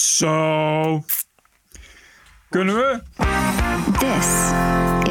Zo. 0.00 1.04
Kunnen 2.50 2.74
we? 2.74 3.00
This 3.98 4.26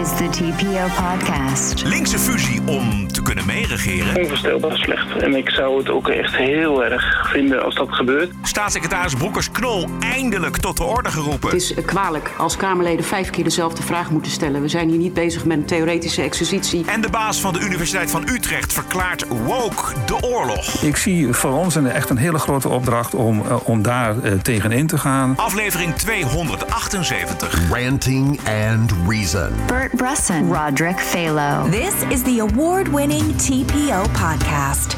is 0.02 0.10
the 0.18 0.28
TPO 0.32 0.86
podcast. 1.08 1.86
Linkse 1.86 2.20
fusie 2.20 2.62
om 2.66 3.08
te 3.08 3.22
kunnen 3.22 3.46
meeregeren. 3.46 4.18
onvoorstelbaar 4.18 4.78
slecht. 4.78 5.22
En 5.22 5.36
ik 5.36 5.50
zou 5.50 5.78
het 5.78 5.90
ook 5.90 6.08
echt 6.08 6.36
heel 6.36 6.84
erg 6.84 7.30
vinden 7.32 7.64
als 7.64 7.76
dat 7.76 7.94
gebeurt. 7.94 8.32
Staatssecretaris 8.44 9.14
Broekers-Knol 9.14 9.88
eindelijk 10.00 10.58
tot 10.58 10.78
de 10.78 10.84
orde 10.84 11.10
geroepen. 11.10 11.50
Het 11.50 11.62
is 11.62 11.74
eh, 11.74 11.86
kwalijk 11.86 12.32
als 12.38 12.58
Kamerleden 12.58 13.06
vijf 13.06 13.30
keer 13.30 13.44
dezelfde 13.44 13.84
vraag 13.84 14.10
moeten 14.10 14.32
stellen. 14.32 14.62
We 14.62 14.68
zijn 14.68 14.90
hier 14.90 14.98
niet 14.98 15.14
bezig 15.14 15.46
met 15.46 15.58
een 15.58 15.66
theoretische 15.66 16.22
exercitie. 16.22 16.86
En 16.86 17.02
de 17.02 17.10
baas 17.10 17.42
van 17.42 17.54
de 17.54 17.60
Universiteit 17.60 18.12
van 18.12 18.28
Utrecht 18.28 18.74
verklaart 18.74 19.28
woke 19.28 19.84
de 20.06 20.22
oorlog. 20.22 20.82
Ik 20.82 20.96
zie 20.96 21.34
voor 21.34 21.52
ons 21.52 21.76
een, 21.76 21.88
echt 21.88 22.10
een 22.10 22.18
hele 22.18 22.40
grote 22.40 22.70
opdracht 22.70 23.16
om, 23.16 23.42
uh, 23.46 23.56
om 23.64 23.82
daar 23.82 24.16
uh, 24.24 24.32
tegenin 24.32 24.88
te 24.88 24.98
gaan. 24.98 25.34
Aflevering 25.38 25.96
278. 25.96 27.29
Ranting 27.72 28.40
and 28.48 28.92
Reason. 29.08 29.54
Bert 29.68 29.96
Bresson, 29.96 30.52
Roderick 30.52 31.00
Phalo. 31.00 31.70
This 31.70 31.94
is 32.10 32.24
the 32.24 32.40
award-winning 32.40 33.36
TPO 33.36 34.04
podcast. 34.12 34.96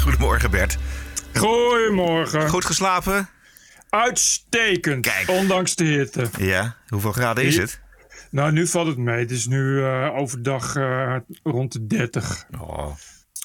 Goedemorgen 0.00 0.50
Bert. 0.50 0.78
Goedemorgen. 1.34 2.48
Goed 2.48 2.64
geslapen? 2.64 3.28
Uitstekend. 3.88 5.06
Kijk. 5.06 5.28
Ondanks 5.28 5.74
de 5.74 5.84
hitte. 5.84 6.26
Ja. 6.38 6.76
Hoeveel 6.88 7.12
graden 7.12 7.44
is 7.44 7.56
het? 7.56 7.80
Nou, 8.30 8.52
nu 8.52 8.66
valt 8.66 8.86
het 8.86 8.96
mee. 8.96 9.18
Het 9.18 9.30
is 9.30 9.46
nu 9.46 9.58
uh, 9.58 10.16
overdag 10.16 10.76
uh, 10.76 11.16
rond 11.42 11.72
de 11.72 11.86
30. 11.86 12.44
Oh. 12.60 12.86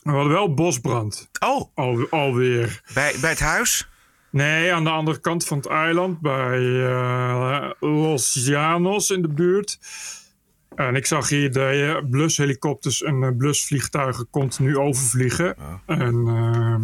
We 0.03 0.11
hadden 0.11 0.31
wel 0.31 0.53
bosbrand. 0.53 1.30
Oh. 1.39 1.69
Al, 1.75 2.07
alweer. 2.09 2.81
Bij, 2.94 3.16
bij 3.21 3.30
het 3.30 3.39
huis? 3.39 3.88
Nee, 4.34 4.73
aan 4.73 4.84
de 4.84 4.90
andere 4.90 5.20
kant 5.20 5.46
van 5.46 5.58
het 5.58 5.68
eiland. 5.68 6.20
Bij 6.20 6.60
uh, 6.60 7.70
Los 7.80 8.48
Llanos 8.48 9.09
in 9.09 9.22
de 9.22 9.28
buurt. 9.28 9.80
En 10.75 10.95
ik 10.95 11.06
zag 11.06 11.30
hier 11.30 11.52
de 11.52 12.06
blushelikopters 12.09 13.03
en 13.03 13.38
blusvliegtuigen 13.38 14.28
continu 14.30 14.78
overvliegen. 14.78 15.56
En 15.86 16.16
uh, 16.28 16.75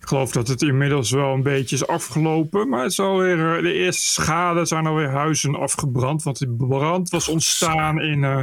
ik 0.00 0.06
geloof 0.06 0.32
dat 0.32 0.48
het 0.48 0.62
inmiddels 0.62 1.10
wel 1.10 1.32
een 1.32 1.42
beetje 1.42 1.76
is 1.76 1.86
afgelopen. 1.86 2.68
Maar 2.68 2.82
het 2.82 2.90
is 2.90 3.00
alweer, 3.00 3.62
de 3.62 3.72
eerste 3.72 4.06
schade 4.06 4.64
zijn 4.64 4.86
alweer 4.86 5.10
huizen 5.10 5.54
afgebrand. 5.54 6.22
Want 6.22 6.38
die 6.38 6.56
brand 6.56 7.10
was 7.10 7.28
ontstaan 7.28 8.00
in 8.00 8.22
uh, 8.22 8.40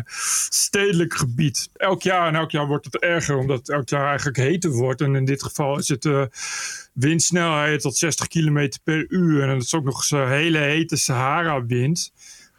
stedelijk 0.50 1.14
gebied. 1.14 1.70
Elk 1.74 2.02
jaar 2.02 2.28
en 2.28 2.36
elk 2.36 2.52
jaar 2.52 2.68
wordt 2.68 2.86
het 2.86 2.98
erger. 2.98 3.38
Omdat 3.38 3.58
het 3.58 3.70
elk 3.70 3.90
jaar 3.90 4.08
eigenlijk 4.08 4.38
heter 4.38 4.72
wordt. 4.72 5.02
En 5.02 5.16
in 5.16 5.26
dit 5.26 5.44
geval 5.44 5.78
is 5.78 5.88
het 5.88 6.06
uh, 6.06 6.22
windsnelheid 6.94 7.82
tot 7.82 7.98
60 7.98 8.28
km 8.28 8.70
per 8.84 9.06
uur. 9.10 9.44
En 9.44 9.50
het 9.50 9.64
is 9.64 9.76
ook 9.76 9.86
nog 9.86 9.96
eens 9.96 10.12
een 10.12 10.28
hele 10.28 10.58
hete 10.58 10.96
Sahara-wind. 10.96 12.12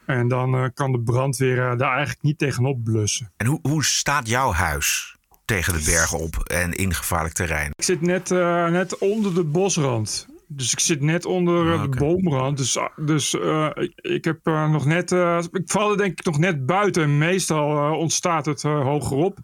En 0.07 0.29
dan 0.29 0.55
uh, 0.55 0.65
kan 0.75 0.93
de 0.93 1.01
brandweer 1.01 1.57
uh, 1.57 1.79
daar 1.79 1.91
eigenlijk 1.93 2.23
niet 2.23 2.39
tegenop 2.39 2.85
blussen. 2.85 3.33
En 3.37 3.47
hoe, 3.47 3.59
hoe 3.63 3.85
staat 3.85 4.29
jouw 4.29 4.53
huis 4.53 5.18
tegen 5.49 5.73
de 5.73 5.83
bergen 5.85 6.19
op 6.19 6.37
en 6.39 6.73
in 6.73 6.95
gevaarlijk 6.95 7.35
terrein? 7.35 7.71
Ik 7.77 7.85
zit 7.85 8.01
net, 8.01 8.31
uh, 8.31 8.69
net 8.69 8.99
onder 8.99 9.35
de 9.35 9.45
bosrand. 9.45 10.27
Dus 10.51 10.73
ik 10.73 10.81
zit 10.81 11.01
net 11.01 11.25
onder 11.25 11.67
Ah, 11.67 11.75
oh, 11.75 11.83
oké. 11.83 11.91
de 11.91 11.97
boomrand. 11.97 12.57
Dus, 12.57 12.79
dus 12.97 13.35
ik, 13.75 13.93
ik 13.97 14.25
heb 14.25 14.45
nog 14.45 14.85
net. 14.85 15.11
ik 15.53 15.63
val 15.65 15.91
er 15.91 15.97
denk 15.97 16.19
ik 16.19 16.25
nog 16.25 16.39
net 16.39 16.67
buiten. 16.67 17.03
En 17.03 17.19
meestal 17.19 17.97
ontstaat 17.97 18.47
het 18.47 18.63
hogerop. 18.63 19.39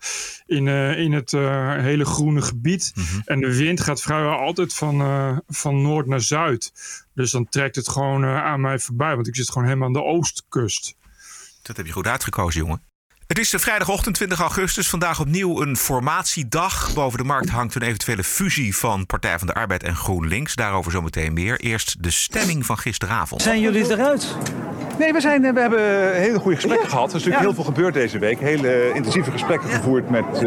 In, 0.47 0.69
in 0.97 1.13
het 1.13 1.31
hele 1.81 2.05
groene 2.05 2.43
gebied. 2.43 2.93
Mhm. 2.95 3.07
Mm 3.07 3.13
-hmm. 3.13 3.23
En 3.25 3.41
de 3.41 3.57
wind 3.57 3.81
gaat 3.81 4.03
vrijwel 4.03 4.39
altijd 4.39 4.75
van, 4.75 5.43
van 5.47 5.83
noord 5.83 6.07
naar 6.07 6.21
zuid. 6.21 6.73
Dus 7.15 7.31
dan 7.31 7.49
trekt 7.49 7.77
het 7.77 7.89
gewoon 7.89 8.25
aan 8.25 8.61
mij 8.61 8.79
voorbij. 8.79 9.15
Want 9.15 9.27
ik 9.27 9.37
zit 9.37 9.51
gewoon 9.51 9.67
helemaal 9.67 9.87
aan 9.87 9.93
de 9.93 10.03
oostkust. 10.03 10.97
Dat 11.63 11.77
heb 11.77 11.87
je 11.87 11.93
goed 11.93 12.07
uitgekozen, 12.07 12.61
jongen. 12.61 12.83
Het 13.27 13.39
is 13.39 13.51
de 13.51 13.59
vrijdagochtend 13.59 14.15
20 14.15 14.41
augustus. 14.41 14.89
Vandaag 14.89 15.21
opnieuw 15.21 15.63
een 15.63 15.77
formatiedag. 15.77 16.95
Boven 16.95 17.19
de 17.19 17.25
markt 17.25 17.49
hangt 17.49 17.75
een 17.75 17.83
eventuele 17.83 18.25
fusie 18.25 18.77
van 18.77 19.07
Partij 19.07 19.39
van 19.39 19.47
de 19.47 19.55
Arbeid 19.55 19.83
en 19.83 19.97
GroenLinks. 19.97 20.55
Daarover 20.55 20.93
zometeen 20.93 21.33
meer. 21.33 21.61
Eerst 21.61 22.03
de 22.03 22.11
stemming 22.11 22.67
van 22.67 22.79
gisteravond. 22.79 23.43
Zijn 23.43 23.61
jullie 23.61 23.91
eruit? 23.91 24.37
Nee, 24.99 25.13
we, 25.13 25.21
zijn, 25.21 25.55
we 25.55 25.61
hebben 25.61 26.13
hele 26.15 26.39
goede 26.39 26.57
gesprekken 26.57 26.87
ja. 26.87 26.93
gehad. 26.93 27.11
Er 27.11 27.17
is 27.17 27.25
natuurlijk 27.25 27.43
ja. 27.43 27.47
heel 27.47 27.65
veel 27.65 27.75
gebeurd 27.75 27.95
deze 27.95 28.19
week. 28.19 28.41
Hele 28.41 28.93
intensieve 28.95 29.31
gesprekken 29.31 29.69
ja. 29.69 29.75
gevoerd 29.75 30.11
met 30.11 30.25
uh, 30.35 30.41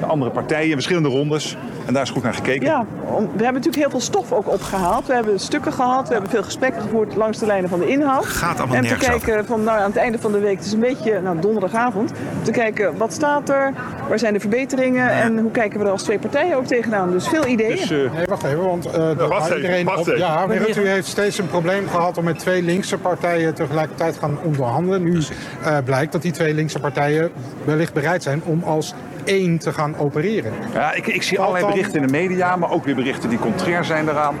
de 0.00 0.06
andere 0.06 0.30
partijen. 0.30 0.72
Verschillende 0.72 1.08
rondes. 1.08 1.56
En 1.86 1.92
daar 1.92 2.02
is 2.02 2.10
goed 2.10 2.22
naar 2.22 2.34
gekeken. 2.34 2.66
Ja, 2.66 2.84
we 3.06 3.22
hebben 3.22 3.38
natuurlijk 3.38 3.76
heel 3.76 3.90
veel 3.90 4.00
stof 4.00 4.32
ook 4.32 4.48
opgehaald. 4.52 5.06
We 5.06 5.14
hebben 5.14 5.40
stukken 5.40 5.72
gehad. 5.72 6.06
We 6.06 6.12
hebben 6.12 6.30
veel 6.30 6.42
gesprekken 6.42 6.82
gevoerd 6.82 7.16
langs 7.16 7.38
de 7.38 7.46
lijnen 7.46 7.70
van 7.70 7.78
de 7.78 7.88
inhoud. 7.88 8.26
Gaat 8.26 8.58
allemaal 8.58 8.76
En 8.76 8.86
te 8.86 8.94
kijken 8.94 9.46
van 9.46 9.64
nou, 9.64 9.78
aan 9.78 9.90
het 9.90 9.96
einde 9.96 10.18
van 10.18 10.32
de 10.32 10.38
week, 10.38 10.56
het 10.56 10.66
is 10.66 10.72
een 10.72 10.80
beetje 10.80 11.20
nou, 11.20 11.40
donderdagavond. 11.40 12.12
Te 12.42 12.50
kijken 12.50 12.96
wat 12.96 13.12
staat 13.12 13.48
er, 13.48 13.72
waar 14.08 14.18
zijn 14.18 14.32
de 14.32 14.40
verbeteringen 14.40 15.10
en 15.10 15.38
hoe 15.38 15.50
kijken 15.50 15.78
we 15.78 15.84
er 15.84 15.90
als 15.90 16.02
twee 16.02 16.18
partijen 16.18 16.56
ook 16.56 16.66
tegenaan. 16.66 17.10
Dus 17.10 17.28
veel 17.28 17.46
ideeën. 17.46 17.70
Dus, 17.70 17.90
uh, 17.90 18.12
nee, 18.12 18.26
wacht 18.26 18.44
even, 18.44 18.64
want 18.64 18.86
uh, 18.86 18.92
ja, 18.92 19.14
wacht 19.26 19.54
iedereen 19.54 19.84
wacht 19.84 19.98
op, 19.98 20.16
ja, 20.16 20.46
u 20.76 20.88
heeft 20.88 21.06
steeds 21.06 21.38
een 21.38 21.48
probleem 21.48 21.88
gehad 21.88 22.18
om 22.18 22.24
met 22.24 22.38
twee 22.38 22.62
linkse 22.62 22.98
partijen 22.98 23.54
tegelijkertijd 23.72 24.18
gaan 24.18 24.38
onderhandelen. 24.42 25.02
Nu 25.02 25.22
uh, 25.62 25.78
blijkt 25.84 26.12
dat 26.12 26.22
die 26.22 26.32
twee 26.32 26.54
linkse 26.54 26.78
partijen 26.78 27.30
wellicht 27.64 27.92
bereid 27.92 28.22
zijn 28.22 28.42
om 28.44 28.62
als 28.62 28.94
één 29.24 29.58
te 29.58 29.72
gaan 29.72 29.96
opereren. 29.96 30.52
Ja, 30.72 30.92
ik, 30.92 31.06
ik 31.06 31.22
zie 31.22 31.38
allerlei 31.38 31.66
berichten 31.66 32.00
in 32.00 32.06
de 32.06 32.12
media, 32.12 32.56
maar 32.56 32.70
ook 32.70 32.84
weer 32.84 32.94
berichten 32.94 33.28
die 33.28 33.38
contrair 33.38 33.84
zijn 33.84 34.04
daaraan. 34.04 34.36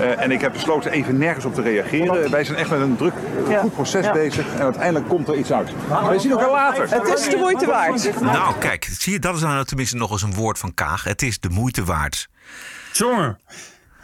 Uh, 0.00 0.22
en 0.22 0.30
ik 0.30 0.40
heb 0.40 0.52
besloten 0.52 0.92
even 0.92 1.18
nergens 1.18 1.44
op 1.44 1.54
te 1.54 1.62
reageren. 1.62 2.30
Wij 2.30 2.44
zijn 2.44 2.58
echt 2.58 2.70
met 2.70 2.80
een 2.80 2.96
druk, 2.96 3.12
ja. 3.48 3.60
goed 3.60 3.72
proces 3.72 4.04
ja. 4.04 4.12
bezig 4.12 4.46
en 4.54 4.62
uiteindelijk 4.62 5.08
komt 5.08 5.28
er 5.28 5.36
iets 5.36 5.52
uit. 5.52 5.70
Maar 5.88 6.10
we 6.10 6.18
zien 6.18 6.30
elkaar 6.30 6.50
later. 6.50 6.90
Het 6.90 7.18
is 7.18 7.28
de 7.28 7.36
moeite 7.36 7.66
waard. 7.66 8.20
Nou, 8.20 8.54
kijk, 8.58 8.88
zie 8.98 9.12
je, 9.12 9.18
dat 9.18 9.34
is 9.34 9.40
nou 9.40 9.64
tenminste 9.64 9.96
nog 9.96 10.10
eens 10.10 10.22
een 10.22 10.34
woord 10.34 10.58
van 10.58 10.74
Kaag. 10.74 11.04
Het 11.04 11.22
is 11.22 11.40
de 11.40 11.48
moeite 11.48 11.84
waard. 11.84 12.28
Jongen. 12.92 13.38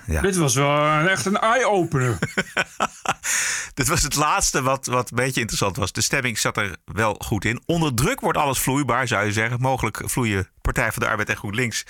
Ja. 0.07 0.21
Dit 0.21 0.37
was 0.37 0.55
wel 0.55 1.09
echt 1.09 1.27
een 1.27 1.39
eye-opener. 1.39 2.19
Dit 3.75 3.89
was 3.89 4.03
het 4.03 4.15
laatste 4.15 4.63
wat, 4.63 4.87
wat 4.87 5.11
een 5.11 5.17
beetje 5.17 5.41
interessant 5.41 5.77
was. 5.77 5.93
De 5.93 6.01
stemming 6.01 6.39
zat 6.39 6.57
er 6.57 6.77
wel 6.85 7.15
goed 7.19 7.45
in. 7.45 7.63
Onder 7.67 7.95
druk 7.95 8.21
wordt 8.21 8.39
alles 8.39 8.59
vloeibaar, 8.59 9.09
zou 9.09 9.25
je 9.25 9.33
zeggen. 9.33 9.61
Mogelijk 9.61 10.03
vloeien 10.05 10.49
Partij 10.61 10.93
van 10.93 11.03
de 11.03 11.09
Arbeid 11.09 11.29
en 11.29 11.37
GroenLinks 11.37 11.85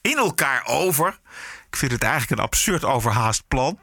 in 0.00 0.16
elkaar 0.16 0.62
over. 0.66 1.18
Ik 1.66 1.76
vind 1.76 1.92
het 1.92 2.02
eigenlijk 2.02 2.32
een 2.32 2.46
absurd 2.46 2.84
overhaast 2.84 3.48
plan, 3.48 3.78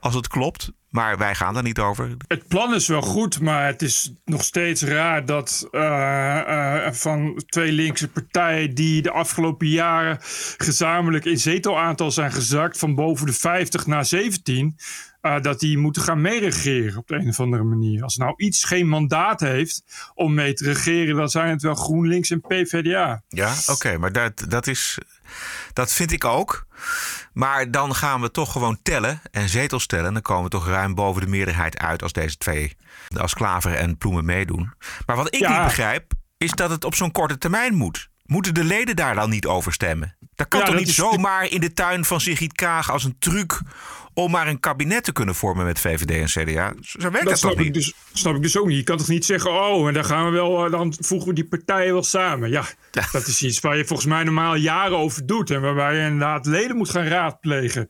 als 0.00 0.14
het 0.14 0.28
klopt. 0.28 0.72
Maar 0.90 1.18
wij 1.18 1.34
gaan 1.34 1.54
daar 1.54 1.62
niet 1.62 1.78
over. 1.78 2.16
Het 2.26 2.48
plan 2.48 2.74
is 2.74 2.86
wel 2.86 3.02
goed, 3.02 3.40
maar 3.40 3.66
het 3.66 3.82
is 3.82 4.14
nog 4.24 4.44
steeds 4.44 4.82
raar 4.82 5.24
dat 5.24 5.68
uh, 5.70 5.80
uh, 5.80 6.92
van 6.92 7.42
twee 7.46 7.72
linkse 7.72 8.08
partijen 8.08 8.74
die 8.74 9.02
de 9.02 9.10
afgelopen 9.10 9.68
jaren 9.68 10.18
gezamenlijk 10.56 11.24
in 11.24 11.38
zetelaantal 11.38 12.10
zijn 12.10 12.32
gezakt 12.32 12.78
van 12.78 12.94
boven 12.94 13.26
de 13.26 13.32
50 13.32 13.86
naar 13.86 14.04
17, 14.04 14.76
uh, 15.22 15.40
dat 15.40 15.60
die 15.60 15.78
moeten 15.78 16.02
gaan 16.02 16.20
meeregeren 16.20 16.98
op 16.98 17.08
de 17.08 17.14
een 17.14 17.28
of 17.28 17.40
andere 17.40 17.62
manier. 17.62 18.02
Als 18.02 18.16
nou 18.16 18.34
iets 18.36 18.64
geen 18.64 18.88
mandaat 18.88 19.40
heeft 19.40 19.82
om 20.14 20.34
mee 20.34 20.52
te 20.52 20.64
regeren, 20.64 21.16
dan 21.16 21.28
zijn 21.28 21.50
het 21.50 21.62
wel 21.62 21.74
GroenLinks 21.74 22.30
en 22.30 22.40
PvdA. 22.40 23.22
Ja, 23.28 23.54
oké, 23.60 23.72
okay, 23.72 23.96
maar 23.96 24.12
dat, 24.12 24.44
dat 24.48 24.66
is. 24.66 24.98
Dat 25.72 25.92
vind 25.92 26.12
ik 26.12 26.24
ook. 26.24 26.66
Maar 27.32 27.70
dan 27.70 27.94
gaan 27.94 28.20
we 28.20 28.30
toch 28.30 28.52
gewoon 28.52 28.78
tellen 28.82 29.20
en 29.30 29.48
zetels 29.48 29.86
tellen. 29.86 30.06
En 30.06 30.12
dan 30.12 30.22
komen 30.22 30.44
we 30.44 30.50
toch 30.50 30.66
ruim 30.66 30.94
boven 30.94 31.22
de 31.22 31.28
meerderheid 31.28 31.78
uit 31.78 32.02
als 32.02 32.12
deze 32.12 32.36
twee, 32.36 32.76
als 33.16 33.34
Klaver 33.34 33.74
en 33.74 33.98
Ploemen 33.98 34.24
meedoen. 34.24 34.72
Maar 35.06 35.16
wat 35.16 35.34
ik 35.34 35.40
ja. 35.40 35.56
niet 35.56 35.64
begrijp, 35.64 36.12
is 36.38 36.50
dat 36.50 36.70
het 36.70 36.84
op 36.84 36.94
zo'n 36.94 37.12
korte 37.12 37.38
termijn 37.38 37.74
moet. 37.74 38.08
Moeten 38.24 38.54
de 38.54 38.64
leden 38.64 38.96
daar 38.96 39.14
dan 39.14 39.30
niet 39.30 39.46
over 39.46 39.72
stemmen? 39.72 40.16
Dat 40.34 40.48
kan 40.48 40.60
ja, 40.60 40.66
toch 40.66 40.74
dat 40.74 40.84
niet 40.84 40.94
zomaar 40.94 41.44
in 41.44 41.60
de 41.60 41.72
tuin 41.72 42.04
van 42.04 42.20
Sigrid 42.20 42.52
Kaag 42.52 42.90
als 42.90 43.04
een 43.04 43.18
truc 43.18 43.60
om 44.22 44.30
maar 44.30 44.48
een 44.48 44.60
kabinet 44.60 45.04
te 45.04 45.12
kunnen 45.12 45.34
vormen 45.34 45.64
met 45.64 45.80
VVD 45.80 46.10
en 46.10 46.44
CDA. 46.44 46.74
Zo 46.80 46.98
werkt 46.98 47.28
dat, 47.28 47.40
dat 47.40 47.40
toch 47.40 47.56
niet? 47.56 47.74
Dus, 47.74 47.94
snap 48.12 48.34
ik 48.34 48.42
dus 48.42 48.58
ook 48.58 48.66
niet. 48.66 48.76
Je 48.76 48.84
kan 48.84 48.96
toch 48.96 49.08
niet 49.08 49.24
zeggen, 49.24 49.50
oh, 49.50 49.88
en 49.88 49.94
dan 49.94 50.04
gaan 50.04 50.24
we 50.24 50.30
wel, 50.30 50.70
dan 50.70 50.94
voegen 50.98 51.28
we 51.28 51.34
die 51.34 51.48
partijen 51.48 51.92
wel 51.92 52.02
samen. 52.02 52.50
Ja, 52.50 52.64
ja, 52.92 53.08
dat 53.12 53.26
is 53.26 53.42
iets 53.42 53.60
waar 53.60 53.76
je 53.76 53.84
volgens 53.84 54.08
mij 54.08 54.24
normaal 54.24 54.54
jaren 54.54 54.96
over 54.96 55.26
doet. 55.26 55.50
En 55.50 55.60
waarbij 55.60 55.94
je 55.96 56.02
inderdaad 56.02 56.46
leden 56.46 56.76
moet 56.76 56.90
gaan 56.90 57.06
raadplegen. 57.06 57.88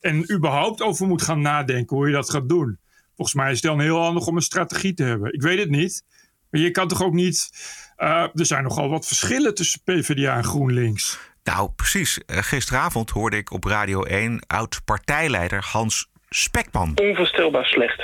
En 0.00 0.32
überhaupt 0.32 0.82
over 0.82 1.06
moet 1.06 1.22
gaan 1.22 1.40
nadenken 1.40 1.96
hoe 1.96 2.06
je 2.06 2.12
dat 2.12 2.30
gaat 2.30 2.48
doen. 2.48 2.78
Volgens 3.16 3.36
mij 3.36 3.50
is 3.50 3.62
het 3.62 3.70
dan 3.70 3.80
heel 3.80 4.00
handig 4.00 4.26
om 4.26 4.36
een 4.36 4.42
strategie 4.42 4.94
te 4.94 5.02
hebben. 5.02 5.32
Ik 5.32 5.42
weet 5.42 5.58
het 5.58 5.70
niet. 5.70 6.04
Maar 6.50 6.60
je 6.60 6.70
kan 6.70 6.88
toch 6.88 7.02
ook 7.02 7.12
niet... 7.12 7.50
Uh, 7.98 8.08
er 8.34 8.46
zijn 8.46 8.62
nogal 8.62 8.88
wat 8.88 9.06
verschillen 9.06 9.54
tussen 9.54 9.80
PvdA 9.84 10.36
en 10.36 10.44
GroenLinks. 10.44 11.18
Nou, 11.44 11.70
precies. 11.76 12.20
Gisteravond 12.26 13.10
hoorde 13.10 13.36
ik 13.36 13.52
op 13.52 13.64
Radio 13.64 14.02
1 14.02 14.44
oud-partijleider 14.46 15.64
Hans 15.72 16.06
Spekman. 16.28 16.92
Onvoorstelbaar 16.94 17.64
slecht. 17.64 18.02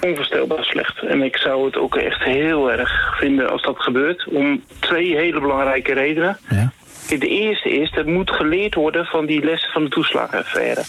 Onvoorstelbaar 0.00 0.64
slecht. 0.64 1.02
En 1.02 1.22
ik 1.22 1.36
zou 1.36 1.64
het 1.64 1.76
ook 1.76 1.96
echt 1.96 2.22
heel 2.22 2.72
erg 2.72 3.18
vinden 3.18 3.50
als 3.50 3.62
dat 3.62 3.78
gebeurt. 3.78 4.26
Om 4.28 4.62
twee 4.78 5.16
hele 5.16 5.40
belangrijke 5.40 5.92
redenen. 5.92 6.38
Ja. 6.48 6.72
De 7.08 7.28
eerste 7.28 7.70
is, 7.70 7.96
er 7.96 8.08
moet 8.08 8.30
geleerd 8.30 8.74
worden 8.74 9.04
van 9.04 9.26
die 9.26 9.44
lessen 9.44 9.72
van 9.72 9.84
de 9.84 9.90
toeslagenaffaire. 9.90 10.82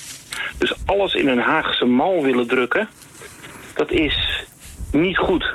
Dus 0.57 0.73
alles 0.85 1.13
in 1.13 1.27
een 1.27 1.39
Haagse 1.39 1.85
mal 1.85 2.23
willen 2.23 2.47
drukken, 2.47 2.89
dat 3.75 3.91
is 3.91 4.45
niet 4.91 5.17
goed. 5.17 5.53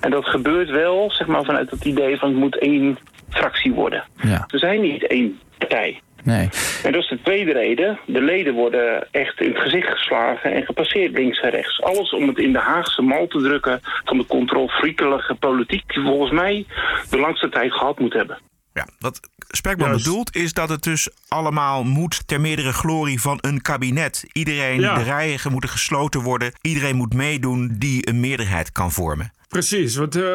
En 0.00 0.10
dat 0.10 0.26
gebeurt 0.26 0.70
wel, 0.70 1.10
zeg 1.10 1.26
maar, 1.26 1.44
vanuit 1.44 1.70
het 1.70 1.84
idee 1.84 2.18
van 2.18 2.28
het 2.28 2.38
moet 2.38 2.58
één 2.58 2.98
fractie 3.28 3.72
worden. 3.72 4.04
Ja. 4.22 4.44
We 4.46 4.58
zijn 4.58 4.80
niet 4.80 5.06
één 5.06 5.40
partij. 5.58 6.00
Nee. 6.24 6.48
En 6.82 6.92
dat 6.92 7.02
is 7.02 7.08
de 7.08 7.22
tweede 7.22 7.52
reden. 7.52 7.98
De 8.06 8.22
leden 8.22 8.54
worden 8.54 9.08
echt 9.10 9.40
in 9.40 9.48
het 9.48 9.62
gezicht 9.62 9.88
geslagen 9.88 10.52
en 10.52 10.64
gepasseerd 10.64 11.12
links 11.12 11.40
en 11.40 11.50
rechts. 11.50 11.82
Alles 11.82 12.12
om 12.12 12.28
het 12.28 12.38
in 12.38 12.52
de 12.52 12.58
Haagse 12.58 13.02
mal 13.02 13.26
te 13.26 13.38
drukken 13.38 13.80
van 14.04 14.18
de 14.18 14.26
controlfriekelige 14.26 15.34
politiek... 15.34 15.94
die 15.94 16.02
volgens 16.02 16.30
mij 16.30 16.66
de 17.10 17.18
langste 17.18 17.48
tijd 17.48 17.72
gehad 17.72 17.98
moet 17.98 18.12
hebben. 18.12 18.38
Ja, 18.74 18.86
wat 18.98 19.20
Spekman 19.48 19.90
bedoelt 19.92 20.36
is 20.36 20.52
dat 20.52 20.68
het 20.68 20.82
dus 20.82 21.08
allemaal 21.28 21.84
moet 21.84 22.22
ter 22.26 22.40
meerdere 22.40 22.72
glorie 22.72 23.20
van 23.20 23.38
een 23.40 23.62
kabinet. 23.62 24.24
Iedereen, 24.32 24.80
Ja. 24.80 24.94
de 24.94 25.02
rijen 25.02 25.52
moeten 25.52 25.70
gesloten 25.70 26.20
worden. 26.20 26.52
Iedereen 26.60 26.96
moet 26.96 27.14
meedoen 27.14 27.74
die 27.78 28.08
een 28.08 28.20
meerderheid 28.20 28.72
kan 28.72 28.92
vormen. 28.92 29.32
Precies, 29.48 29.96
want 29.96 30.16
eh, 30.16 30.34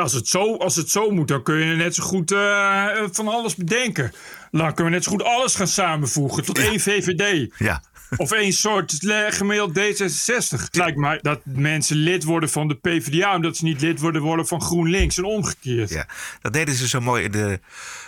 als, 0.00 0.12
het 0.12 0.28
zo, 0.28 0.56
als 0.56 0.76
het 0.76 0.90
zo 0.90 1.10
moet, 1.10 1.28
dan 1.28 1.42
kun 1.42 1.56
je 1.56 1.74
net 1.76 1.94
zo 1.94 2.02
goed 2.02 2.32
eh, 2.32 2.86
van 3.12 3.28
alles 3.28 3.54
bedenken. 3.56 4.12
Dan 4.50 4.66
kunnen 4.74 4.84
we 4.84 4.90
net 4.90 5.04
zo 5.04 5.10
goed 5.10 5.22
alles 5.24 5.54
gaan 5.54 5.66
samenvoegen 5.68 6.44
tot 6.44 6.58
één 6.58 6.80
VVD. 6.80 7.52
Ja. 7.58 7.82
Of 8.16 8.32
één 8.32 8.52
soort 8.52 8.94
gemiddeld 9.28 9.78
D66. 9.78 10.60
Het 10.60 10.76
lijkt 10.76 10.96
mij 10.98 11.18
dat 11.22 11.40
mensen 11.44 11.96
lid 11.96 12.24
worden 12.24 12.50
van 12.50 12.68
de 12.68 12.74
PvdA... 12.74 13.34
omdat 13.34 13.56
ze 13.56 13.64
niet 13.64 13.80
lid 13.80 14.00
worden, 14.00 14.22
worden 14.22 14.46
van 14.46 14.62
GroenLinks 14.62 15.18
en 15.18 15.24
omgekeerd. 15.24 15.90
Ja, 15.90 16.06
dat 16.40 16.52
deden 16.52 16.74
ze 16.74 16.88
zo 16.88 17.00
mooi 17.00 17.24
in 17.24 17.30
de 17.30 17.60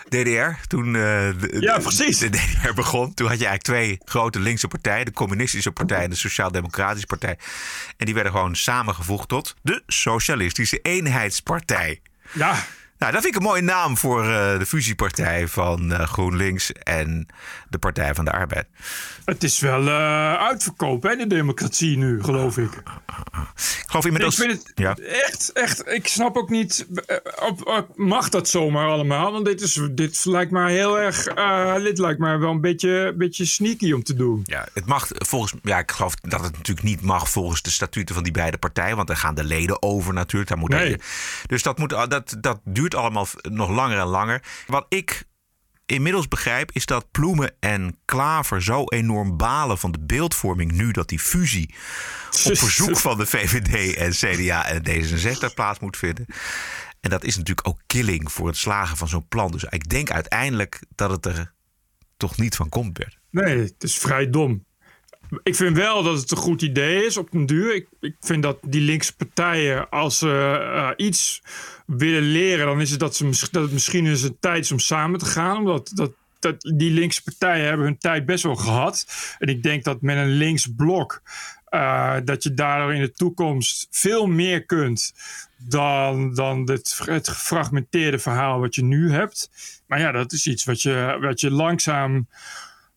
DDR. 0.08 0.66
Toen 0.66 0.86
eh, 0.86 0.92
de, 0.92 1.56
Ja, 1.60 1.78
precies. 1.78 2.18
de 2.18 2.30
DDR 2.30 2.72
begon. 2.74 3.14
Toen 3.14 3.28
had 3.28 3.38
je 3.38 3.46
eigenlijk 3.46 3.62
twee 3.62 3.98
grote 4.04 4.40
linkse 4.40 4.68
partijen. 4.68 5.04
De 5.04 5.12
communistische 5.12 5.72
partij 5.72 6.02
en 6.02 6.10
de 6.10 6.16
sociaal-democratische 6.16 7.06
partij. 7.06 7.38
En 7.96 8.06
die 8.06 8.14
werden 8.14 8.32
gewoon 8.32 8.56
samengevoegd 8.56 9.28
tot 9.28 9.54
de 9.62 9.82
Socialistische 9.86 10.78
Eenheidspartij. 10.82 12.00
Ja, 12.32 12.64
Nou, 12.98 13.12
dat 13.12 13.22
vind 13.22 13.34
ik 13.34 13.40
een 13.40 13.46
mooie 13.46 13.62
naam 13.62 13.96
voor 13.96 14.22
eh, 14.22 14.58
de 14.58 14.66
fusiepartij 14.66 15.48
van 15.48 15.92
eh, 15.92 16.06
GroenLinks 16.06 16.72
en 16.72 17.26
de 17.68 17.78
Partij 17.78 18.14
van 18.14 18.24
de 18.24 18.32
Arbeid. 18.32 18.66
het 19.24 19.42
is 19.42 19.60
wel 19.60 19.88
eh 19.88 20.34
uitverkoop, 20.34 21.02
hè, 21.02 21.16
de 21.16 21.26
democratie 21.26 21.96
nu, 21.96 22.22
geloof 22.22 22.58
ik. 22.58 22.72
Ik 23.56 23.84
geloof 23.86 24.04
inmiddels... 24.04 24.38
Ik 24.40 24.48
vind 24.50 24.62
het 24.62 24.72
ja. 24.74 24.96
echt, 24.96 25.52
echt, 25.52 25.86
ik 25.88 26.06
snap 26.08 26.36
ook 26.36 26.50
niet, 26.50 26.86
op- 27.48 27.66
op- 27.66 27.92
mag 27.96 28.28
dat 28.28 28.48
zomaar 28.48 28.88
allemaal? 28.88 29.32
Want 29.32 29.44
dit, 29.44 29.60
is, 29.60 29.80
dit 29.90 30.24
lijkt 30.24 30.50
mij 30.50 30.72
heel 30.72 30.98
erg, 30.98 31.24
dit 31.82 31.98
lijkt 31.98 32.18
mij 32.18 32.38
wel 32.38 32.50
een 32.50 32.60
beetje, 32.60 33.14
beetje 33.16 33.44
sneaky 33.44 33.92
om 33.92 34.02
te 34.02 34.14
doen. 34.14 34.40
Ja, 34.44 34.68
het 34.74 34.86
mag 34.86 35.06
volgens 35.10 35.54
ja, 35.62 35.78
ik 35.78 35.90
geloof 35.90 36.14
dat 36.14 36.40
het 36.44 36.52
natuurlijk 36.56 36.86
niet 36.86 37.00
mag 37.02 37.30
volgens 37.30 37.62
de 37.62 37.70
statuten 37.70 38.14
van 38.14 38.24
die 38.24 38.32
beide 38.32 38.58
partijen, 38.58 38.96
want 38.96 39.08
daar 39.08 39.16
gaan 39.16 39.34
de 39.34 39.44
leden 39.44 39.82
over 39.82 40.14
natuurlijk. 40.14 40.48
Daar 40.48 40.58
moet 40.58 40.68
Nee. 40.68 40.96
Dus 41.46 41.62
dat, 41.62 41.78
moet, 41.78 41.90
dat, 41.90 42.36
dat 42.40 42.60
duurt 42.64 42.87
allemaal 42.94 43.26
nog 43.42 43.70
langer 43.70 43.98
en 43.98 44.06
langer. 44.06 44.42
Wat 44.66 44.86
ik 44.88 45.26
inmiddels 45.86 46.28
begrijp 46.28 46.72
is 46.72 46.86
dat 46.86 47.10
Ploemen 47.10 47.54
en 47.60 47.98
Klaver 48.04 48.62
zo 48.62 48.84
enorm 48.84 49.36
balen 49.36 49.78
van 49.78 49.92
de 49.92 50.00
beeldvorming 50.00 50.72
nu 50.72 50.90
dat 50.90 51.08
die 51.08 51.18
fusie 51.18 51.74
op 52.44 52.58
verzoek 52.64 52.96
van 52.96 53.18
de 53.18 53.26
VVD 53.26 53.94
en 53.96 54.10
CDA 54.10 54.66
en 54.66 54.82
D66 54.88 55.54
plaats 55.54 55.78
moet 55.78 55.96
vinden. 55.96 56.26
En 57.00 57.10
dat 57.10 57.24
is 57.24 57.36
natuurlijk 57.36 57.68
ook 57.68 57.80
killing 57.86 58.32
voor 58.32 58.46
het 58.46 58.56
slagen 58.56 58.96
van 58.96 59.08
zo'n 59.08 59.28
plan. 59.28 59.50
Dus 59.50 59.64
ik 59.64 59.88
denk 59.88 60.10
uiteindelijk 60.10 60.82
dat 60.94 61.10
het 61.10 61.26
er 61.26 61.52
toch 62.16 62.36
niet 62.36 62.56
van 62.56 62.68
komt, 62.68 62.92
Bert. 62.92 63.18
Nee, 63.30 63.58
het 63.58 63.82
is 63.82 63.98
vrij 63.98 64.30
dom. 64.30 64.66
Ik 65.42 65.54
vind 65.54 65.76
wel 65.76 66.02
dat 66.02 66.18
het 66.20 66.30
een 66.30 66.36
goed 66.36 66.62
idee 66.62 67.04
is 67.04 67.16
op 67.16 67.30
den 67.30 67.46
duur. 67.46 67.74
Ik, 67.74 67.86
ik 68.00 68.14
vind 68.20 68.42
dat 68.42 68.58
die 68.62 68.80
linkse 68.80 69.16
partijen, 69.16 69.88
als 69.88 70.18
ze 70.18 70.58
eh, 70.60 71.06
iets 71.06 71.42
willen 71.86 72.22
leren, 72.22 72.66
dan 72.66 72.80
is 72.80 72.90
het 72.90 73.00
dat, 73.00 73.16
ze, 73.16 73.48
dat 73.50 73.62
het 73.62 73.72
misschien 73.72 74.06
eens 74.06 74.22
een 74.22 74.36
tijd 74.40 74.64
is 74.64 74.72
om 74.72 74.78
samen 74.78 75.18
te 75.18 75.24
gaan. 75.24 75.56
Omdat 75.56 75.90
dat, 75.94 76.10
dat, 76.38 76.60
die 76.60 76.90
linkse 76.90 77.22
partijen 77.22 77.66
hebben 77.66 77.86
hun 77.86 77.98
tijd 77.98 78.26
best 78.26 78.42
wel 78.42 78.56
gehad. 78.56 79.06
En 79.38 79.48
ik 79.48 79.62
denk 79.62 79.84
dat 79.84 80.00
met 80.00 80.16
een 80.16 80.32
links 80.32 80.68
blok, 80.76 81.22
eh, 81.64 82.16
dat 82.24 82.42
je 82.42 82.54
daardoor 82.54 82.94
in 82.94 83.00
de 83.00 83.12
toekomst 83.12 83.86
veel 83.90 84.26
meer 84.26 84.64
kunt 84.64 85.14
dan, 85.56 86.34
dan 86.34 86.70
het, 86.70 87.00
het 87.04 87.28
gefragmenteerde 87.28 88.18
verhaal 88.18 88.60
wat 88.60 88.74
je 88.74 88.84
nu 88.84 89.12
hebt. 89.12 89.50
Maar 89.86 90.00
ja, 90.00 90.12
dat 90.12 90.32
is 90.32 90.46
iets 90.46 90.64
wat 90.64 90.82
je, 90.82 91.18
wat 91.20 91.40
je 91.40 91.50
langzaam 91.50 92.26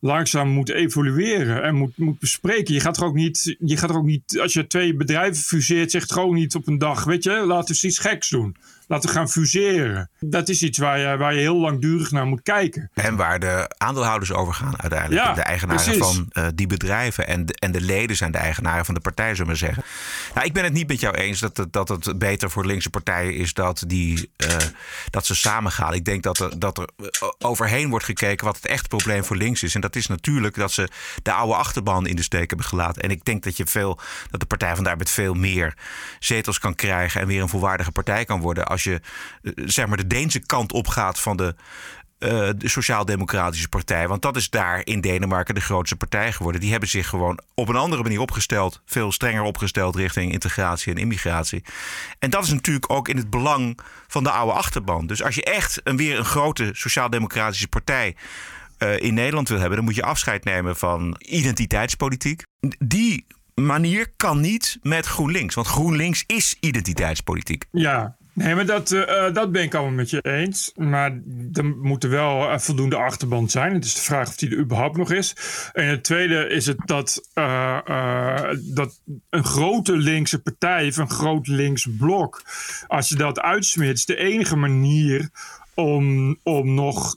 langzaam 0.01 0.49
moet 0.49 0.69
evolueren 0.69 1.63
en 1.63 1.75
moet, 1.75 1.97
moet 1.97 2.19
bespreken. 2.19 2.73
Je 2.73 2.79
gaat 2.79 2.97
er 2.97 3.05
ook 3.05 3.15
niet, 3.15 3.55
je 3.59 3.77
gaat 3.77 3.89
er 3.89 3.95
ook 3.95 4.05
niet, 4.05 4.39
als 4.39 4.53
je 4.53 4.67
twee 4.67 4.95
bedrijven 4.95 5.43
fuseert, 5.43 5.91
zegt 5.91 6.11
gewoon 6.11 6.35
niet 6.35 6.55
op 6.55 6.67
een 6.67 6.77
dag, 6.77 7.03
weet 7.03 7.23
je, 7.23 7.31
laten 7.31 7.75
we 7.81 7.87
iets 7.87 7.99
geks 7.99 8.29
doen. 8.29 8.55
Laten 8.91 9.09
gaan 9.09 9.29
fuseren. 9.29 10.09
Dat 10.19 10.49
is 10.49 10.63
iets 10.63 10.77
waar 10.77 10.99
je, 10.99 11.17
waar 11.17 11.33
je 11.33 11.39
heel 11.39 11.57
langdurig 11.57 12.11
naar 12.11 12.25
moet 12.25 12.41
kijken. 12.41 12.89
En 12.93 13.15
waar 13.15 13.39
de 13.39 13.75
aandeelhouders 13.77 14.31
over 14.31 14.53
gaan 14.53 14.81
uiteindelijk. 14.81 15.21
Ja, 15.21 15.33
de 15.33 15.41
eigenaren 15.41 15.83
precies. 15.83 16.03
van 16.03 16.25
eh, 16.29 16.47
die 16.55 16.67
bedrijven. 16.67 17.27
En 17.27 17.45
de, 17.45 17.53
en 17.53 17.71
de 17.71 17.81
leden 17.81 18.15
zijn 18.15 18.31
de 18.31 18.37
eigenaren 18.37 18.85
van 18.85 18.93
de 18.93 18.99
partij, 18.99 19.35
zullen 19.35 19.41
we 19.41 19.47
maar 19.47 19.55
zeggen. 19.55 19.83
Nou, 20.33 20.45
ik 20.45 20.53
ben 20.53 20.63
het 20.63 20.73
niet 20.73 20.87
met 20.87 20.99
jou 20.99 21.15
eens 21.15 21.39
dat 21.39 21.57
het, 21.57 21.73
dat 21.73 21.89
het 21.89 22.17
beter 22.19 22.51
voor 22.51 22.65
linkse 22.65 22.89
partijen 22.89 23.35
is 23.35 23.53
dat, 23.53 23.83
die, 23.87 24.31
eh, 24.37 24.55
dat 25.09 25.25
ze 25.25 25.35
samen 25.35 25.71
gaan. 25.71 25.93
Ik 25.93 26.05
denk 26.05 26.23
dat 26.23 26.39
er, 26.39 26.59
dat 26.59 26.77
er 26.77 26.89
eh, 26.97 27.29
overheen 27.39 27.89
wordt 27.89 28.05
gekeken 28.05 28.45
wat 28.45 28.55
het 28.55 28.65
echt 28.65 28.87
probleem 28.87 29.23
voor 29.23 29.35
links 29.35 29.63
is. 29.63 29.75
En 29.75 29.81
dat 29.81 29.95
is 29.95 30.07
natuurlijk 30.07 30.55
dat 30.55 30.71
ze 30.71 30.89
de 31.23 31.31
oude 31.31 31.55
achterban 31.55 32.07
in 32.07 32.15
de 32.15 32.23
steek 32.23 32.49
hebben 32.49 32.67
gelaten. 32.67 33.01
En 33.01 33.11
ik 33.11 33.25
denk 33.25 33.43
dat, 33.43 33.57
je 33.57 33.65
veel, 33.65 33.99
dat 34.29 34.39
de 34.39 34.45
Partij 34.45 34.75
van 34.75 34.83
de 34.83 34.89
Arbeid 34.89 35.09
veel 35.09 35.33
meer 35.33 35.73
zetels 36.19 36.59
kan 36.59 36.75
krijgen. 36.75 37.21
En 37.21 37.27
weer 37.27 37.41
een 37.41 37.49
volwaardige 37.49 37.91
partij 37.91 38.25
kan 38.25 38.39
worden. 38.39 38.65
Als 38.65 38.80
je 38.83 39.01
eh, 39.41 39.51
zeg 39.55 39.87
maar 39.87 39.97
de 39.97 40.07
Deense 40.07 40.39
kant 40.39 40.71
opgaat 40.71 41.19
van 41.19 41.37
de 41.37 41.55
eh, 42.21 42.49
de 42.57 42.69
Sociaal-Democratische 42.69 43.69
Partij. 43.69 44.07
Want 44.07 44.21
dat 44.21 44.35
is 44.35 44.49
daar 44.49 44.81
in 44.83 45.01
Denemarken 45.01 45.55
de 45.55 45.61
grootste 45.61 45.95
partij 45.95 46.31
geworden. 46.31 46.61
Die 46.61 46.71
hebben 46.71 46.89
zich 46.89 47.07
gewoon 47.07 47.39
op 47.53 47.67
een 47.67 47.75
andere 47.75 48.03
manier 48.03 48.19
opgesteld. 48.19 48.81
Veel 48.85 49.11
strenger 49.11 49.41
opgesteld 49.41 49.95
richting 49.95 50.31
integratie 50.31 50.93
en 50.93 50.99
immigratie. 50.99 51.63
En 52.19 52.29
dat 52.29 52.43
is 52.43 52.49
natuurlijk 52.51 52.91
ook 52.91 53.07
in 53.07 53.17
het 53.17 53.29
belang 53.29 53.79
van 54.07 54.23
de 54.23 54.31
oude 54.31 54.53
achterban. 54.53 55.07
Dus 55.07 55.23
als 55.23 55.35
je 55.35 55.43
echt 55.43 55.81
een, 55.83 55.97
weer 55.97 56.17
een 56.17 56.25
grote 56.25 56.69
Sociaal-Democratische 56.73 57.67
Partij 57.67 58.15
eh, 58.77 58.99
in 58.99 59.13
Nederland 59.13 59.49
wil 59.49 59.59
hebben... 59.59 59.75
dan 59.75 59.85
moet 59.85 59.95
je 59.95 60.03
afscheid 60.03 60.43
nemen 60.43 60.75
van 60.75 61.15
identiteitspolitiek. 61.19 62.43
Die 62.79 63.25
manier 63.55 64.07
kan 64.17 64.39
niet 64.39 64.79
met 64.81 65.05
GroenLinks. 65.05 65.55
Want 65.55 65.67
GroenLinks 65.67 66.23
is 66.27 66.55
identiteitspolitiek. 66.59 67.65
Ja, 67.71 68.15
nee, 68.33 68.55
maar 68.55 68.65
dat, 68.65 68.91
eh, 68.91 69.25
eh, 69.25 69.33
dat 69.33 69.51
ben 69.51 69.63
ik 69.63 69.73
allemaal 69.73 69.93
met 69.93 70.09
je 70.09 70.21
eens. 70.21 70.71
Maar 70.75 71.21
er 71.53 71.65
moet 71.65 72.03
er 72.03 72.09
wel 72.09 72.49
eh, 72.49 72.59
voldoende 72.59 72.95
achterband 72.95 73.51
zijn. 73.51 73.73
Het 73.73 73.85
is 73.85 73.93
de 73.93 74.01
vraag 74.01 74.27
of 74.27 74.35
die 74.35 74.49
er 74.49 74.57
überhaupt 74.57 74.97
nog 74.97 75.11
is. 75.11 75.35
En 75.73 75.87
het 75.87 76.03
tweede 76.03 76.47
is 76.47 76.65
het 76.65 76.77
dat, 76.85 77.29
dat 78.61 79.01
een 79.29 79.43
grote 79.43 79.97
linkse 79.97 80.41
partij 80.41 80.87
of 80.87 80.97
een 80.97 81.09
groot 81.09 81.47
links 81.47 81.87
blok, 81.97 82.43
als 82.87 83.09
je 83.09 83.15
dat 83.15 83.39
uitsmeert, 83.39 83.97
is 83.97 84.05
de 84.05 84.17
enige 84.17 84.55
manier 84.55 85.29
om, 85.73 86.37
om 86.43 86.73
nog 86.73 87.15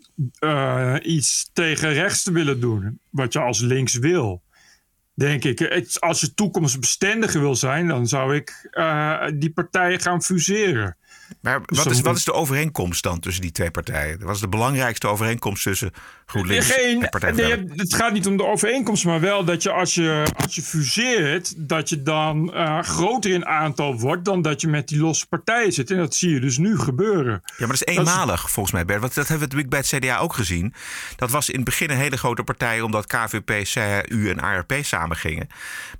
iets 1.02 1.50
tegen 1.52 1.92
rechts 1.92 2.23
te 2.23 2.33
willen 2.33 2.61
doen. 2.61 2.99
Wat 3.11 3.33
je 3.33 3.38
als 3.38 3.61
links 3.61 3.94
wil. 3.94 4.42
Denk 5.14 5.44
ik. 5.44 5.85
Als 5.99 6.21
je 6.21 6.35
toekomstbestendiger 6.35 7.40
wil 7.40 7.56
zijn, 7.56 7.88
dan 7.88 8.06
zou 8.06 8.35
ik 8.35 8.71
die 9.35 9.50
partijen 9.50 10.00
gaan 10.00 10.23
fuseren. 10.23 10.97
Maar 11.40 11.61
Dus 11.66 11.78
wat 11.78 11.90
is, 11.93 12.00
wat 12.00 12.16
is 12.16 12.25
de 12.25 12.33
overeenkomst 12.33 13.02
dan 13.02 13.21
tussen 13.21 13.43
die 13.43 13.52
twee 13.52 13.71
partijen? 13.71 14.19
Wat 14.25 14.35
is 14.35 14.40
de 14.40 14.49
belangrijkste 14.49 15.09
overeenkomst 15.09 15.62
tussen 15.62 15.90
GroenLinks 16.26 16.71
Geen, 16.71 17.02
en 17.02 17.09
Partij 17.09 17.31
nee, 17.33 17.64
het 17.76 17.95
gaat 17.95 18.12
niet 18.12 18.26
om 18.26 18.37
de 18.37 18.47
overeenkomst, 18.47 19.04
maar 19.04 19.21
wel 19.21 19.45
dat 19.45 19.62
je 19.62 19.71
als 19.71 19.95
je, 19.95 20.26
als 20.37 20.54
je 20.54 20.62
fuseert, 20.62 21.54
dat 21.57 21.88
je 21.88 22.02
dan 22.02 22.54
eh, 22.54 22.78
groter 22.83 23.31
in 23.31 23.47
aantal 23.47 23.99
wordt 24.00 24.25
dan 24.25 24.43
dat 24.43 24.61
je 24.61 24.69
met 24.69 24.88
die 24.88 25.00
losse 25.00 25.26
partijen 25.26 25.73
zit. 25.73 25.90
En 25.90 25.97
dat 25.97 26.14
zie 26.14 26.31
je 26.31 26.40
dus 26.40 26.59
nu 26.59 26.78
gebeuren. 26.78 27.43
Ja, 27.45 27.66
maar 27.66 27.76
dat 27.76 27.88
is 27.88 27.97
eenmalig 27.97 28.50
volgens 28.50 28.75
mij, 28.75 28.85
Bert. 28.85 29.00
Want 29.00 29.14
dat 29.14 29.28
hebben 29.28 29.49
we 29.49 29.54
natuurlijk 29.57 29.90
bij 29.90 29.99
het 30.00 30.04
CDA 30.04 30.19
ook 30.19 30.35
gezien. 30.35 30.75
Dat 31.16 31.31
was 31.31 31.49
in 31.49 31.54
het 31.57 31.64
begin 31.64 31.90
een 31.90 31.97
hele 31.97 32.16
grote 32.16 32.43
partij... 32.45 32.81
omdat 32.81 33.07
KVP, 33.07 33.50
CU 34.09 34.28
en 34.31 34.40
ARP 34.40 34.73
samen 34.83 35.16
gingen. 35.16 35.49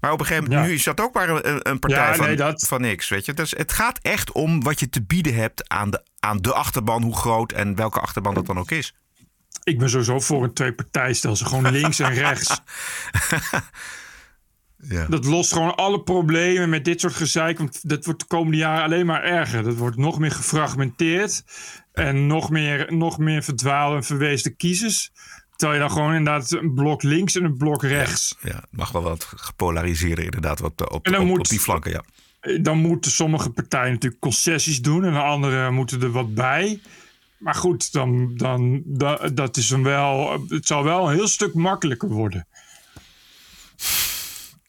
Maar 0.01 0.13
op 0.13 0.21
een 0.21 0.27
gegeven 0.27 0.49
moment, 0.49 0.65
Ja. 0.65 0.71
nu 0.71 0.77
is 0.79 0.85
dat 0.85 1.01
ook 1.01 1.15
maar 1.15 1.29
een, 1.29 1.69
een 1.71 1.79
partij 1.79 2.09
Ja, 2.09 2.15
van, 2.15 2.27
nee, 2.27 2.37
dat- 2.37 2.65
van 2.69 2.81
niks. 2.81 3.09
Weet 3.09 3.25
je? 3.25 3.35
Dus 3.35 3.51
het 3.57 3.73
gaat 3.73 3.99
echt 4.03 4.33
om 4.33 4.63
wat 4.63 4.81
je 4.81 4.89
te 4.89 5.03
bieden 5.03 5.14
hebt 5.23 5.69
aan 5.69 5.91
de, 5.91 6.03
aan 6.21 6.37
de 6.39 6.53
achterban... 6.55 7.03
hoe 7.03 7.17
groot 7.17 7.53
en 7.53 7.75
welke 7.75 8.01
achterban 8.01 8.35
dat 8.35 8.47
dan 8.47 8.59
ook 8.59 8.71
is. 8.71 8.95
Ik 9.65 9.79
ben 9.79 9.91
sowieso 9.91 10.21
voor 10.21 10.45
een 10.45 10.53
twee-partijstelsel. 10.55 11.47
Gewoon 11.47 11.71
links 11.73 11.99
en 11.99 12.15
rechts. 12.15 12.61
Ja. 14.89 15.07
Dat 15.07 15.25
lost 15.25 15.53
gewoon 15.53 15.75
alle 15.77 16.03
problemen 16.03 16.69
met 16.69 16.85
dit 16.85 17.01
soort 17.01 17.15
gezeik. 17.15 17.59
Want 17.59 17.89
dat 17.89 18.05
wordt 18.05 18.21
de 18.21 18.27
komende 18.27 18.57
jaren 18.57 18.85
alleen 18.85 19.07
maar 19.07 19.23
erger. 19.23 19.63
Dat 19.63 19.77
wordt 19.77 19.97
nog 19.97 20.19
meer 20.19 20.31
gefragmenteerd. 20.31 21.45
En 21.93 22.27
nog 22.27 22.51
meer, 22.51 22.93
nog 22.95 23.19
meer 23.19 23.43
verdwaalde 23.43 23.97
en 23.97 24.05
verweesde 24.05 24.51
kiezers. 24.51 25.11
Terwijl 25.57 25.81
je 25.81 25.87
dan 25.87 25.97
gewoon 25.97 26.15
inderdaad 26.15 26.51
een 26.53 26.75
blok 26.75 27.03
links 27.03 27.35
en 27.37 27.45
een 27.45 27.57
blok 27.57 27.83
rechts. 27.83 28.37
Ja, 28.43 28.55
het 28.55 28.67
mag 28.71 28.91
wel 28.93 29.03
wat 29.03 29.25
gepolariseerder 29.37 30.25
inderdaad 30.25 30.63
op, 30.63 30.93
op, 30.93 31.07
En 31.07 31.13
dan 31.13 31.21
op, 31.21 31.27
moet- 31.27 31.39
op 31.39 31.49
die 31.49 31.61
flanken, 31.61 31.91
ja. 31.91 32.05
Dan 32.61 32.79
moeten 32.79 33.11
sommige 33.11 33.51
partijen 33.51 33.93
natuurlijk 33.93 34.21
concessies 34.21 34.83
doen 34.83 35.05
en 35.05 35.13
de 35.13 35.19
andere 35.19 35.71
moeten 35.71 36.03
er 36.03 36.11
wat 36.11 36.35
bij. 36.35 36.81
Maar 37.39 37.55
goed, 37.55 37.93
dan, 37.93 38.37
dan, 38.37 38.83
da- 38.85 39.29
dat 39.33 39.57
is 39.57 39.69
dan 39.69 39.83
wel, 39.83 40.41
het 40.49 40.67
zal 40.67 40.85
wel 40.85 41.09
een 41.09 41.15
heel 41.15 41.29
stuk 41.29 41.55
makkelijker 41.55 42.09
worden. 42.09 42.47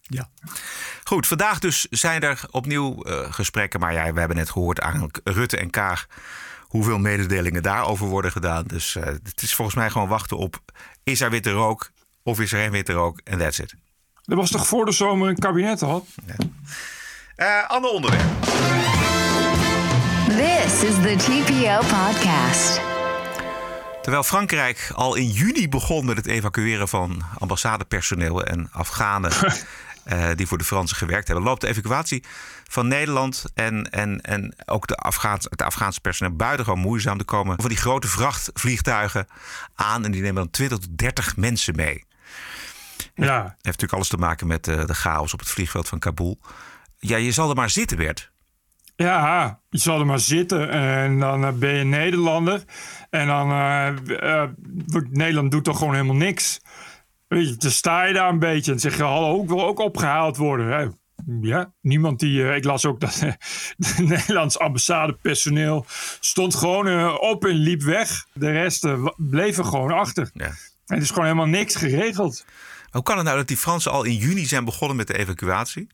Ja. 0.01 0.29
Goed, 1.03 1.27
vandaag 1.27 1.59
dus 1.59 1.87
zijn 1.89 2.21
er 2.21 2.41
opnieuw 2.51 3.03
eh, 3.03 3.33
gesprekken. 3.33 3.79
Maar 3.79 3.93
ja, 3.93 4.13
we 4.13 4.19
hebben 4.19 4.37
net 4.37 4.49
gehoord 4.49 4.79
eigenlijk 4.79 5.19
Rutte 5.23 5.57
en 5.57 5.69
Kaag... 5.69 6.07
hoeveel 6.61 6.97
mededelingen 6.97 7.63
daarover 7.63 8.07
worden 8.07 8.31
gedaan. 8.31 8.63
Dus 8.63 8.95
eh, 8.95 9.05
het 9.05 9.41
is 9.41 9.55
volgens 9.55 9.77
mij 9.77 9.89
gewoon 9.89 10.07
wachten 10.07 10.37
op... 10.37 10.59
is 11.03 11.21
er 11.21 11.29
witte 11.29 11.51
rook 11.51 11.91
of 12.23 12.39
is 12.39 12.51
er 12.53 12.59
geen 12.59 12.71
witte 12.71 12.93
rook? 12.93 13.19
En 13.23 13.37
that's 13.37 13.59
it. 13.59 13.75
Er 14.25 14.35
was 14.35 14.51
toch 14.51 14.67
voor 14.67 14.85
de 14.85 14.91
zomer 14.91 15.29
een 15.29 15.39
kabinet 15.39 15.81
al? 15.81 16.07
Eh 17.35 17.67
ander 17.67 17.91
onderwerp. 17.91 18.23
This 20.27 20.83
is 20.83 20.95
the 20.95 21.15
TPO 21.17 21.77
podcast. 21.77 22.81
Terwijl 24.01 24.23
Frankrijk 24.23 24.91
al 24.93 25.15
in 25.15 25.29
juni 25.29 25.69
begon 25.69 26.05
met 26.05 26.17
het 26.17 26.25
evacueren 26.25 26.87
van 26.87 27.23
ambassadepersoneel 27.37 28.43
en 28.43 28.69
Afghanen 28.71 29.31
eh, 30.03 30.27
die 30.35 30.47
voor 30.47 30.57
de 30.57 30.63
Fransen 30.63 30.97
gewerkt 30.97 31.27
hebben, 31.27 31.45
loopt 31.45 31.61
de 31.61 31.67
evacuatie 31.67 32.23
van 32.69 32.87
Nederland 32.87 33.45
en, 33.53 33.89
en, 33.89 34.21
en 34.21 34.55
ook 34.65 34.87
de 34.87 34.95
Afghaans, 34.95 35.47
het 35.49 35.61
Afghaanse 35.61 36.01
personeel 36.01 36.35
buitengewoon 36.35 36.79
moeizaam. 36.79 37.19
Er 37.19 37.25
komen 37.25 37.61
van 37.61 37.69
die 37.69 37.77
grote 37.77 38.07
vrachtvliegtuigen 38.07 39.27
aan 39.75 40.05
en 40.05 40.11
die 40.11 40.21
nemen 40.21 40.35
dan 40.35 40.51
20 40.51 40.77
tot 40.77 40.97
30 40.97 41.37
mensen 41.37 41.75
mee. 41.75 42.05
Ja. 43.15 43.41
Heeft 43.41 43.63
natuurlijk 43.63 43.93
alles 43.93 44.07
te 44.07 44.17
maken 44.17 44.47
met 44.47 44.67
eh, 44.67 44.85
de 44.85 44.95
chaos 44.95 45.33
op 45.33 45.39
het 45.39 45.49
vliegveld 45.49 45.87
van 45.87 45.99
Kabul. 45.99 46.39
Ja, 47.07 47.17
je 47.17 47.31
zal 47.31 47.49
er 47.49 47.55
maar 47.55 47.69
zitten, 47.69 47.97
Bert. 47.97 48.31
Ja, 48.95 49.59
je 49.69 49.77
zal 49.77 49.99
er 49.99 50.05
maar 50.05 50.19
zitten 50.19 50.69
en 50.69 51.19
dan 51.19 51.45
eh, 51.45 51.51
ben 51.51 51.73
je 51.73 51.83
Nederlander. 51.83 52.63
En 53.09 53.27
dan, 53.27 53.51
eh, 53.51 54.41
eh, 54.41 54.49
Nederland 55.09 55.51
doet 55.51 55.63
toch 55.63 55.77
gewoon 55.77 55.93
helemaal 55.93 56.15
niks. 56.15 56.61
Weet 57.27 57.49
je, 57.49 57.55
dan 57.55 57.71
sta 57.71 58.03
je 58.03 58.13
daar 58.13 58.29
een 58.29 58.39
beetje 58.39 58.71
en 58.71 58.79
zeg 58.79 58.97
je, 58.97 59.03
hallo, 59.03 59.41
ik 59.41 59.47
wil 59.47 59.65
ook 59.65 59.79
opgehaald 59.79 60.37
worden. 60.37 60.67
Hè? 60.67 60.87
Ja, 61.41 61.73
niemand 61.81 62.19
die, 62.19 62.55
ik 62.55 62.63
las 62.63 62.85
ook 62.85 62.99
dat 62.99 63.19
het 63.19 63.97
Nederlands 63.97 64.59
ambassadepersoneel 64.59 65.85
stond 66.19 66.55
gewoon 66.55 67.19
op 67.19 67.45
en 67.45 67.55
liep 67.55 67.81
weg. 67.81 68.25
De 68.33 68.51
rest 68.51 68.83
er 68.83 69.13
gewoon 69.53 69.91
achter. 69.91 70.29
Ja. 70.33 70.45
En 70.45 70.95
het 70.95 71.03
is 71.03 71.09
gewoon 71.09 71.23
helemaal 71.23 71.45
niks 71.45 71.75
geregeld. 71.75 72.45
Hoe 72.91 73.03
kan 73.03 73.15
het 73.15 73.25
nou 73.25 73.37
dat 73.37 73.47
die 73.47 73.57
Fransen 73.57 73.91
al 73.91 74.03
in 74.03 74.15
juni 74.15 74.45
zijn 74.45 74.65
begonnen 74.65 74.97
met 74.97 75.07
de 75.07 75.17
evacuatie? 75.17 75.87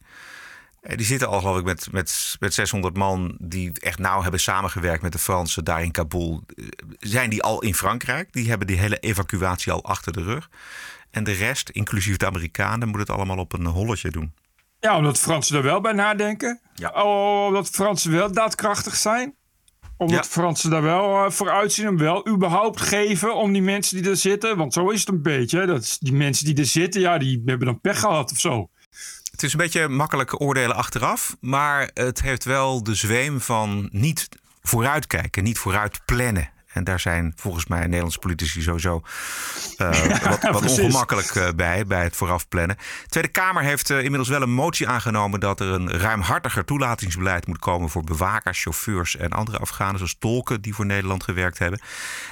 Eh, 0.81 0.97
Die 0.97 1.05
zitten 1.05 1.27
al, 1.27 1.39
geloof 1.39 1.57
ik, 1.57 1.63
met, 1.65 1.87
met, 1.91 2.35
met 2.39 2.53
600 2.53 2.97
man 2.97 3.35
die 3.39 3.71
echt 3.79 3.99
nauw 3.99 4.21
hebben 4.21 4.39
samengewerkt 4.39 5.01
met 5.01 5.11
de 5.11 5.17
Fransen 5.19 5.63
daar 5.63 5.83
in 5.83 5.91
Kabul. 5.91 6.43
Eh, 6.55 6.65
Zijn 6.99 7.29
die 7.29 7.43
al 7.43 7.61
in 7.61 7.75
Frankrijk? 7.75 8.33
Die 8.33 8.49
hebben 8.49 8.67
die 8.67 8.77
hele 8.77 8.97
evacuatie 8.99 9.71
al 9.71 9.83
achter 9.83 10.13
de 10.13 10.23
rug. 10.23 10.49
En 11.11 11.23
de 11.23 11.31
rest, 11.31 11.69
inclusief 11.69 12.17
de 12.17 12.25
Amerikanen, 12.25 12.87
moet 12.89 12.99
het 12.99 13.09
allemaal 13.09 13.37
op 13.37 13.53
een 13.53 13.65
holletje 13.65 14.11
doen. 14.11 14.33
Ja, 14.79 14.97
omdat 14.97 15.19
Fransen 15.19 15.57
er 15.57 15.63
wel 15.63 15.81
bij 15.81 15.91
nadenken. 15.93 16.59
Ja. 16.75 16.89
Oh, 16.89 17.45
omdat 17.45 17.69
Fransen 17.69 18.11
wel 18.11 18.31
daadkrachtig 18.31 18.95
zijn. 18.95 19.35
Omdat 19.97 20.25
Ja. 20.25 20.31
Fransen 20.31 20.69
daar 20.69 20.81
wel 20.81 21.25
uh, 21.25 21.31
voor 21.31 21.49
uitzien 21.49 21.85
en 21.85 21.97
wel 21.97 22.27
überhaupt 22.29 22.81
geven 22.81 23.35
om 23.35 23.53
die 23.53 23.61
mensen 23.61 24.01
die 24.01 24.09
er 24.09 24.17
zitten. 24.17 24.57
Want 24.57 24.73
zo 24.73 24.89
is 24.89 24.99
het 24.99 25.09
een 25.09 25.21
beetje. 25.21 25.59
Hè? 25.59 25.65
Dat 25.65 25.97
die 25.99 26.13
mensen 26.13 26.45
die 26.45 26.55
er 26.55 26.65
zitten, 26.65 27.01
ja, 27.01 27.17
die 27.17 27.41
hebben 27.45 27.65
dan 27.67 27.81
pech 27.81 27.99
gehad 27.99 28.31
of 28.31 28.37
zo. 28.37 28.69
Het 29.41 29.49
is 29.49 29.55
een 29.55 29.65
beetje 29.65 29.87
makkelijk 29.87 30.41
oordelen 30.41 30.75
achteraf, 30.75 31.35
maar 31.39 31.89
het 31.93 32.21
heeft 32.21 32.43
wel 32.43 32.83
de 32.83 32.95
zweem 32.95 33.41
van 33.41 33.89
niet 33.91 34.29
vooruitkijken, 34.61 35.43
niet 35.43 35.57
vooruit 35.57 36.01
plannen. 36.05 36.49
En 36.73 36.83
daar 36.83 36.99
zijn 36.99 37.33
volgens 37.35 37.65
mij 37.65 37.81
Nederlandse 37.81 38.19
politici 38.19 38.61
sowieso 38.61 39.01
eh, 39.77 39.89
wat, 40.29 40.41
wat 40.41 40.79
ongemakkelijk 40.79 41.35
eh, 41.35 41.47
bij, 41.55 41.85
bij 41.85 42.03
het 42.03 42.15
vooraf 42.15 42.47
plannen. 42.47 42.77
De 42.77 43.09
Tweede 43.09 43.29
Kamer 43.29 43.63
heeft 43.63 43.89
eh, 43.89 43.97
inmiddels 43.97 44.29
wel 44.29 44.41
een 44.41 44.53
motie 44.53 44.87
aangenomen 44.87 45.39
dat 45.39 45.59
er 45.59 45.67
een 45.67 45.91
ruimhartiger 45.91 46.65
toelatingsbeleid 46.65 47.47
moet 47.47 47.59
komen 47.59 47.89
voor 47.89 48.03
bewakers, 48.03 48.61
chauffeurs 48.61 49.15
en 49.15 49.29
andere 49.29 49.57
Afghanen, 49.57 49.97
zoals 49.97 50.15
tolken 50.19 50.61
die 50.61 50.75
voor 50.75 50.85
Nederland 50.85 51.23
gewerkt 51.23 51.59
hebben. 51.59 51.81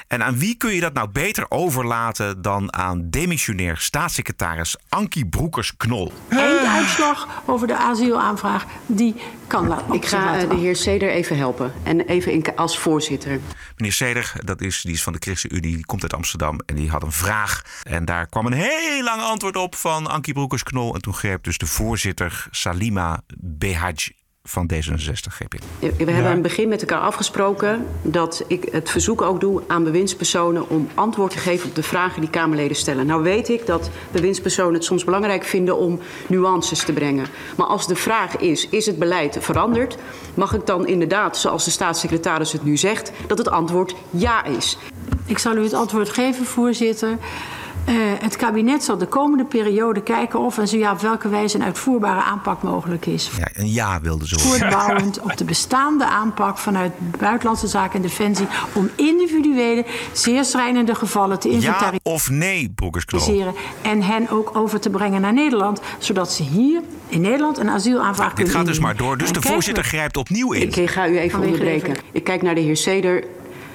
En 0.09 0.23
aan 0.23 0.37
wie 0.37 0.55
kun 0.55 0.73
je 0.73 0.79
dat 0.79 0.93
nou 0.93 1.09
beter 1.09 1.45
overlaten 1.49 2.41
dan 2.41 2.73
aan 2.73 3.09
demissionair 3.09 3.77
staatssecretaris 3.77 4.75
Ankie 4.89 5.25
Broekers-Knol? 5.25 6.11
Einduitslag 6.29 7.27
over 7.45 7.67
de 7.67 7.77
asielaanvraag, 7.77 8.65
die 8.85 9.15
kan 9.47 9.67
laten. 9.67 9.93
Ik 9.93 10.05
ga 10.05 10.39
eh, 10.39 10.49
de 10.49 10.55
heer 10.55 10.75
Seder 10.75 11.09
even 11.09 11.37
helpen. 11.37 11.73
En 11.83 11.99
even 11.99 12.31
in, 12.31 12.45
als 12.55 12.79
voorzitter. 12.79 13.39
Meneer 13.75 13.93
Seder, 13.93 14.33
dat 14.45 14.61
is, 14.61 14.81
die 14.81 14.93
is 14.93 15.03
van 15.03 15.13
de 15.13 15.19
ChristenUnie, 15.19 15.75
die 15.75 15.85
komt 15.85 16.01
uit 16.01 16.13
Amsterdam 16.13 16.59
en 16.65 16.75
die 16.75 16.89
had 16.89 17.03
een 17.03 17.11
vraag. 17.11 17.61
En 17.83 18.05
daar 18.05 18.27
kwam 18.27 18.45
een 18.45 18.53
heel 18.53 19.03
lang 19.03 19.21
antwoord 19.21 19.55
op 19.55 19.75
van 19.75 20.07
Ankie 20.07 20.33
Broekers-Knol. 20.33 20.95
En 20.95 21.01
toen 21.01 21.13
greep 21.13 21.43
dus 21.43 21.57
de 21.57 21.67
voorzitter 21.67 22.47
Salima 22.51 23.21
Behaj 23.37 24.09
van 24.49 24.69
D66 24.73 25.33
greep 25.33 25.53
in. 25.53 25.61
We 25.79 26.11
hebben 26.11 26.25
aan 26.25 26.31
het 26.31 26.41
begin 26.41 26.67
met 26.67 26.81
elkaar 26.81 26.99
afgesproken 26.99 27.85
dat 28.01 28.43
ik 28.47 28.67
het 28.71 28.89
verzoek 28.89 29.21
ook 29.21 29.39
doe 29.39 29.61
aan 29.67 29.83
bewindspersonen 29.83 30.69
om 30.69 30.89
antwoord 30.93 31.31
te 31.31 31.37
geven 31.37 31.69
op 31.69 31.75
de 31.75 31.83
vragen 31.83 32.21
die 32.21 32.29
Kamerleden 32.29 32.75
stellen. 32.75 33.05
Nou 33.05 33.23
weet 33.23 33.49
ik 33.49 33.65
dat 33.65 33.89
bewindspersonen 34.11 34.73
het 34.73 34.83
soms 34.83 35.03
belangrijk 35.03 35.43
vinden 35.43 35.77
om 35.77 35.99
nuances 36.27 36.83
te 36.83 36.93
brengen. 36.93 37.25
Maar 37.57 37.67
als 37.67 37.87
de 37.87 37.95
vraag 37.95 38.37
is, 38.37 38.69
is 38.69 38.85
het 38.85 38.99
beleid 38.99 39.37
veranderd? 39.39 39.97
Mag 40.33 40.53
ik 40.53 40.65
dan 40.65 40.87
inderdaad, 40.87 41.37
zoals 41.37 41.65
de 41.65 41.71
staatssecretaris 41.71 42.51
het 42.51 42.63
nu 42.63 42.77
zegt, 42.77 43.11
dat 43.27 43.37
het 43.37 43.49
antwoord 43.49 43.95
ja 44.09 44.45
is? 44.45 44.77
Ik 45.25 45.37
zal 45.37 45.55
u 45.55 45.63
het 45.63 45.73
antwoord 45.73 46.09
geven, 46.09 46.45
voorzitter. 46.45 47.17
Eh, 47.85 47.95
het 48.19 48.35
kabinet 48.35 48.83
zal 48.83 48.97
de 48.97 49.05
komende 49.05 49.45
periode 49.45 50.01
kijken 50.01 50.39
of 50.39 50.57
en 50.57 50.67
zo 50.67 50.77
ja 50.77 50.91
op 50.91 50.99
welke 50.99 51.29
wijze 51.29 51.55
een 51.57 51.63
uitvoerbare 51.63 52.21
aanpak 52.21 52.61
mogelijk 52.63 53.05
is. 53.05 53.29
Ja, 53.37 53.47
een 53.53 53.71
ja 53.71 54.01
wilde 54.01 54.27
ze. 54.27 54.39
Voortbouwend 54.39 55.19
op 55.19 55.37
de 55.37 55.43
bestaande 55.45 56.05
aanpak 56.05 56.57
vanuit 56.57 56.91
Buitenlandse 57.19 57.67
Zaken 57.67 57.95
en 57.95 58.01
Defensie 58.01 58.47
om 58.73 58.89
individuele, 58.95 59.85
zeer 60.11 60.43
schrijnende 60.45 60.95
gevallen 60.95 61.39
te 61.39 61.47
Ja 61.47 61.53
inventariseren. 61.53 61.99
of 62.03 62.29
nee? 62.29 62.73
En 63.81 64.01
hen 64.01 64.29
ook 64.29 64.55
over 64.57 64.79
te 64.79 64.89
brengen 64.89 65.21
naar 65.21 65.33
Nederland, 65.33 65.81
zodat 65.97 66.31
ze 66.31 66.43
hier 66.43 66.81
in 67.07 67.21
Nederland 67.21 67.57
een 67.57 67.69
asielaanvraag 67.69 68.27
Dit 68.27 68.35
kunnen 68.35 68.53
gaat 68.55 68.65
dus 68.65 68.79
maar 68.79 68.95
door, 68.95 69.17
dus 69.17 69.27
En 69.27 69.33
de 69.33 69.41
voorzitter 69.41 69.83
we- 69.83 69.89
grijpt 69.89 70.17
opnieuw 70.17 70.51
in. 70.51 70.61
Ik 70.61 70.89
ga 70.89 71.07
u 71.07 71.17
even 71.19 71.39
onderbreken. 71.41 71.95
Ik 72.11 72.23
kijk 72.23 72.41
naar 72.41 72.55
de 72.55 72.61
heer 72.61 72.77
Seder. 72.77 73.23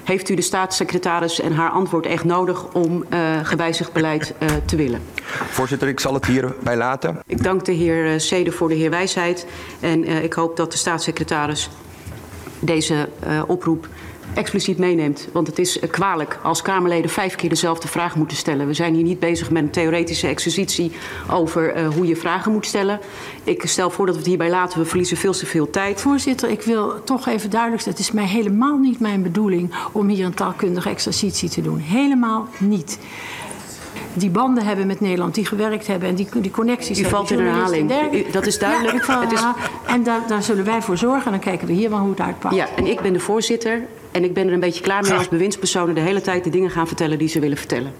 Heeft 0.05 0.29
u 0.29 0.35
de 0.35 0.43
staatssecretaris 0.43 1.41
en 1.41 1.53
haar 1.53 1.71
antwoord 1.71 2.07
echt 2.07 2.25
nodig 2.25 2.73
om 2.73 3.05
eh, 3.09 3.19
gewijzigd 3.43 3.93
beleid 3.93 4.35
eh, 4.39 4.49
te 4.65 4.77
willen? 4.77 5.01
Voorzitter, 5.51 5.89
ik 5.89 6.01
zal 6.01 6.15
het 6.15 6.27
hierbij 6.27 6.77
laten. 6.77 7.23
Ik 7.27 7.43
dank 7.43 7.65
de 7.65 7.73
heer 7.73 8.13
eh, 8.13 8.19
Seder 8.19 8.53
voor 8.53 8.69
de 8.69 8.75
heer 8.75 8.91
Wijsheid. 8.91 9.47
En 9.81 10.05
ik 10.05 10.33
hoop 10.33 10.57
dat 10.57 10.73
de 10.73 10.79
staatssecretaris 10.79 11.71
deze 12.59 13.09
oproep 13.47 13.89
expliciet 14.35 14.78
meeneemt. 14.78 15.28
Want 15.33 15.47
het 15.47 15.59
is 15.59 15.78
eh, 15.78 15.90
kwalijk 15.90 16.38
als 16.43 16.62
Kamerleden 16.62 17.11
vijf 17.11 17.35
keer 17.35 17.49
dezelfde 17.49 17.88
vraag 17.88 18.16
moeten 18.16 18.37
stellen. 18.37 18.66
We 18.66 18.75
zijn 18.75 18.95
hier 18.95 19.02
niet 19.04 19.19
bezig 19.19 19.50
met 19.50 19.62
een 19.62 19.71
theoretische 19.71 20.26
exercitie 20.26 20.93
over 21.31 21.73
eh, 21.73 21.88
hoe 21.88 22.07
je 22.07 22.16
vragen 22.16 22.52
moet 22.52 22.66
stellen. 22.66 23.00
Ik 23.45 23.62
stel 23.66 23.90
voor 23.90 24.04
dat 24.07 24.14
we 24.14 24.21
het 24.21 24.28
hierbij 24.28 24.50
laten. 24.50 24.78
We 24.78 24.85
verliezen 24.85 25.16
veel 25.16 25.33
te 25.33 25.47
veel 25.47 25.71
tijd. 25.71 26.00
Voorzitter, 26.00 26.50
ik 26.50 26.62
wil 26.62 27.04
toch 27.04 27.26
even 27.26 27.50
duidelijk 27.50 27.83
zeggen: 27.83 28.02
het 28.04 28.11
is 28.14 28.21
mij 28.21 28.31
helemaal 28.31 28.78
niet 28.78 29.00
mijn 29.00 29.23
bedoeling 29.23 29.75
om 29.93 30.09
hier 30.09 30.25
een 30.25 30.35
taalkundige 30.35 30.88
exercitie 30.88 31.49
te 31.49 31.61
doen. 31.62 31.78
Helemaal 31.78 32.49
niet. 32.59 32.99
Die 34.16 34.31
banden 34.31 34.64
hebben 34.64 34.87
met 34.87 35.00
Nederland, 35.00 35.35
die 35.35 35.47
gewerkt 35.47 35.87
hebben 35.87 36.09
en 36.09 36.14
die, 36.14 36.28
die 36.35 36.50
connecties 36.50 37.00
U 37.00 37.04
valt 37.04 37.28
die 37.28 37.37
in 37.38 37.45
herhaling. 37.45 37.93
U- 38.12 38.25
dat 38.31 38.47
is 38.47 38.59
duidelijk. 38.59 39.07
Ja, 39.07 39.21
Het 39.21 39.33
is-. 39.33 39.45
En 39.87 40.02
daar, 40.02 40.21
daar 40.28 40.43
zullen 40.43 40.64
wij 40.64 40.83
voor 40.83 40.97
zorgen 40.97 41.25
en 41.25 41.31
dan 41.31 41.40
kijken 41.40 41.66
we 41.66 41.73
hier 41.73 41.90
wel 41.90 41.99
hoe 41.99 42.11
het 42.11 42.21
uitpakt. 42.21 42.54
Ja, 42.54 42.69
en 42.76 42.87
ik 42.87 43.00
ben 43.00 43.12
de 43.12 43.21
voorzitter. 43.21 43.83
En 44.14 44.25
ik 44.25 44.35
ben 44.35 44.47
er 44.47 44.52
een 44.52 44.61
beetje 44.61 44.83
klaar 44.83 45.02
mee 45.02 45.12
als 45.12 45.28
bewindspersonen 45.28 45.94
de 45.94 46.00
hele 46.00 46.21
tijd 46.21 46.44
de 46.44 46.50
dingen 46.50 46.71
gaan 46.71 46.87
vertellen 46.87 47.18
die 47.18 47.28
ze 47.28 47.40
willen 47.40 47.56
vertellen. 47.56 47.92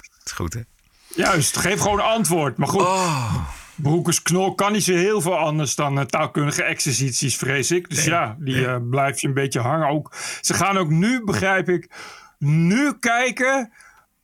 Dat 0.00 0.24
is 0.24 0.32
goed, 0.32 0.54
hè? 0.54 0.60
Juist, 1.08 1.56
geef 1.56 1.80
gewoon 1.80 1.98
een 1.98 2.04
antwoord. 2.04 2.56
Maar 2.56 2.68
goed, 2.68 2.80
Oh. 2.80 3.34
Broekers 3.74 4.22
Knol 4.22 4.54
kan 4.54 4.72
niet 4.72 4.84
zo 4.84 4.92
heel 4.92 5.20
veel 5.20 5.38
anders 5.38 5.74
dan 5.74 5.98
eh, 5.98 6.04
taalkundige 6.04 6.62
exercities, 6.62 7.36
vrees 7.36 7.70
ik. 7.70 7.90
Dus 7.90 8.04
ja, 8.04 8.36
die 8.38 8.66
eh, 8.66 8.76
blijf 8.90 9.20
je 9.20 9.26
een 9.26 9.34
beetje 9.34 9.60
hangen. 9.60 9.88
Ook, 9.88 10.14
ze 10.40 10.54
gaan 10.54 10.76
ook 10.76 10.88
nu, 10.88 11.24
begrijp 11.24 11.68
ik, 11.68 11.90
nu 12.38 12.92
kijken 12.98 13.72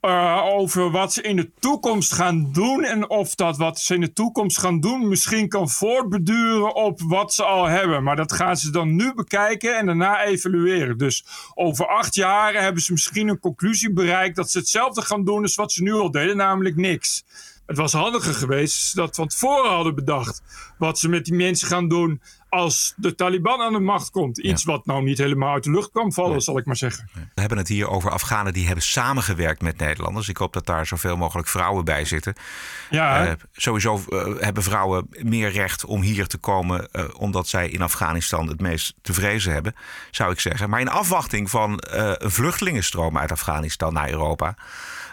uh, 0.00 0.44
over 0.44 0.90
wat 0.90 1.12
ze 1.12 1.22
in 1.22 1.36
de 1.36 1.50
toekomst 1.58 2.12
gaan 2.12 2.52
doen. 2.52 2.84
En 2.84 3.10
of 3.10 3.34
dat 3.34 3.56
wat 3.56 3.78
ze 3.78 3.94
in 3.94 4.00
de 4.00 4.12
toekomst 4.12 4.58
gaan 4.58 4.80
doen 4.80 5.08
misschien 5.08 5.48
kan 5.48 5.70
voortbeduren 5.70 6.74
op 6.74 7.00
wat 7.00 7.34
ze 7.34 7.44
al 7.44 7.64
hebben. 7.66 8.02
Maar 8.02 8.16
dat 8.16 8.32
gaan 8.32 8.56
ze 8.56 8.70
dan 8.70 8.96
nu 8.96 9.14
bekijken 9.14 9.78
en 9.78 9.86
daarna 9.86 10.24
evalueren. 10.24 10.98
Dus 10.98 11.24
over 11.54 11.86
acht 11.86 12.14
jaar 12.14 12.54
hebben 12.54 12.82
ze 12.82 12.92
misschien 12.92 13.28
een 13.28 13.38
conclusie 13.40 13.92
bereikt 13.92 14.36
dat 14.36 14.50
ze 14.50 14.58
hetzelfde 14.58 15.02
gaan 15.02 15.24
doen 15.24 15.42
als 15.42 15.54
wat 15.54 15.72
ze 15.72 15.82
nu 15.82 15.92
al 15.92 16.10
deden, 16.10 16.36
namelijk 16.36 16.76
niks. 16.76 17.24
Het 17.70 17.78
was 17.78 17.92
handiger 17.92 18.34
geweest 18.34 18.76
als 18.76 18.90
ze 18.90 18.96
dat 18.96 19.16
van 19.16 19.28
tevoren 19.28 19.70
hadden 19.70 19.94
bedacht. 19.94 20.42
Wat 20.78 20.98
ze 20.98 21.08
met 21.08 21.24
die 21.24 21.34
mensen 21.34 21.68
gaan 21.68 21.88
doen 21.88 22.20
als 22.48 22.94
de 22.96 23.14
Taliban 23.14 23.60
aan 23.60 23.72
de 23.72 23.80
macht 23.80 24.10
komt. 24.10 24.38
Iets 24.38 24.64
wat 24.64 24.86
nou 24.86 25.02
niet 25.02 25.18
helemaal 25.18 25.52
uit 25.52 25.64
de 25.64 25.70
lucht 25.70 25.90
kan 25.92 26.12
vallen, 26.12 26.40
zal 26.40 26.58
ik 26.58 26.64
maar 26.64 26.76
zeggen. 26.76 27.10
We 27.12 27.40
hebben 27.40 27.58
het 27.58 27.68
hier 27.68 27.88
over 27.88 28.10
Afghanen 28.10 28.52
die 28.52 28.66
hebben 28.66 28.84
samengewerkt 28.84 29.62
met 29.62 29.78
Nederlanders. 29.78 30.28
Ik 30.28 30.36
hoop 30.36 30.52
dat 30.52 30.66
daar 30.66 30.86
zoveel 30.86 31.16
mogelijk 31.16 31.48
vrouwen 31.48 31.84
bij 31.84 32.04
zitten. 32.04 32.34
Ja. 32.90 33.26
Uh, 33.26 33.32
sowieso 33.52 34.02
uh, 34.08 34.26
hebben 34.38 34.62
vrouwen 34.62 35.06
meer 35.10 35.50
recht 35.50 35.84
om 35.84 36.00
hier 36.02 36.26
te 36.26 36.38
komen, 36.38 36.88
uh, 36.92 37.04
omdat 37.16 37.48
zij 37.48 37.68
in 37.68 37.82
Afghanistan 37.82 38.48
het 38.48 38.60
meest 38.60 38.94
te 39.02 39.12
vrezen 39.12 39.52
hebben, 39.52 39.74
zou 40.10 40.32
ik 40.32 40.40
zeggen. 40.40 40.70
Maar 40.70 40.80
in 40.80 40.88
afwachting 40.88 41.50
van 41.50 41.78
een 41.80 42.30
vluchtelingenstroom 42.30 43.18
uit 43.18 43.32
Afghanistan 43.32 43.92
naar 43.92 44.10
Europa 44.10 44.56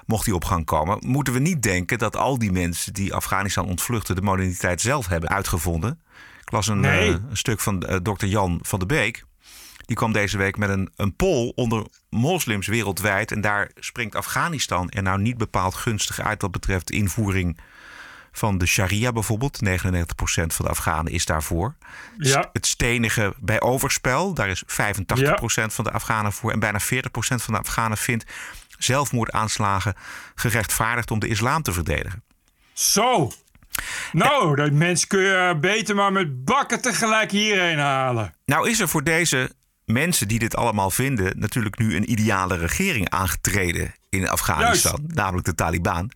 mocht 0.07 0.25
die 0.25 0.35
op 0.35 0.45
gang 0.45 0.65
komen, 0.65 0.97
moeten 1.01 1.33
we 1.33 1.39
niet 1.39 1.61
denken 1.61 1.97
dat 1.97 2.15
al 2.15 2.37
die 2.37 2.51
mensen 2.51 2.93
die 2.93 3.13
Afghanistan 3.13 3.65
ontvluchten 3.65 4.15
de 4.15 4.21
moderniteit 4.21 4.81
zelf 4.81 5.07
hebben 5.07 5.29
uitgevonden. 5.29 6.01
Ik 6.41 6.51
las 6.51 6.67
een, 6.67 6.79
nee. 6.79 7.09
uh, 7.09 7.15
een 7.29 7.37
stuk 7.37 7.59
van 7.59 7.83
uh, 7.89 7.95
dokter 8.01 8.27
Jan 8.27 8.59
van 8.61 8.79
der 8.79 8.87
Beek. 8.87 9.25
Die 9.85 9.95
kwam 9.95 10.11
deze 10.11 10.37
week 10.37 10.57
met 10.57 10.69
een, 10.69 10.91
een 10.95 11.15
poll 11.15 11.51
onder 11.55 11.85
moslims 12.09 12.67
wereldwijd. 12.67 13.31
En 13.31 13.41
daar 13.41 13.71
springt 13.75 14.15
Afghanistan 14.15 14.89
er 14.89 15.03
nou 15.03 15.21
niet 15.21 15.37
bepaald 15.37 15.75
gunstig 15.75 16.19
uit 16.19 16.41
wat 16.41 16.51
betreft 16.51 16.91
invoering 16.91 17.59
van 18.31 18.57
de 18.57 18.65
sharia 18.65 19.11
bijvoorbeeld. 19.11 19.59
99% 19.65 19.69
van 20.47 20.65
de 20.65 20.71
Afghanen 20.71 21.11
is 21.11 21.25
daarvoor. 21.25 21.75
Ja. 22.17 22.49
Het 22.53 22.65
stenige 22.65 23.33
bij 23.39 23.61
overspel, 23.61 24.33
daar 24.33 24.49
is 24.49 24.63
85% 24.63 24.65
ja. 25.15 25.69
van 25.69 25.83
de 25.83 25.91
Afghanen 25.91 26.33
voor. 26.33 26.51
En 26.51 26.59
bijna 26.59 26.81
40% 26.81 26.85
van 27.17 27.53
de 27.53 27.59
Afghanen 27.59 27.97
vindt 27.97 28.25
zelfmoordaanslagen 28.77 29.95
gerechtvaardigd 30.35 31.11
om 31.11 31.19
de 31.19 31.27
islam 31.27 31.61
te 31.61 31.73
verdedigen. 31.73 32.23
Zo! 32.73 33.31
Nou, 34.11 34.55
dat 34.55 34.71
mens 34.71 35.07
kun 35.07 35.19
je 35.19 35.57
beter 35.61 35.95
maar 35.95 36.11
met 36.11 36.45
bakken 36.45 36.81
tegelijk 36.81 37.31
hierheen 37.31 37.77
halen. 37.77 38.33
Nou 38.45 38.69
is 38.69 38.79
er 38.79 38.89
voor 38.89 39.03
deze 39.03 39.51
mensen 39.85 40.27
die 40.27 40.39
dit 40.39 40.55
allemaal 40.55 40.89
vinden... 40.89 41.39
natuurlijk 41.39 41.77
nu 41.77 41.95
een 41.95 42.11
ideale 42.11 42.57
regering 42.57 43.09
aangetreden 43.09 43.93
in 44.09 44.29
Afghanistan. 44.29 44.99
Juist. 45.01 45.15
Namelijk 45.15 45.45
de 45.45 45.55
Taliban. 45.55 46.11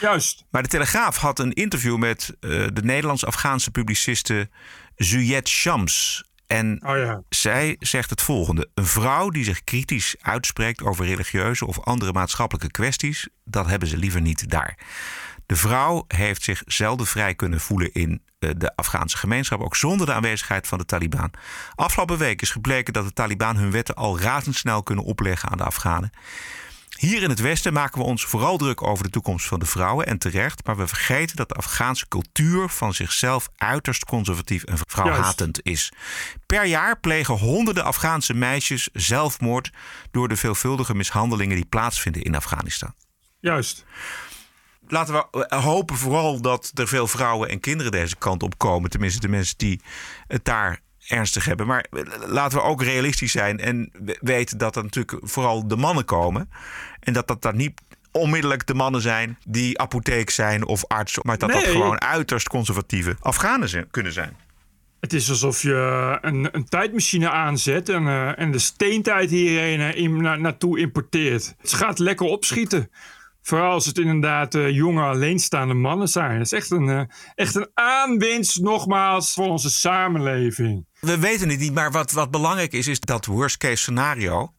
Juist. 0.00 0.44
Maar 0.50 0.62
de 0.62 0.68
Telegraaf 0.68 1.16
had 1.16 1.38
een 1.38 1.52
interview 1.52 1.96
met 1.96 2.34
uh, 2.40 2.66
de 2.72 2.82
Nederlands-Afghaanse 2.82 3.70
publiciste 3.70 4.48
Zuyet 4.96 5.48
Shams. 5.48 6.24
En 6.52 6.80
oh 6.86 6.96
ja. 6.96 7.22
zij 7.28 7.76
zegt 7.78 8.10
het 8.10 8.22
volgende. 8.22 8.68
Een 8.74 8.86
vrouw 8.86 9.28
die 9.30 9.44
zich 9.44 9.64
kritisch 9.64 10.16
uitspreekt 10.20 10.82
over 10.82 11.04
religieuze 11.04 11.66
of 11.66 11.80
andere 11.80 12.12
maatschappelijke 12.12 12.70
kwesties... 12.70 13.28
dat 13.44 13.66
hebben 13.66 13.88
ze 13.88 13.96
liever 13.96 14.20
niet 14.20 14.50
daar. 14.50 14.78
De 15.46 15.56
vrouw 15.56 16.04
heeft 16.08 16.42
zich 16.42 16.62
zelden 16.66 17.06
vrij 17.06 17.34
kunnen 17.34 17.60
voelen 17.60 17.92
in 17.92 18.22
de 18.38 18.76
Afghaanse 18.76 19.16
gemeenschap, 19.16 19.60
ook 19.60 19.76
zonder 19.76 20.06
de 20.06 20.12
aanwezigheid 20.12 20.66
van 20.66 20.78
de 20.78 20.84
Taliban. 20.84 21.30
Afgelopen 21.74 22.18
week 22.18 22.42
is 22.42 22.50
gebleken 22.50 22.92
dat 22.92 23.04
de 23.04 23.12
Taliban 23.12 23.56
hun 23.56 23.70
wetten 23.70 23.94
al 23.94 24.20
razendsnel 24.20 24.82
kunnen 24.82 25.04
opleggen 25.04 25.48
aan 25.48 25.58
de 25.58 25.64
Afghanen. 25.64 26.10
Hier 27.02 27.22
in 27.22 27.30
het 27.30 27.40
Westen 27.40 27.72
maken 27.72 27.98
we 27.98 28.04
ons 28.04 28.24
vooral 28.24 28.56
druk 28.56 28.82
over 28.82 29.04
de 29.04 29.10
toekomst 29.10 29.46
van 29.46 29.58
de 29.58 29.66
vrouwen 29.66 30.06
en 30.06 30.18
terecht, 30.18 30.66
maar 30.66 30.76
we 30.76 30.86
vergeten 30.86 31.36
dat 31.36 31.48
de 31.48 31.54
Afghaanse 31.54 32.08
cultuur 32.08 32.68
van 32.68 32.94
zichzelf 32.94 33.48
uiterst 33.56 34.04
conservatief 34.04 34.64
en 34.64 34.78
vrouwhatend 34.86 35.62
is. 35.62 35.92
Per 36.46 36.64
jaar 36.64 37.00
plegen 37.00 37.38
honderden 37.38 37.84
Afghaanse 37.84 38.34
meisjes 38.34 38.88
zelfmoord 38.92 39.70
door 40.10 40.28
de 40.28 40.36
veelvuldige 40.36 40.94
mishandelingen 40.94 41.56
die 41.56 41.64
plaatsvinden 41.64 42.22
in 42.22 42.34
Afghanistan. 42.34 42.94
Juist 43.40 43.84
laten 44.88 45.14
we 45.14 45.54
hopen 45.56 45.96
vooral 45.96 46.40
dat 46.40 46.70
er 46.74 46.88
veel 46.88 47.06
vrouwen 47.06 47.48
en 47.48 47.60
kinderen 47.60 47.92
deze 47.92 48.16
kant 48.16 48.42
op 48.42 48.58
komen. 48.58 48.90
Tenminste, 48.90 49.20
de 49.20 49.28
mensen 49.28 49.58
die 49.58 49.80
het 50.26 50.44
daar 50.44 50.80
ernstig 51.06 51.44
hebben. 51.44 51.66
Maar 51.66 51.86
laten 52.26 52.58
we 52.58 52.64
ook 52.64 52.82
realistisch 52.82 53.32
zijn 53.32 53.60
en 53.60 53.92
weten 54.20 54.58
dat 54.58 54.76
er 54.76 54.82
natuurlijk 54.82 55.18
vooral 55.22 55.68
de 55.68 55.76
mannen 55.76 56.04
komen. 56.04 56.50
En 57.00 57.12
dat 57.12 57.26
dat 57.26 57.42
dan 57.42 57.56
niet 57.56 57.80
onmiddellijk 58.10 58.66
de 58.66 58.74
mannen 58.74 59.00
zijn 59.00 59.38
die 59.46 59.78
apotheek 59.78 60.30
zijn 60.30 60.66
of 60.66 60.86
arts. 60.86 61.18
Maar 61.22 61.38
dat 61.38 61.48
nee. 61.48 61.60
dat 61.60 61.70
gewoon 61.70 62.00
uiterst 62.00 62.48
conservatieve 62.48 63.16
Afghanen 63.20 63.68
zijn, 63.68 63.90
kunnen 63.90 64.12
zijn. 64.12 64.36
Het 65.00 65.12
is 65.12 65.30
alsof 65.30 65.62
je 65.62 66.18
een, 66.20 66.48
een 66.52 66.64
tijdmachine 66.64 67.30
aanzet 67.30 67.88
en, 67.88 68.02
uh, 68.02 68.38
en 68.38 68.50
de 68.50 68.58
steentijd 68.58 69.30
hierheen 69.30 69.80
uh, 69.80 69.94
in, 69.94 70.22
na, 70.22 70.36
naartoe 70.36 70.78
importeert. 70.78 71.54
Het 71.60 71.72
gaat 71.72 71.98
lekker 71.98 72.26
opschieten. 72.26 72.90
Vooral 73.42 73.72
als 73.72 73.86
het 73.86 73.98
inderdaad 73.98 74.54
uh, 74.54 74.70
jonge 74.70 75.02
alleenstaande 75.02 75.74
mannen 75.74 76.08
zijn. 76.08 76.36
Dat 76.36 76.46
is 76.46 76.52
echt 76.52 76.70
een, 76.70 76.86
uh, 76.88 77.02
echt 77.34 77.54
een 77.54 77.70
aanwinst 77.74 78.60
nogmaals 78.60 79.32
voor 79.32 79.48
onze 79.48 79.70
samenleving. 79.70 80.86
We 81.00 81.18
weten 81.18 81.48
het 81.48 81.58
niet, 81.58 81.74
maar 81.74 81.90
wat, 81.90 82.12
wat 82.12 82.30
belangrijk 82.30 82.72
is, 82.72 82.86
is 82.86 83.00
dat 83.00 83.26
worst 83.26 83.56
case 83.56 83.76
scenario. 83.76 84.54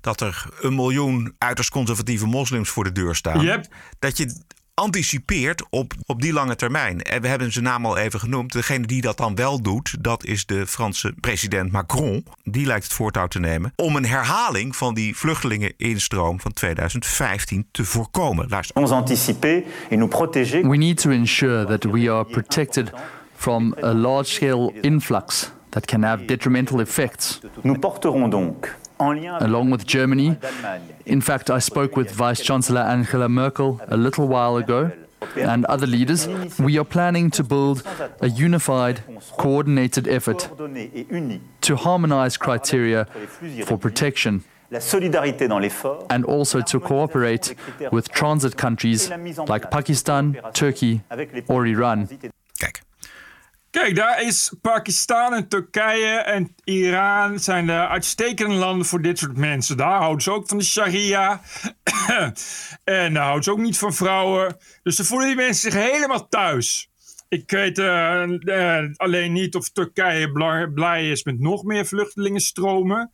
Dat 0.00 0.20
er 0.20 0.46
een 0.60 0.74
miljoen 0.74 1.34
uiterst 1.38 1.70
conservatieve 1.70 2.26
moslims 2.26 2.68
voor 2.68 2.84
de 2.84 2.92
deur 2.92 3.14
staan. 3.14 3.40
Yep. 3.40 3.66
Dat 3.98 4.16
je 4.16 4.42
anticipeert 4.74 5.64
op, 5.70 5.92
op 6.06 6.22
die 6.22 6.32
lange 6.32 6.56
termijn. 6.56 7.02
En 7.02 7.22
we 7.22 7.28
hebben 7.28 7.52
zijn 7.52 7.64
naam 7.64 7.86
al 7.86 7.96
even 7.96 8.20
genoemd. 8.20 8.52
Degene 8.52 8.86
die 8.86 9.00
dat 9.00 9.16
dan 9.16 9.34
wel 9.34 9.62
doet, 9.62 9.96
dat 10.00 10.24
is 10.24 10.46
de 10.46 10.66
Franse 10.66 11.14
president 11.20 11.72
Macron. 11.72 12.26
Die 12.42 12.66
lijkt 12.66 12.84
het 12.84 12.92
voortouw 12.92 13.26
te 13.26 13.38
nemen 13.38 13.72
om 13.76 13.96
een 13.96 14.06
herhaling 14.06 14.76
van 14.76 14.94
die 14.94 15.16
vluchtelingeninstroom 15.16 16.40
van 16.40 16.52
2015 16.52 17.66
te 17.70 17.84
voorkomen. 17.84 18.48
Luister. 18.48 18.76
Ons 18.76 18.90
anticiper 18.90 19.62
et 19.90 19.98
nous 19.98 20.10
protéger. 20.10 20.68
We 20.68 20.76
need 20.76 21.00
to 21.00 21.10
ensure 21.10 21.64
that 21.64 21.84
we 21.84 22.10
are 22.10 22.24
protected 22.24 22.92
from 23.36 23.74
a 23.82 23.92
large-scale 23.92 24.72
influx 24.80 25.52
that 25.68 25.84
can 25.84 26.02
have 26.02 26.24
detrimental 26.24 26.80
effects. 26.80 27.40
Nous 27.60 27.78
porterons 27.78 28.30
donc 28.30 28.76
along 29.40 29.70
with 29.70 29.86
Germany. 29.86 30.36
In 31.06 31.20
fact, 31.20 31.50
I 31.50 31.58
spoke 31.58 31.96
with 31.96 32.10
Vice 32.10 32.42
Chancellor 32.42 32.80
Angela 32.80 33.28
Merkel 33.28 33.80
a 33.88 33.96
little 33.96 34.26
while 34.26 34.56
ago 34.56 34.90
and 35.36 35.64
other 35.66 35.86
leaders. 35.86 36.28
We 36.58 36.78
are 36.78 36.84
planning 36.84 37.30
to 37.32 37.42
build 37.44 37.82
a 38.20 38.28
unified, 38.28 39.02
coordinated 39.36 40.08
effort 40.08 40.48
to 41.62 41.76
harmonize 41.76 42.36
criteria 42.36 43.06
for 43.64 43.78
protection. 43.78 44.44
And 46.10 46.24
also 46.24 46.60
to 46.62 46.80
cooperate 46.80 47.54
with 47.92 48.08
transit 48.08 48.56
countries 48.56 49.10
like 49.48 49.70
Pakistan, 49.70 50.40
Turkey, 50.52 51.02
or 51.48 51.66
Iran. 51.66 52.08
Kijk, 53.74 53.96
daar 53.96 54.22
is 54.22 54.52
Pakistan 54.60 55.34
en 55.34 55.48
Turkije 55.48 56.08
en 56.08 56.54
Iran 56.64 57.38
zijn 57.38 57.66
de 57.66 57.88
uitstekende 57.88 58.54
landen 58.54 58.86
voor 58.86 59.02
dit 59.02 59.18
soort 59.18 59.36
mensen. 59.36 59.76
Daar 59.76 59.98
houden 59.98 60.22
ze 60.22 60.30
ook 60.30 60.48
van 60.48 60.58
de 60.58 60.64
sharia. 60.64 61.40
en 62.84 63.14
daar 63.14 63.22
houden 63.22 63.44
ze 63.44 63.50
ook 63.50 63.58
niet 63.58 63.78
van 63.78 63.94
vrouwen. 63.94 64.56
Dus 64.82 64.96
dan 64.96 65.06
voelen 65.06 65.26
die 65.26 65.36
mensen 65.36 65.72
zich 65.72 65.90
helemaal 65.90 66.28
thuis. 66.28 66.90
Ik 67.28 67.50
weet 67.50 67.78
uh, 67.78 68.24
uh, 68.28 68.84
alleen 68.96 69.32
niet 69.32 69.54
of 69.54 69.70
Turkije 69.70 70.32
blij 70.74 71.10
is 71.10 71.24
met 71.24 71.40
nog 71.40 71.62
meer 71.62 71.86
vluchtelingenstromen. 71.86 73.12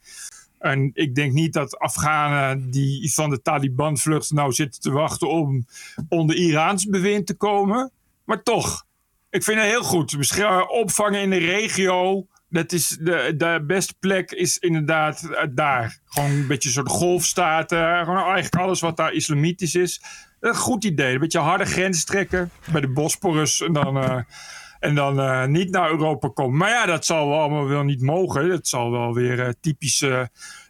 En 0.59 0.91
ik 0.95 1.15
denk 1.15 1.33
niet 1.33 1.53
dat 1.53 1.79
Afghanen 1.79 2.71
die 2.71 3.13
van 3.13 3.31
de 3.31 3.43
Taliban 3.43 3.99
vluchten 3.99 4.37
nou 4.37 4.53
zitten 4.53 4.81
te 4.81 4.91
wachten 4.91 5.29
om 5.29 5.67
onder 6.09 6.37
Iraans 6.37 6.87
bewind 6.87 7.27
te 7.27 7.35
komen. 7.35 7.93
Maar 8.25 8.43
toch, 8.43 8.89
ik 9.31 9.45
vind 9.45 9.61
het 9.61 9.69
heel 9.69 9.83
goed. 9.83 10.17
Opvangen 10.69 11.21
in 11.21 11.31
de 11.31 11.37
regio. 11.37 12.27
Dat 12.49 12.73
is 12.73 12.89
de, 12.89 13.35
de 13.37 13.65
beste 13.67 13.95
plek 14.01 14.31
is 14.31 14.59
inderdaad 14.59 15.29
daar. 15.51 15.99
Gewoon 16.05 16.31
een 16.31 16.47
beetje 16.47 16.71
soort 16.71 16.89
golfstaten. 16.89 18.05
Gewoon 18.05 18.25
eigenlijk 18.25 18.55
alles 18.55 18.81
wat 18.81 18.97
daar 18.97 19.13
islamitisch 19.13 19.75
is. 19.75 20.03
Een 20.41 20.55
goed 20.57 20.85
idee. 20.85 21.15
Een 21.15 21.21
beetje 21.21 21.39
harde 21.39 21.65
grens 21.65 22.05
trekken. 22.05 22.51
Bij 22.73 22.81
de 22.81 22.93
Bosporus. 22.93 23.61
En 23.61 23.73
dan, 23.73 23.97
uh, 23.97 24.21
en 24.79 24.95
dan 24.95 25.21
uh, 25.21 25.47
niet 25.47 25.71
naar 25.71 25.91
Europa 25.91 26.29
komen. 26.29 26.57
Maar 26.57 26.71
ja, 26.71 26.87
dat 26.87 27.07
zal 27.07 27.29
wel 27.29 27.39
allemaal 27.39 27.69
wel 27.69 27.83
niet 27.83 28.03
mogen. 28.03 28.49
Dat 28.49 28.69
zal 28.69 28.91
wel 28.91 29.15
weer 29.15 29.39
uh, 29.39 29.49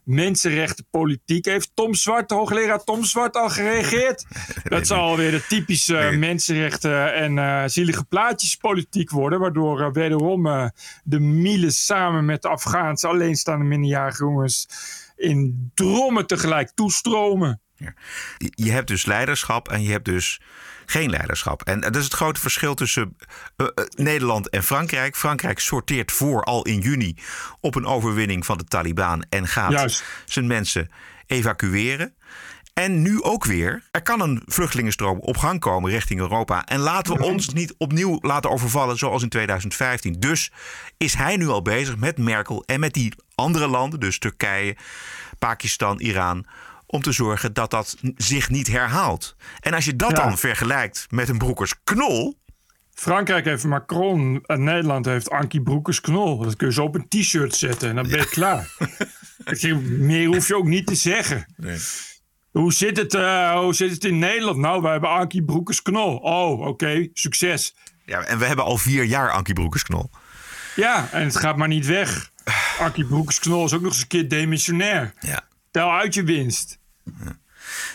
mensenrechtenpolitiek. 0.05 1.45
Heeft 1.45 1.71
Tom 1.75 1.95
Zwart, 1.95 2.31
hoogleraar 2.31 2.85
Tom 2.85 3.05
Zwart, 3.05 3.37
al 3.37 3.49
gereageerd? 3.49 4.27
Dat 4.63 4.87
zal 4.87 5.17
weer 5.17 5.31
de 5.31 5.47
typische 5.47 5.95
nee. 5.95 6.19
mensenrechten 6.19 7.15
en 7.15 7.37
uh, 7.37 7.63
zielige 7.67 8.05
plaatjespolitiek 8.05 9.11
worden. 9.11 9.41
Waardoor 9.41 9.81
uh, 9.81 9.93
wederom 9.93 10.47
uh, 10.47 10.69
de 11.05 11.21
Miles 11.21 11.85
samen 11.85 12.25
met 12.25 12.43
de 12.43 12.49
Afghaanse 12.49 13.07
alleenstaande 13.07 13.65
minderjarige 13.65 14.25
jongens 14.25 14.69
in 15.17 15.71
drommen 15.75 16.27
tegelijk 16.27 16.71
toestromen. 16.75 17.61
Je 18.51 18.71
hebt 18.71 18.89
dus 18.89 19.07
leiderschap 19.07 19.69
en 19.69 19.83
je 19.83 19.91
hebt 19.91 20.05
dus 20.05 20.41
geen 20.90 21.11
leiderschap. 21.11 21.62
En 21.62 21.81
dat 21.81 21.96
is 21.96 22.05
het 22.05 22.14
grote 22.14 22.40
verschil 22.40 22.74
tussen 22.74 23.16
eh, 23.57 23.66
eh, 23.66 23.85
Nederland 23.96 24.48
en 24.48 24.62
Frankrijk. 24.62 25.16
Frankrijk 25.16 25.59
sorteert 25.59 26.12
voor 26.12 26.42
al 26.44 26.64
in 26.64 26.79
juni 26.79 27.16
op 27.61 27.74
een 27.74 27.87
overwinning 27.87 28.46
van 28.46 28.59
de 28.59 28.64
Taliban 28.64 29.24
en 29.29 29.46
gaat 29.46 29.70
Juist. 29.70 30.05
zijn 30.24 30.46
mensen 30.46 30.90
evacueren. 31.26 32.14
En 32.74 33.03
nu 33.03 33.22
ook 33.22 33.44
weer, 33.44 33.83
er 33.90 34.03
kan 34.03 34.20
een 34.20 34.42
vluchtelingenstroom 34.46 35.18
op 35.18 35.37
gang 35.37 35.61
komen 35.61 35.90
richting 35.90 36.20
Europa. 36.20 36.64
En 36.64 36.79
laten 36.79 37.16
we 37.16 37.24
ons 37.24 37.48
niet 37.48 37.74
opnieuw 37.79 38.18
laten 38.20 38.50
overvallen 38.50 38.96
zoals 38.96 39.22
in 39.22 39.29
2015. 39.29 40.12
Dus 40.18 40.53
is 40.96 41.14
hij 41.14 41.37
nu 41.37 41.48
al 41.48 41.62
bezig 41.62 41.96
met 41.96 42.18
Merkel 42.18 42.62
en 42.66 42.81
met 42.81 42.92
die 42.92 43.12
andere 43.35 43.66
landen, 43.66 44.00
dus 44.00 44.18
Turkije, 44.18 44.76
Pakistan, 45.38 46.00
Iran, 46.00 46.46
om 46.90 47.03
te 47.03 47.12
zorgen 47.12 47.53
dat 47.53 47.70
dat 47.70 47.96
zich 48.16 48.48
niet 48.50 48.66
herhaalt. 48.66 49.37
En 49.61 49.74
als 49.74 49.85
je 49.85 49.96
dat 49.96 50.11
Ja. 50.11 50.16
dan 50.16 50.38
vergelijkt 50.38 51.07
met 51.11 51.29
een 51.29 51.38
broekers 51.38 51.74
knol, 51.85 52.38
Frankrijk 52.94 53.44
heeft 53.44 53.64
Macron 53.64 54.42
en 54.46 54.64
Nederland 54.64 55.05
heeft 55.05 55.31
Ankie 55.31 55.62
Broekers 55.62 56.00
Knol. 56.00 56.38
Dat 56.38 56.57
kun 56.57 56.66
je 56.66 56.72
zo 56.72 56.85
op 56.85 56.94
een 56.94 57.09
t-shirt 57.09 57.55
zetten 57.55 57.88
en 57.88 57.94
dan 57.94 58.09
ben 58.09 58.18
je 58.18 58.29
klaar. 58.29 58.68
Meer 59.98 60.26
hoef 60.26 60.48
je 60.48 60.57
ook 60.57 60.66
niet 60.66 60.87
te 60.87 60.94
zeggen. 60.94 61.46
Hoe 62.50 62.72
zit, 62.72 62.96
het, 62.96 63.14
eh, 63.14 63.59
hoe 63.59 63.74
zit 63.74 63.90
het 63.90 64.05
in 64.05 64.18
Nederland? 64.18 64.57
Nou, 64.59 64.83
wij 64.83 64.92
hebben 64.92 65.11
Ankie 65.11 65.44
Broekers 65.44 65.83
Knol. 65.83 66.16
Oh, 66.16 66.61
oké, 66.61 67.09
succes. 67.12 67.74
ja, 68.05 68.20
en 68.24 68.38
we 68.38 68.44
hebben 68.44 68.64
al 68.64 68.79
vier 68.79 69.05
jaar 69.05 69.31
Ankie 69.31 69.55
broekers 69.55 69.83
knol. 69.83 70.11
Ja, 70.76 71.09
en 71.12 71.24
het 71.24 71.37
gaat 71.37 71.57
maar 71.57 71.68
niet 71.68 71.87
weg. 71.87 72.31
Ankie 72.81 73.05
Broekers 73.07 73.38
Knol 73.38 73.64
is 73.64 73.72
ook 73.72 73.81
nog 73.83 73.92
eens 73.92 74.00
een 74.00 74.07
keer 74.09 74.29
demissionair. 74.29 75.14
Ja. 75.20 75.40
Tel 75.70 75.92
uit 75.92 76.14
je 76.14 76.22
winst. 76.24 76.79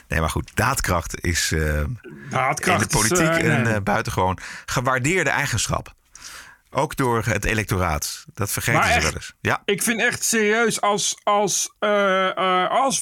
Nee, 0.08 0.20
maar 0.20 0.30
goed, 0.30 0.52
daadkracht 0.54 1.24
is 1.24 1.52
eh, 1.52 1.84
Daadkracht 2.30 2.82
in 2.82 2.88
de 2.88 2.98
politiek 2.98 3.42
is, 3.42 3.48
eh, 3.48 3.54
een 3.54 3.62
nee. 3.62 3.74
eh, 3.74 3.82
buitengewoon 3.82 4.38
gewaardeerde 4.66 5.30
eigenschap. 5.30 5.94
Ook 6.78 6.96
door 6.96 7.24
het 7.26 7.46
electoraat. 7.46 8.26
Dat 8.34 8.52
vergeten 8.52 8.80
Maar 8.80 8.90
ze 8.90 8.96
echt, 8.96 9.04
wel 9.04 9.14
eens. 9.14 9.34
Ja, 9.42 9.62
Ik 9.66 9.84
vind 9.84 10.02
echt 10.02 10.24
serieus, 10.24 10.82
als, 10.82 11.18
als, 11.24 11.74
eh, 11.80 12.38
eh, 12.38 12.70
als 12.70 13.00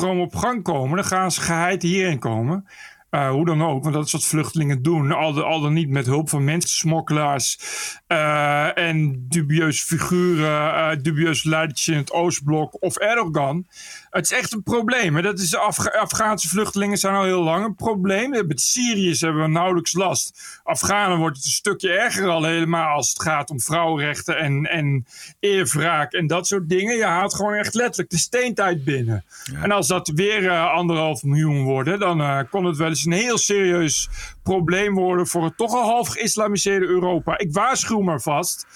op 0.00 0.36
gang 0.36 0.62
komen, 0.62 0.96
dan 0.96 1.04
gaan 1.06 1.32
ze 1.32 1.40
geheid 1.40 1.82
hierheen 1.82 2.18
komen. 2.18 2.68
Eh, 3.10 3.30
hoe 3.30 3.44
dan 3.44 3.62
ook, 3.62 3.82
want 3.82 3.94
dat 3.94 4.06
is 4.06 4.12
wat 4.12 4.24
vluchtelingen 4.24 4.82
doen. 4.82 5.12
Al, 5.12 5.32
de, 5.32 5.42
al 5.42 5.60
dan 5.60 5.72
niet 5.72 5.88
met 5.88 6.06
hulp 6.06 6.28
van 6.28 6.44
mensensmokkelaars 6.44 7.58
eh, 8.06 8.78
en 8.78 9.26
dubieuze 9.28 9.84
figuren, 9.84 10.74
eh 10.74 10.96
dubieuze 11.02 11.48
leiders 11.48 11.88
in 11.88 11.96
het 11.96 12.12
Oostblok 12.12 12.82
of 12.82 12.96
Erdogan. 12.96 13.66
Het 14.10 14.24
is 14.24 14.32
echt 14.32 14.52
een 14.52 14.62
probleem. 14.62 15.16
hè. 15.16 15.22
Dat 15.22 15.38
is 15.38 15.56
Afghaanse 15.56 16.48
vluchtelingen 16.48 16.98
zijn 16.98 17.14
al 17.14 17.24
heel 17.24 17.42
lang 17.42 17.64
een 17.64 17.74
probleem. 17.74 18.30
Met 18.30 18.60
Syriërs 18.60 19.20
hebben 19.20 19.42
we 19.42 19.48
nauwelijks 19.48 19.92
last. 19.92 20.60
Afghanen 20.62 21.18
wordt 21.18 21.36
het 21.36 21.44
een 21.44 21.50
stukje 21.50 21.90
erger 21.92 22.28
al 22.28 22.44
helemaal 22.44 22.96
als 22.96 23.08
het 23.08 23.22
gaat 23.22 23.50
om 23.50 23.60
vrouwenrechten 23.60 24.38
en, 24.38 24.66
en 24.66 25.06
eerwraak 25.40 26.12
en 26.12 26.26
dat 26.26 26.46
soort 26.46 26.68
dingen. 26.68 26.96
Je 26.96 27.04
haalt 27.04 27.34
gewoon 27.34 27.54
echt 27.54 27.74
letterlijk 27.74 28.10
de 28.10 28.18
steentijd 28.18 28.84
binnen. 28.84 29.24
En 29.62 29.70
als 29.70 29.86
dat 29.86 30.08
weer 30.08 30.50
anderhalf 30.50 31.22
miljoen 31.22 31.62
worden, 31.62 31.98
dan 31.98 32.48
kon 32.48 32.64
het 32.64 32.76
wel 32.76 32.88
eens 32.88 32.99
een 33.04 33.12
heel 33.12 33.38
serieus 33.38 34.08
probleem 34.42 34.94
worden 34.94 35.26
voor 35.26 35.44
het 35.44 35.56
toch 35.56 35.74
al 35.74 35.84
half 35.84 36.08
geïslamiseerde 36.08 36.86
Europa. 36.86 37.38
Ik 37.38 37.52
waarschuw 37.52 38.00
maar 38.00 38.20
vast. 38.20 38.66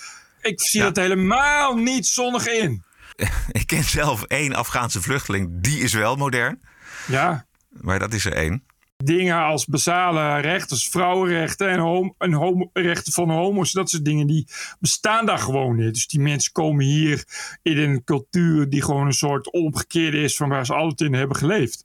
Ik 0.43 0.61
zie 0.61 0.81
dat 0.81 0.97
helemaal 0.97 1.77
niet 1.77 2.07
zonnig 2.07 2.47
in. 2.49 2.83
ik 3.53 3.67
ken 3.67 3.85
zelf 3.85 4.23
één 4.23 4.55
Afghaanse 4.55 5.03
vluchteling. 5.03 5.49
Die 5.61 5.81
is 5.81 5.93
wel 5.93 6.17
modern. 6.17 6.61
Ja. 7.07 7.47
Maar 7.71 7.99
dat 7.99 8.13
is 8.13 8.25
er 8.25 8.33
één. 8.33 8.65
dingen 8.97 9.37
als 9.43 9.65
basale 9.67 10.41
rechten, 10.41 10.71
als 10.71 10.89
vrouwenrechten 10.89 11.69
en, 11.69 11.79
hom- 11.79 12.15
en 12.19 12.33
homo- 12.33 12.71
rechten 12.73 13.13
van 13.13 13.31
homo's, 13.31 13.73
dat 13.73 13.91
soort 13.91 14.05
dingen, 14.05 14.27
die 14.27 14.47
bestaan 14.81 15.27
daar 15.27 15.39
gewoon 15.39 15.77
niet. 15.77 15.95
Dus 15.95 16.07
die 16.07 16.21
mensen 16.21 16.53
komen 16.53 16.85
hier 16.85 17.25
in 17.63 17.79
een 17.79 18.05
cultuur 18.05 18.69
die 18.69 18.83
gewoon 18.83 19.07
een 19.07 19.13
soort 19.13 19.51
omgekeerde 19.53 20.21
is 20.23 20.37
van 20.37 20.49
waar 20.49 20.67
ze 20.67 20.75
altijd 20.75 21.11
in 21.11 21.17
hebben 21.17 21.37
geleefd. 21.37 21.85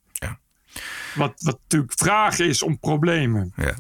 Wat, 1.15 1.33
wat 1.37 1.59
natuurlijk 1.61 1.93
vraag 1.95 2.39
is 2.39 2.63
om 2.63 2.79
problemen. 2.79 3.53
Ja. 3.55 3.73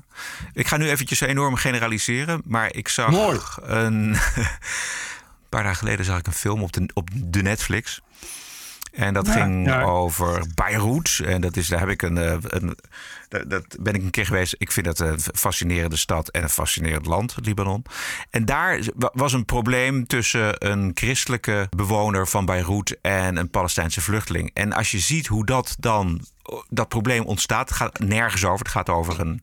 Ik 0.53 0.67
ga 0.67 0.77
nu 0.77 0.89
eventjes 0.89 1.19
enorm 1.19 1.55
generaliseren. 1.55 2.41
Maar 2.45 2.75
ik 2.75 2.87
zag 2.87 3.57
een... 3.61 4.15
een 5.49 5.55
paar 5.57 5.63
dagen 5.63 5.79
geleden 5.79 6.05
zag 6.05 6.19
ik 6.19 6.27
een 6.27 6.33
film 6.33 6.63
op 6.63 6.71
de, 6.71 6.89
op 6.93 7.09
de 7.13 7.41
Netflix. 7.41 8.01
En 8.99 9.13
dat 9.13 9.25
Ja, 9.27 9.33
ging 9.33 9.65
ja. 9.65 9.81
over 9.81 10.43
Beirut. 10.55 11.21
En 11.25 11.41
dat 11.41 11.55
is, 11.57 11.67
daar 11.67 11.79
heb 11.79 11.89
ik 11.89 12.01
een, 12.01 12.17
eh, 12.17 12.35
een. 12.41 12.77
Dat 13.47 13.65
ben 13.79 13.93
ik 13.93 14.01
een 14.01 14.09
keer 14.09 14.25
geweest. 14.25 14.55
Ik 14.57 14.71
vind 14.71 14.85
dat 14.85 14.99
een 14.99 15.19
fascinerende 15.33 15.97
stad 15.97 16.29
en 16.29 16.43
een 16.43 16.49
fascinerend 16.49 17.05
land, 17.05 17.35
Libanon. 17.41 17.83
En 18.29 18.45
daar 18.45 18.79
wa- 18.95 19.11
was 19.13 19.33
een 19.33 19.45
probleem 19.45 20.07
tussen 20.07 20.67
een 20.69 20.91
christelijke 20.93 21.67
bewoner 21.75 22.27
van 22.27 22.45
Beirut 22.45 22.97
en 23.01 23.37
een 23.37 23.49
Palestijnse 23.49 24.01
vluchteling. 24.01 24.51
En 24.53 24.73
als 24.73 24.91
je 24.91 24.99
ziet 24.99 25.27
hoe 25.27 25.45
dat 25.45 25.75
dan, 25.79 26.25
dat 26.69 26.87
probleem 26.87 27.23
ontstaat, 27.23 27.69
het 27.69 27.77
gaat 27.77 27.99
nergens 27.99 28.45
over. 28.45 28.59
Het 28.59 28.67
gaat 28.73 28.89
over 28.89 29.19
een 29.19 29.41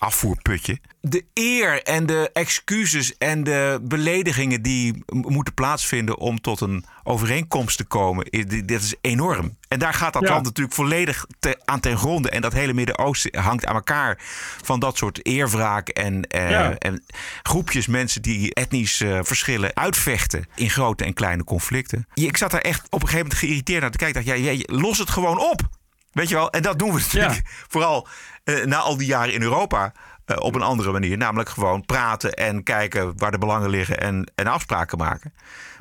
afvoerputje. 0.00 0.78
De 1.00 1.24
eer 1.34 1.82
en 1.82 2.06
de 2.06 2.30
excuses 2.32 3.16
en 3.18 3.44
de 3.44 3.78
beledigingen 3.82 4.62
die 4.62 5.04
moeten 5.12 5.54
plaatsvinden 5.54 6.18
om 6.18 6.40
tot 6.40 6.60
een 6.60 6.84
overeenkomst 7.02 7.76
te 7.76 7.84
komen, 7.84 8.24
dit 8.46 8.70
is 8.82 8.94
enorm. 9.00 9.56
En 9.68 9.78
daar 9.78 9.94
gaat 9.94 10.12
dat 10.12 10.22
Ja. 10.22 10.28
land 10.30 10.44
natuurlijk 10.44 10.76
volledig 10.76 11.26
te- 11.38 11.60
aan 11.64 11.80
ten 11.80 11.98
gronde. 11.98 12.30
En 12.30 12.40
dat 12.40 12.52
hele 12.52 12.72
Midden-Oosten 12.72 13.40
hangt 13.40 13.66
aan 13.66 13.74
elkaar 13.74 14.18
van 14.62 14.80
dat 14.80 14.96
soort 14.96 15.26
eerwraak 15.26 15.88
en, 15.88 16.22
eh, 16.24 16.50
Ja. 16.50 16.74
en 16.78 17.04
groepjes 17.42 17.86
mensen 17.86 18.22
die 18.22 18.54
etnisch 18.54 19.00
eh, 19.00 19.18
verschillen 19.22 19.70
uitvechten 19.76 20.44
in 20.54 20.70
grote 20.70 21.04
en 21.04 21.14
kleine 21.14 21.44
conflicten. 21.44 22.06
Ik 22.14 22.36
zat 22.36 22.50
daar 22.50 22.60
echt 22.60 22.84
op 22.84 22.92
een 22.92 23.08
gegeven 23.08 23.18
moment 23.22 23.38
geïrriteerd 23.38 23.80
naar 23.80 23.90
te 23.90 23.98
kijken. 23.98 24.20
Ik 24.20 24.26
dacht, 24.26 24.38
ja, 24.38 24.62
los 24.76 24.98
het 24.98 25.10
gewoon 25.10 25.38
op. 25.38 25.78
Weet 26.12 26.28
je 26.28 26.34
wel? 26.34 26.50
En 26.50 26.62
dat 26.62 26.78
doen 26.78 26.92
we 26.92 27.00
natuurlijk 27.00 27.42
vooral 27.72 28.08
eh, 28.44 28.64
na 28.64 28.76
al 28.76 28.96
die 28.96 29.06
jaren 29.06 29.34
in 29.34 29.42
Europa 29.42 29.92
eh, 30.24 30.36
op 30.38 30.54
een 30.54 30.62
andere 30.62 30.92
manier. 30.92 31.16
Namelijk 31.16 31.48
gewoon 31.48 31.84
praten 31.86 32.34
en 32.34 32.62
kijken 32.62 33.12
waar 33.16 33.30
de 33.30 33.38
belangen 33.38 33.70
liggen 33.70 34.00
en, 34.00 34.32
en 34.34 34.46
afspraken 34.46 34.98
maken. 34.98 35.34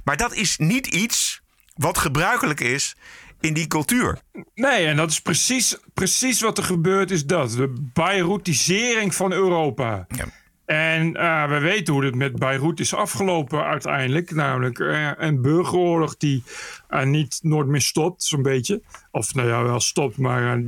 Maar 0.04 0.18
dat 0.18 0.34
is 0.34 0.58
niet 0.58 0.88
iets 0.88 1.42
wat 1.76 1.98
gebruikelijk 1.98 2.60
is 2.60 2.96
in 3.40 3.54
die 3.54 3.68
cultuur. 3.68 4.20
Nee, 4.54 4.86
en 4.86 4.96
dat 4.96 5.10
is 5.10 5.22
precies, 5.22 5.78
precies 5.94 6.42
wat 6.42 6.58
er 6.58 6.64
gebeurt, 6.64 7.12
is 7.12 7.26
dat. 7.26 7.52
De 7.52 7.90
Beirutisering 7.94 9.16
van 9.16 9.32
Europa. 9.32 10.08
En 10.66 11.16
eh, 11.16 11.50
we 11.50 11.60
weten 11.60 11.94
hoe 11.94 12.06
het 12.06 12.16
met 12.16 12.40
Beirut 12.40 12.80
is 12.80 12.94
afgelopen 12.94 13.64
uiteindelijk. 13.64 14.32
Namelijk 14.32 14.80
een 15.18 15.42
burgeroorlog 15.42 16.18
die 16.18 16.44
eh, 16.90 17.06
niet 17.06 17.40
nooit 17.42 17.68
meer 17.68 17.82
stopt, 17.82 18.24
zo'n 18.24 18.42
beetje. 18.42 18.82
Of 19.12 19.34
nou 19.34 19.48
ja, 19.48 19.64
wel 19.64 19.80
stopt, 19.80 20.18
maar 20.18 20.58
eh, 20.58 20.64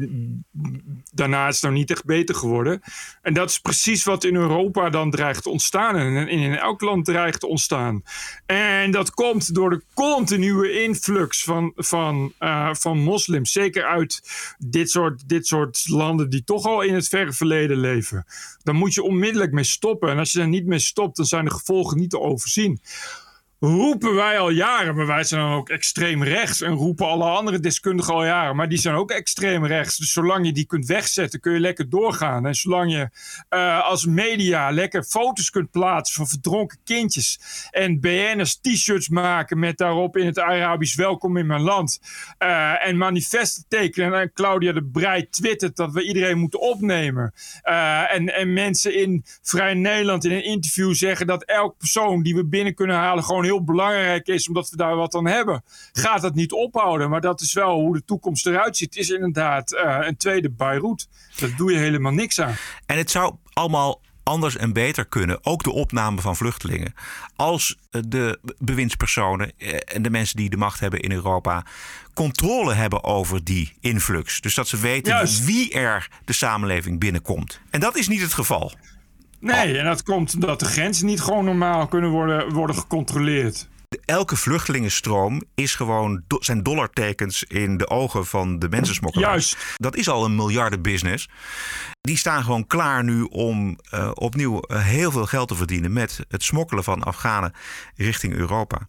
daarna 1.12 1.48
is 1.48 1.54
het 1.54 1.64
nou 1.64 1.76
niet 1.76 1.92
echt 1.92 2.06
beter 2.06 2.36
geworden. 2.36 2.82
En 3.22 3.34
dat 3.34 3.50
is 3.50 3.60
precies 3.60 4.04
wat 4.04 4.24
in 4.24 4.36
Europa 4.36 4.90
dan 4.90 5.12
dreigt 5.12 5.44
te 5.44 5.50
ontstaan. 5.50 5.96
En 5.96 6.28
in, 6.28 6.58
elk 6.58 6.82
land 6.82 7.06
dreigt 7.06 7.40
te 7.40 7.48
ontstaan. 7.48 8.04
En 8.46 8.92
dat 8.92 9.12
komt 9.12 9.54
door 9.54 9.70
de 9.70 9.82
continue 9.94 10.84
influx 10.84 11.44
van, 11.44 11.74
van, 11.76 12.34
eh, 12.38 12.74
van 12.74 12.98
moslims. 12.98 13.52
Zeker 13.52 13.84
uit 13.84 14.22
dit 14.60 14.90
soort, 14.90 15.30
dit 15.30 15.48
soort 15.48 15.84
landen 15.88 16.30
die 16.30 16.44
toch 16.44 16.66
al 16.66 16.82
in 16.82 16.94
het 16.94 17.08
verre 17.08 17.34
verleden 17.34 17.78
leven. 17.78 18.26
Dan 18.64 18.76
moet 18.76 18.94
je 18.94 19.04
onmiddellijk 19.04 19.52
mee 19.52 19.64
stoppen. 19.64 20.10
En 20.10 20.18
als 20.18 20.32
je 20.32 20.40
er 20.40 20.48
niet 20.48 20.66
mee 20.66 20.80
stopt, 20.80 21.16
dan 21.16 21.26
zijn 21.26 21.46
de 21.46 21.52
gevolgen 21.52 21.98
niet 21.98 22.10
te 22.10 22.20
overzien 22.20 22.80
roepen 23.62 24.16
wij 24.16 24.40
al 24.40 24.50
jaren, 24.50 24.96
maar 24.96 25.08
wij 25.08 25.24
zijn 25.24 25.42
dan 25.42 25.54
ook 25.54 25.70
extreem 25.70 26.24
rechts 26.24 26.62
en 26.62 26.74
roepen 26.74 27.08
alle 27.08 27.24
andere 27.24 27.60
deskundigen 27.60 28.14
al 28.14 28.26
jaren, 28.26 28.56
maar 28.56 28.70
die 28.70 28.78
zijn 28.78 28.96
ook 28.96 29.12
extreem 29.12 29.66
rechts. 29.66 29.98
Dus 29.98 30.12
zolang 30.12 30.46
je 30.46 30.52
die 30.52 30.66
kunt 30.66 30.86
wegzetten, 30.86 31.40
kun 31.40 31.54
je 31.54 31.60
lekker 31.60 31.90
doorgaan. 31.90 32.46
En 32.46 32.56
zolang 32.56 32.92
je 32.92 33.10
eh, 33.50 33.84
als 33.84 34.06
media 34.06 34.72
lekker 34.72 35.04
foto's 35.04 35.50
kunt 35.50 35.72
plaatsen 35.72 36.16
van 36.16 36.28
verdronken 36.28 36.78
kindjes 36.84 37.40
en 37.72 38.00
BN'ers 38.00 38.60
t-shirts 38.62 39.10
maken 39.10 39.60
met 39.60 39.78
daarop 39.78 40.18
in 40.18 40.26
het 40.26 40.40
Arabisch 40.40 40.96
welkom 40.96 41.38
in 41.38 41.46
mijn 41.46 41.62
land 41.62 42.00
eh, 42.38 42.88
en 42.88 42.98
manifesten 42.98 43.66
tekenen 43.68 44.20
en 44.20 44.34
Claudia 44.34 44.72
de 44.72 44.84
Breij 44.84 45.28
twittert 45.30 45.76
dat 45.76 45.92
we 45.92 46.04
iedereen 46.04 46.38
moeten 46.38 46.60
opnemen 46.60 47.34
Eh, 47.62 48.14
en, 48.14 48.34
en 48.34 48.54
mensen 48.54 48.96
in 48.96 49.24
Vrij 49.42 49.74
Nederland 49.74 50.26
in 50.26 50.32
een 50.32 50.44
interview 50.44 50.94
zeggen 50.94 51.28
dat 51.28 51.44
elk 51.44 51.78
persoon 51.78 52.24
die 52.24 52.36
we 52.36 52.46
binnen 52.46 52.74
kunnen 52.74 52.96
halen 52.96 53.24
gewoon 53.24 53.46
belangrijk 53.60 54.28
is, 54.28 54.48
omdat 54.48 54.70
we 54.70 54.78
daar 54.78 54.96
wat 54.96 55.16
aan 55.16 55.28
hebben. 55.28 55.64
Gaat 55.92 56.22
dat 56.22 56.36
niet 56.36 56.52
ophouden, 56.52 57.10
maar 57.10 57.22
dat 57.22 57.42
is 57.42 57.54
wel 57.54 57.80
hoe 57.80 57.94
de 57.94 58.06
toekomst 58.06 58.46
eruit 58.46 58.78
ziet. 58.78 58.94
Het 58.94 59.04
is 59.04 59.10
inderdaad 59.10 59.74
eh, 59.74 59.98
een 60.02 60.18
tweede 60.18 60.50
Beirut. 60.50 61.08
Daar 61.40 61.56
doe 61.56 61.72
je 61.72 61.78
helemaal 61.78 62.12
niks 62.12 62.42
aan. 62.42 62.56
En 62.86 62.98
het 62.98 63.12
zou 63.12 63.36
allemaal 63.54 64.02
anders 64.24 64.58
en 64.58 64.74
beter 64.74 65.06
kunnen. 65.06 65.46
Ook 65.46 65.64
de 65.64 65.72
opname 65.72 66.22
van 66.22 66.36
vluchtelingen. 66.36 66.94
Als 67.36 67.78
eh, 67.90 68.02
de 68.08 68.40
bewindspersonen 68.58 69.52
eh, 69.58 69.78
en 69.86 70.02
de 70.02 70.10
mensen 70.10 70.38
die 70.38 70.50
de 70.50 70.58
macht 70.58 70.80
hebben 70.80 71.00
in 71.00 71.12
Europa 71.12 71.66
controle 72.14 72.74
hebben 72.74 73.04
over 73.04 73.44
die 73.44 73.74
influx. 73.80 74.42
Dus 74.42 74.56
dat 74.56 74.68
ze 74.68 74.78
weten 74.78 75.14
Juist. 75.14 75.46
wie 75.46 75.72
er 75.74 76.10
de 76.26 76.34
samenleving 76.34 77.00
binnenkomt. 77.00 77.62
En 77.70 77.80
dat 77.80 77.96
is 77.96 78.08
niet 78.08 78.22
het 78.22 78.34
geval. 78.34 78.72
Nee, 79.42 79.78
en 79.78 79.86
dat 79.86 80.04
komt 80.04 80.34
omdat 80.34 80.60
de 80.60 80.66
grenzen 80.66 81.06
niet 81.06 81.22
gewoon 81.22 81.46
normaal 81.46 81.88
kunnen 81.88 82.10
worden, 82.10 82.54
worden 82.54 82.76
gecontroleerd. 82.76 83.70
Elke 84.06 84.36
vluchtelingenstroom 84.36 85.42
is 85.56 85.76
gewoon, 85.76 86.24
do- 86.28 86.42
zijn 86.42 86.64
dollartekens 86.64 87.44
in 87.44 87.78
de 87.78 87.90
ogen 87.90 88.26
van 88.26 88.60
de 88.60 88.70
mensensmokkelaars. 88.70 89.52
Juist. 89.52 89.76
Dat 89.78 89.96
is 89.96 90.10
al 90.10 90.26
een 90.26 90.36
miljardenbusiness. 90.36 91.30
Die 92.02 92.18
staan 92.18 92.44
gewoon 92.44 92.68
klaar 92.68 93.04
nu 93.04 93.22
om 93.22 93.78
eh, 93.90 94.12
opnieuw 94.14 94.60
eh, 94.60 94.84
heel 94.86 95.12
veel 95.12 95.26
geld 95.26 95.48
te 95.48 95.56
verdienen 95.56 95.94
met 95.94 96.26
het 96.28 96.44
smokkelen 96.44 96.84
van 96.84 97.04
Afghanen 97.04 97.54
richting 97.96 98.34
Europa. 98.34 98.88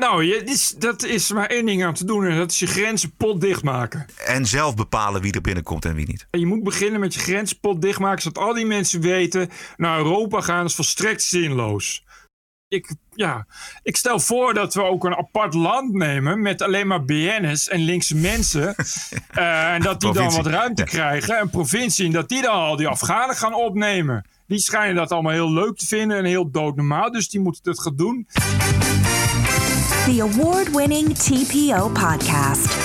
Nou, 0.00 0.24
je, 0.24 0.44
is, 0.44 0.74
dat 0.78 1.02
is 1.04 1.32
maar 1.32 1.46
één 1.46 1.66
ding 1.66 1.84
aan 1.84 1.94
te 1.94 2.04
doen 2.04 2.24
en 2.24 2.36
dat 2.36 2.50
is 2.50 2.58
je 2.58 2.66
grenzen 2.66 3.16
potdicht 3.16 3.62
maken. 3.62 4.06
En 4.26 4.46
zelf 4.46 4.74
bepalen 4.74 5.22
wie 5.22 5.32
er 5.32 5.40
binnenkomt 5.40 5.84
en 5.84 5.94
wie 5.94 6.06
niet. 6.06 6.26
En 6.30 6.40
je 6.40 6.46
moet 6.46 6.62
beginnen 6.62 7.00
met 7.00 7.14
je 7.14 7.20
grenzen 7.20 7.60
potdicht 7.60 7.98
maken, 7.98 8.22
zodat 8.22 8.42
al 8.42 8.54
die 8.54 8.66
mensen 8.66 9.00
weten 9.00 9.50
naar 9.76 9.98
Europa 9.98 10.40
gaan 10.40 10.64
is 10.64 10.74
volstrekt 10.74 11.22
zinloos. 11.22 12.04
Ik, 12.68 12.94
ja, 13.14 13.46
ik 13.82 13.96
stel 13.96 14.20
voor 14.20 14.54
dat 14.54 14.74
we 14.74 14.82
ook 14.82 15.04
een 15.04 15.16
apart 15.16 15.54
land 15.54 15.92
nemen 15.92 16.42
met 16.42 16.62
alleen 16.62 16.86
maar 16.86 17.04
BN'ers 17.04 17.68
en 17.68 17.80
linkse 17.80 18.16
mensen. 18.16 18.74
Eh, 19.30 19.72
en 19.72 19.80
dat 19.80 20.00
die 20.00 20.12
dan 20.12 20.32
wat 20.32 20.46
ruimte 20.46 20.82
Ja. 20.82 20.88
krijgen. 20.88 21.40
Een 21.40 21.50
provincie 21.50 22.06
en 22.06 22.12
dat 22.12 22.28
die 22.28 22.42
dan 22.42 22.52
al 22.54 22.76
die 22.76 22.88
Afghanen 22.88 23.36
gaan 23.36 23.54
opnemen. 23.54 24.24
Die 24.46 24.58
schijnen 24.58 24.94
dat 24.94 25.12
allemaal 25.12 25.32
heel 25.32 25.52
leuk 25.52 25.76
te 25.76 25.86
vinden 25.86 26.18
en 26.18 26.24
heel 26.24 26.50
doodnormaal. 26.50 27.10
Dus 27.10 27.28
die 27.28 27.40
moeten 27.40 27.70
het 27.70 27.80
gaan 27.80 27.96
doen. 27.96 28.26
The 30.10 30.22
award 30.22 30.76
winning 30.76 31.18
TPO 31.18 31.88
podcast. 31.88 32.78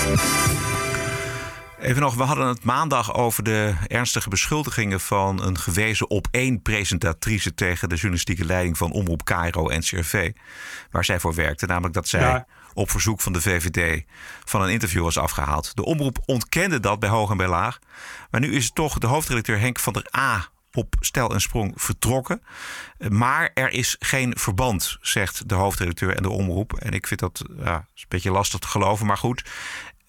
Even 1.79 2.01
nog, 2.01 2.15
we 2.15 2.23
hadden 2.23 2.47
het 2.47 2.63
maandag 2.63 3.13
over 3.13 3.43
de 3.43 3.73
ernstige 3.87 4.29
beschuldigingen 4.29 4.99
van 4.99 5.43
een 5.43 5.57
gewezen 5.57 6.09
op 6.09 6.27
één 6.31 6.61
presentatrice 6.61 7.53
tegen 7.53 7.89
de 7.89 7.95
journalistieke 7.95 8.45
leiding 8.45 8.77
van 8.77 8.91
Omroep 8.91 9.23
Cairo 9.23 9.69
en 9.69 9.81
CRV. 9.81 10.31
Waar 10.91 11.05
zij 11.05 11.19
voor 11.19 11.33
werkte. 11.33 11.65
Namelijk 11.65 11.93
dat 11.93 12.07
zij 12.07 12.19
Ja. 12.21 12.45
op 12.73 12.91
verzoek 12.91 13.21
van 13.21 13.33
de 13.33 13.41
VVD 13.41 14.03
van 14.43 14.61
een 14.61 14.69
interview 14.69 15.03
was 15.03 15.17
afgehaald. 15.17 15.75
De 15.75 15.85
omroep 15.85 16.17
ontkende 16.25 16.79
dat 16.79 16.99
bij 16.99 17.09
hoog 17.09 17.29
en 17.29 17.37
bij 17.37 17.47
laag. 17.47 17.79
Maar 18.31 18.41
nu 18.41 18.55
is 18.55 18.71
toch 18.71 18.97
de 18.97 19.07
hoofdredacteur 19.07 19.59
Henk 19.59 19.79
van 19.79 19.93
der 19.93 20.07
A 20.17 20.53
op 20.75 20.95
stel 20.99 21.33
en 21.33 21.41
sprong 21.41 21.73
vertrokken. 21.75 22.41
Maar 23.09 23.51
er 23.53 23.69
is 23.71 23.95
geen 23.99 24.33
verband, 24.37 24.97
zegt 25.01 25.49
de 25.49 25.55
hoofdredacteur 25.55 26.15
en 26.15 26.23
de 26.23 26.29
omroep. 26.29 26.73
En 26.73 26.91
ik 26.91 27.07
vind 27.07 27.19
dat 27.19 27.43
ja, 27.57 27.87
is 27.95 28.01
een 28.01 28.07
beetje 28.09 28.31
lastig 28.31 28.59
te 28.59 28.67
geloven, 28.67 29.05
maar 29.05 29.17
goed. 29.17 29.43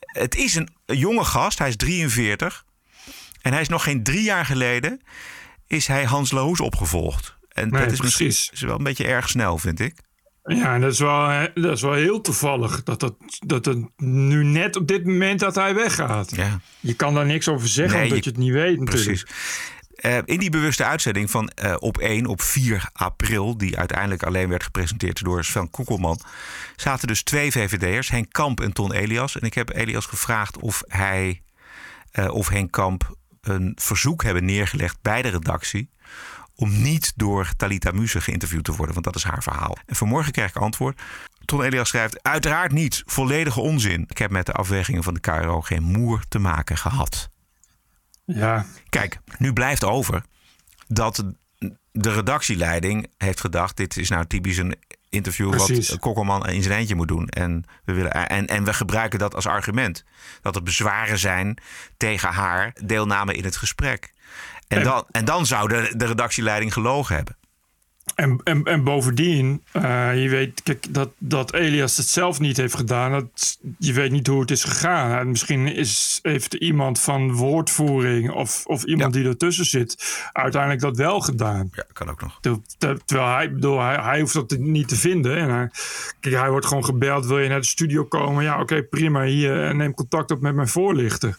Het 0.00 0.34
is 0.34 0.54
een 0.54 0.68
jonge 0.84 1.24
gast, 1.24 1.58
hij 1.58 1.68
is 1.68 1.76
43. 1.76 2.64
En 3.42 3.52
hij 3.52 3.60
is 3.60 3.68
nog 3.68 3.82
geen 3.82 4.02
drie 4.02 4.22
jaar 4.22 4.44
geleden 4.46 5.00
is 5.66 5.86
hij 5.86 6.04
Hans 6.04 6.30
Lahoes 6.30 6.60
opgevolgd. 6.60 7.36
En 7.48 7.68
Nee, 7.70 7.82
dat 7.82 7.92
is 7.92 7.98
precies. 7.98 8.26
misschien 8.26 8.52
is 8.52 8.60
wel 8.60 8.76
een 8.76 8.84
beetje 8.84 9.06
erg 9.06 9.28
snel, 9.28 9.58
vind 9.58 9.80
ik. 9.80 9.94
Ja, 10.42 10.74
en 10.74 10.80
dat 10.80 10.92
is 10.92 10.98
wel, 10.98 11.28
eh, 11.30 11.42
dat 11.54 11.76
is 11.76 11.82
wel 11.82 11.92
heel 11.92 12.20
toevallig. 12.20 12.82
Dat 12.82 13.00
het, 13.00 13.14
dat 13.46 13.64
het 13.64 13.78
nu 13.96 14.44
net 14.44 14.76
op 14.76 14.86
dit 14.86 15.04
moment 15.04 15.40
dat 15.40 15.54
hij 15.54 15.74
weggaat. 15.74 16.36
Ja. 16.36 16.60
Je 16.80 16.94
kan 16.94 17.14
daar 17.14 17.26
niks 17.26 17.48
over 17.48 17.68
zeggen, 17.68 17.98
Nee, 17.98 18.08
omdat 18.08 18.24
je, 18.24 18.30
het 18.30 18.38
niet 18.38 18.52
weet 18.52 18.78
natuurlijk. 18.78 19.04
Precies. 19.04 19.26
Eh, 19.96 20.18
in 20.24 20.38
die 20.38 20.50
bewuste 20.50 20.84
uitzending 20.84 21.30
van 21.30 21.48
eh, 21.48 21.74
op 21.78 21.98
1 21.98 22.26
op 22.26 22.42
4 22.42 22.88
april, 22.92 23.58
die 23.58 23.78
uiteindelijk 23.78 24.22
alleen 24.22 24.48
werd 24.48 24.62
gepresenteerd 24.62 25.24
door 25.24 25.44
Sven 25.44 25.70
Koekelman, 25.70 26.20
zaten 26.76 27.08
dus 27.08 27.22
twee 27.22 27.52
VVD'ers, 27.52 28.08
Henk 28.08 28.32
Kamp 28.32 28.60
en 28.60 28.72
Ton 28.72 28.92
Elias. 28.92 29.38
En 29.38 29.46
ik 29.46 29.54
heb 29.54 29.70
Elias 29.70 30.06
gevraagd 30.06 30.58
of 30.58 30.82
hij 30.86 31.42
eh, 32.10 32.34
of 32.34 32.48
Henk 32.48 32.72
Kamp 32.72 33.16
een 33.40 33.72
verzoek 33.80 34.22
hebben 34.22 34.44
neergelegd 34.44 34.98
bij 35.02 35.22
de 35.22 35.28
redactie 35.28 35.90
om 36.54 36.82
niet 36.82 37.12
door 37.16 37.52
Talita 37.56 37.90
Muse 37.90 38.20
geïnterviewd 38.20 38.64
te 38.64 38.74
worden, 38.74 38.94
want 38.94 39.06
dat 39.06 39.16
is 39.16 39.24
haar 39.24 39.42
verhaal. 39.42 39.76
En 39.86 39.96
vanmorgen 39.96 40.32
krijg 40.32 40.50
ik 40.50 40.56
antwoord. 40.56 41.00
Ton 41.44 41.62
Elias 41.62 41.88
schrijft: 41.88 42.22
Uiteraard 42.22 42.72
niet, 42.72 43.02
volledige 43.06 43.60
onzin. 43.60 44.04
Ik 44.08 44.18
heb 44.18 44.30
met 44.30 44.46
de 44.46 44.52
afwegingen 44.52 45.02
van 45.02 45.14
de 45.14 45.20
KRO 45.20 45.60
geen 45.60 45.82
moer 45.82 46.24
te 46.28 46.38
maken 46.38 46.76
gehad. 46.76 47.30
Ja. 48.26 48.66
Kijk, 48.88 49.18
nu 49.38 49.52
blijft 49.52 49.84
over 49.84 50.22
dat 50.88 51.24
de 51.92 52.12
redactieleiding 52.12 53.06
heeft 53.18 53.40
gedacht: 53.40 53.76
dit 53.76 53.96
is 53.96 54.08
nou 54.08 54.26
typisch 54.26 54.56
een 54.56 54.74
interview 55.10 55.50
Precies. 55.50 55.90
wat 55.90 55.98
Kokkelman 55.98 56.48
in 56.48 56.62
zijn 56.62 56.78
eentje 56.78 56.94
moet 56.94 57.08
doen. 57.08 57.28
En 57.28 57.64
we, 57.84 57.92
willen, 57.92 58.12
en, 58.12 58.46
en 58.46 58.64
we 58.64 58.74
gebruiken 58.74 59.18
dat 59.18 59.34
als 59.34 59.46
argument. 59.46 60.04
Dat 60.42 60.56
er 60.56 60.62
bezwaren 60.62 61.18
zijn 61.18 61.58
tegen 61.96 62.28
haar 62.28 62.76
deelname 62.84 63.34
in 63.34 63.44
het 63.44 63.56
gesprek. 63.56 64.12
En, 64.68 64.78
En- 64.78 64.84
dan, 64.84 65.04
en 65.10 65.24
dan 65.24 65.46
zou 65.46 65.68
de, 65.68 65.92
de 65.96 66.06
redactieleiding 66.06 66.72
gelogen 66.72 67.14
hebben. 67.16 67.36
En, 68.16 68.40
en, 68.44 68.64
en 68.64 68.84
bovendien, 68.84 69.62
eh, 69.72 70.22
je 70.22 70.28
weet 70.28 70.62
kijk, 70.62 70.94
dat, 70.94 71.10
dat 71.18 71.52
Elias 71.52 71.96
het 71.96 72.06
zelf 72.06 72.40
niet 72.40 72.56
heeft 72.56 72.74
gedaan. 72.76 73.10
Dat, 73.10 73.58
je 73.78 73.92
weet 73.92 74.10
niet 74.10 74.26
hoe 74.26 74.40
het 74.40 74.50
is 74.50 74.64
gegaan. 74.64 75.18
En 75.18 75.28
misschien 75.28 75.66
is, 75.66 76.18
heeft 76.22 76.54
iemand 76.54 77.00
van 77.00 77.32
woordvoering 77.32 78.30
of, 78.30 78.66
of 78.66 78.84
iemand 78.84 79.12
die 79.12 79.26
ertussen 79.26 79.64
zit 79.64 80.20
uiteindelijk 80.32 80.82
dat 80.82 80.96
wel 80.96 81.20
gedaan. 81.20 81.68
Ja, 81.72 81.84
kan 81.92 82.10
ook 82.10 82.22
nog. 82.22 82.38
Ter- 82.40 82.58
ter- 82.78 83.04
Terwijl 83.04 83.28
hij, 83.30 83.52
bedoel, 83.52 83.80
hij, 83.80 83.96
hij 83.96 84.20
hoeft 84.20 84.34
dat 84.34 84.56
niet 84.58 84.88
te 84.88 84.96
vinden. 84.96 85.36
En 85.36 85.50
hij, 85.50 85.70
kijk, 86.20 86.34
hij 86.34 86.50
wordt 86.50 86.66
gewoon 86.66 86.84
gebeld, 86.84 87.26
wil 87.26 87.38
je 87.38 87.48
naar 87.48 87.60
de 87.60 87.66
studio 87.66 88.04
komen? 88.04 88.44
Ja, 88.44 88.60
oké, 88.60 88.82
prima. 88.82 89.22
Hier, 89.22 89.68
eh, 89.68 89.74
neem 89.74 89.94
contact 89.94 90.30
op 90.30 90.40
met 90.40 90.54
mijn 90.54 90.68
voorlichter. 90.68 91.38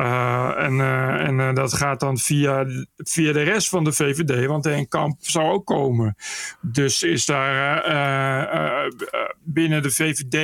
Eh, 0.00 0.64
en 0.64 0.80
eh, 0.80 1.26
en 1.26 1.40
eh, 1.40 1.54
dat 1.54 1.72
gaat 1.72 2.00
dan 2.00 2.18
via, 2.18 2.66
via 2.96 3.32
de 3.32 3.42
rest 3.42 3.68
van 3.68 3.84
de 3.84 3.92
VVD, 3.92 4.46
want 4.46 4.64
Henk 4.64 4.90
Kamp 4.90 5.16
zou 5.20 5.52
ook 5.52 5.66
komen. 5.66 6.16
Dus 6.60 7.02
is 7.02 7.24
daar 7.24 8.88
binnen 9.44 9.82
de 9.82 9.90
VVD 9.90 10.36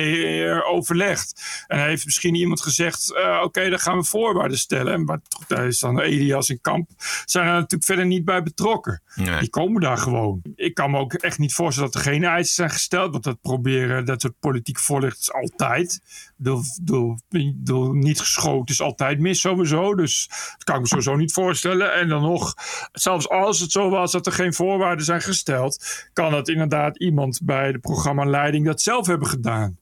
overlegd. 0.65 1.41
En 1.67 1.79
heeft 1.79 2.05
misschien 2.05 2.35
iemand 2.35 2.61
gezegd, 2.61 3.13
oké, 3.43 3.69
dan 3.69 3.79
gaan 3.79 3.97
we 3.97 4.03
voorwaarden 4.03 4.57
stellen. 4.57 5.03
Maar 5.03 5.19
daar 5.47 5.67
is 5.67 5.79
dan 5.79 5.99
Elias 5.99 6.49
en 6.49 6.61
Kamp 6.61 6.89
zijn 7.25 7.45
er 7.45 7.53
natuurlijk 7.53 7.83
verder 7.83 8.05
niet 8.05 8.25
bij 8.25 8.43
betrokken. 8.43 9.01
Nee. 9.15 9.39
Die 9.39 9.49
komen 9.49 9.81
daar 9.81 9.97
gewoon. 9.97 10.41
Ik 10.55 10.73
kan 10.73 10.91
me 10.91 10.97
ook 10.97 11.13
echt 11.13 11.37
niet 11.37 11.53
voorstellen 11.53 11.91
dat 11.91 12.01
er 12.01 12.11
geen 12.11 12.23
eisen 12.23 12.55
zijn 12.55 12.69
gesteld. 12.69 13.11
Want 13.11 13.23
dat 13.23 13.41
proberen 13.41 14.05
dat 14.05 14.21
soort 14.21 14.39
politieke 14.39 14.81
voorlichters 14.81 15.33
altijd. 15.33 16.01
Door, 16.37 16.61
door, 16.81 17.19
door 17.55 17.95
niet 17.95 18.19
geschoten 18.19 18.73
is 18.73 18.81
altijd 18.81 19.19
mis 19.19 19.45
sowieso. 19.47 19.95
Dus 19.95 20.27
dat 20.27 20.63
kan 20.63 20.75
ik 20.75 20.81
me 20.81 20.87
sowieso 20.87 21.15
niet 21.15 21.33
voorstellen. 21.33 21.93
En 21.93 22.07
dan 22.07 22.21
nog, 22.21 22.53
zelfs 22.91 23.29
als 23.29 23.59
het 23.59 23.71
zo 23.71 23.89
was 23.89 24.11
dat 24.11 24.25
er 24.25 24.31
geen 24.31 24.53
voorwaarden 24.53 25.05
zijn 25.05 25.21
gesteld, 25.21 25.85
kan 26.13 26.31
dat 26.31 26.47
inderdaad 26.47 26.97
iemand 26.97 27.39
bij 27.43 27.71
de 27.71 27.79
programmaleiding 27.79 28.65
dat 28.65 28.81
zelf 28.81 29.07
hebben 29.07 29.27
gedaan. 29.27 29.77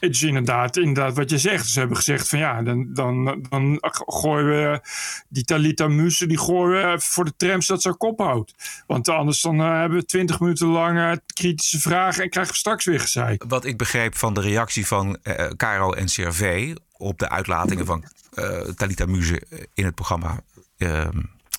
Het 0.00 0.14
is 0.14 0.22
inderdaad, 0.22 0.76
inderdaad 0.76 1.16
wat 1.16 1.30
je 1.30 1.38
zegt. 1.38 1.68
Ze 1.68 1.78
hebben 1.78 1.96
gezegd 1.96 2.28
van 2.28 2.38
ja, 2.38 2.62
dan, 2.62 2.94
dan, 2.94 3.46
dan 3.48 3.78
gooien 4.06 4.46
we 4.46 4.80
die 5.28 5.44
Talita 5.44 5.88
Muse, 5.88 6.26
die 6.26 6.38
gooien 6.38 6.92
we 6.92 7.00
voor 7.00 7.24
de 7.24 7.36
tram 7.36 7.62
zodat 7.62 7.82
ze 7.82 7.88
haar 7.88 7.96
kop 7.96 8.18
houdt. 8.18 8.82
Want 8.86 9.08
anders 9.08 9.40
dan 9.40 9.60
eh, 9.60 9.78
hebben 9.78 9.98
we 9.98 10.04
twintig 10.04 10.40
minuten 10.40 10.66
lang 10.66 10.98
eh, 10.98 11.12
kritische 11.34 11.80
vragen 11.80 12.22
en 12.22 12.30
krijgen 12.30 12.52
we 12.52 12.58
straks 12.58 12.84
weer 12.84 13.00
gezeik. 13.00 13.44
Wat 13.48 13.64
ik 13.64 13.76
begreep 13.76 14.16
van 14.16 14.34
de 14.34 14.40
reactie 14.40 14.86
van 14.86 15.18
eh 15.22 15.48
Caro 15.56 15.92
en 15.92 16.06
CRV 16.06 16.74
op 17.00 17.18
de 17.18 17.28
uitlatingen 17.28 17.86
van 17.86 18.04
eh, 18.34 18.60
Talita 18.60 19.06
Muse 19.06 19.42
in 19.74 19.84
het 19.84 19.94
programma 19.94 20.40
eh, 20.76 21.08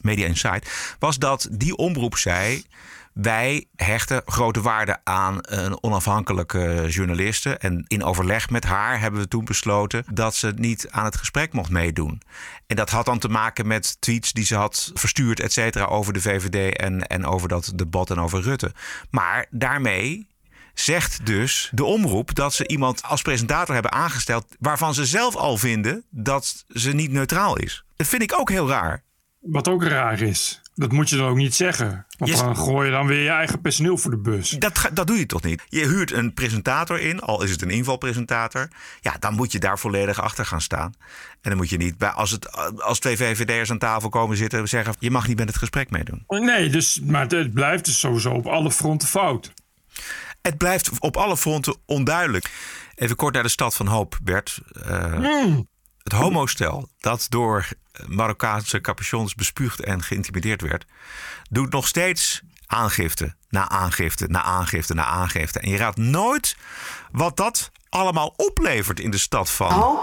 Media 0.02 0.26
Insight, 0.26 0.96
was 1.00 1.20
dat 1.20 1.48
die 1.52 1.76
omroep 1.76 2.18
zei. 2.18 2.64
Wij 3.14 3.66
hechten 3.76 4.22
grote 4.26 4.62
waarde 4.62 4.98
aan 5.04 5.38
een 5.42 5.84
onafhankelijke 5.84 6.86
journaliste. 6.88 7.58
En 7.58 7.86
in 7.88 8.04
overleg 8.04 8.50
met 8.50 8.64
haar 8.64 9.00
hebben 9.00 9.22
we 9.22 9.28
toen 9.28 9.46
besloten 9.46 10.04
dat 10.14 10.36
ze 10.36 10.54
niet 10.56 10.88
aan 10.90 11.06
het 11.06 11.16
gesprek 11.16 11.54
mocht 11.54 11.70
meedoen. 11.70 12.22
En 12.68 12.76
dat 12.76 12.90
had 12.90 13.06
dan 13.06 13.20
te 13.20 13.28
maken 13.28 13.68
met 13.68 14.02
tweets 14.02 14.34
die 14.34 14.46
ze 14.46 14.56
had 14.56 14.92
verstuurd, 14.94 15.40
et 15.40 15.54
cetera, 15.54 15.86
over 15.86 16.14
de 16.14 16.22
VVD 16.22 16.78
en, 16.78 17.08
en 17.08 17.26
over 17.26 17.48
dat 17.48 17.72
debat 17.76 18.10
en 18.10 18.20
over 18.20 18.42
Rutte. 18.42 18.74
Maar 19.10 19.46
daarmee 19.50 20.28
zegt 20.74 21.26
dus 21.26 21.70
de 21.74 21.84
omroep 21.84 22.36
dat 22.36 22.54
ze 22.54 22.68
iemand 22.68 23.04
als 23.04 23.22
presentator 23.22 23.74
hebben 23.74 23.92
aangesteld 23.92 24.46
waarvan 24.60 24.94
ze 24.94 25.06
zelf 25.06 25.36
al 25.36 25.58
vinden 25.58 26.04
dat 26.10 26.66
ze 26.68 26.92
niet 26.92 27.12
neutraal 27.12 27.58
is. 27.58 27.84
Dat 27.96 28.08
vind 28.08 28.22
ik 28.22 28.40
ook 28.40 28.50
heel 28.50 28.70
raar. 28.70 29.04
Wat 29.40 29.68
ook 29.68 29.84
raar 29.84 30.22
is. 30.22 30.62
Dat 30.76 30.92
moet 30.92 31.10
je 31.10 31.16
dan 31.16 31.28
ook 31.28 31.38
niet 31.38 31.56
zeggen. 31.56 32.06
Want 32.18 32.38
dan 32.38 32.58
gooi 32.58 32.86
je 32.86 32.92
dan 32.92 33.08
weer 33.08 33.24
je 33.24 33.30
eigen 33.30 33.62
personeel 33.62 33.98
voor 33.98 34.12
de 34.12 34.18
bus. 34.18 34.50
Dat, 34.50 34.90
dat 34.94 35.08
doe 35.08 35.18
je 35.18 35.26
toch 35.26 35.44
niet? 35.44 35.64
Je 35.70 35.88
huurt 35.88 36.12
een 36.12 36.34
presentator 36.34 37.00
in, 37.00 37.20
al 37.20 37.44
is 37.44 37.52
het 37.52 37.62
een 37.62 37.70
invalpresentator. 37.70 38.68
Ja, 39.02 39.16
dan 39.20 39.34
moet 39.34 39.52
je 39.52 39.60
daar 39.60 39.80
volledig 39.80 40.22
achter 40.22 40.46
gaan 40.46 40.62
staan. 40.62 40.94
En 41.42 41.50
dan 41.50 41.58
moet 41.58 41.70
je 41.70 41.78
niet, 41.78 41.98
bij, 41.98 42.10
als, 42.10 42.32
het, 42.32 42.52
als 42.82 43.00
twee 43.00 43.18
VVD'ers 43.18 43.72
aan 43.72 43.78
tafel 43.78 44.10
komen 44.10 44.38
zitten, 44.38 44.68
zeggen: 44.68 44.96
je 45.00 45.12
mag 45.12 45.28
niet 45.28 45.38
met 45.38 45.48
het 45.48 45.58
gesprek 45.58 45.90
meedoen. 45.90 46.24
Nee, 46.28 46.70
dus, 46.70 47.00
maar 47.00 47.28
het 47.28 47.54
blijft 47.54 47.86
dus 47.86 48.00
sowieso 48.00 48.32
op 48.32 48.46
alle 48.48 48.72
fronten 48.72 49.08
fout. 49.08 49.54
Het 50.42 50.58
blijft 50.58 51.00
op 51.00 51.18
alle 51.18 51.38
fronten 51.38 51.76
onduidelijk. 51.86 52.52
Even 52.96 53.16
kort 53.16 53.34
naar 53.34 53.44
de 53.44 53.50
stad 53.50 53.76
van 53.76 53.88
Hoop, 53.88 54.20
Bert. 54.24 54.60
Eh, 54.86 55.14
Mm. 55.14 55.70
Het 56.04 56.14
homostel 56.14 56.90
dat 57.00 57.26
door 57.30 57.68
Marokkaanse 58.08 58.82
capuchons 58.82 59.36
bespuugd 59.36 59.80
en 59.84 60.04
geïntimideerd 60.04 60.62
werd, 60.62 60.86
doet 61.50 61.72
nog 61.72 61.88
steeds 61.88 62.42
aangifte 62.66 63.36
na 63.50 63.70
aangifte 63.70 64.28
na 64.28 64.42
aangifte 64.42 64.94
na 64.94 65.06
aangifte. 65.06 65.60
En 65.60 65.70
je 65.70 65.78
raadt 65.78 65.98
nooit 65.98 66.56
wat 67.12 67.38
dat 67.38 67.72
allemaal 67.92 68.34
oplevert 68.36 69.00
in 69.00 69.12
de 69.12 69.18
stad 69.18 69.50
van. 69.50 70.00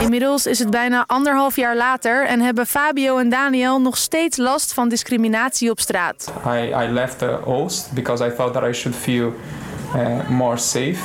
Inmiddels 0.00 0.46
is 0.46 0.58
het 0.58 0.70
bijna 0.70 1.04
anderhalf 1.06 1.56
jaar 1.56 1.76
later 1.76 2.26
en 2.26 2.40
hebben 2.40 2.66
Fabio 2.66 3.18
en 3.18 3.28
Daniel 3.28 3.80
nog 3.80 3.96
steeds 3.96 4.36
last 4.36 4.74
van 4.74 4.88
discriminatie 4.88 5.70
op 5.70 5.80
straat. 5.80 6.32
I, 6.46 6.74
I 6.84 6.88
left 6.88 7.18
the 7.18 7.44
Oost 7.44 7.92
because 7.92 8.26
I 8.26 8.30
thought 8.30 8.52
that 8.52 8.62
I 8.62 8.72
should 8.72 8.98
feel 8.98 9.32
uh, 9.96 10.28
more 10.28 10.56
safe. 10.56 10.98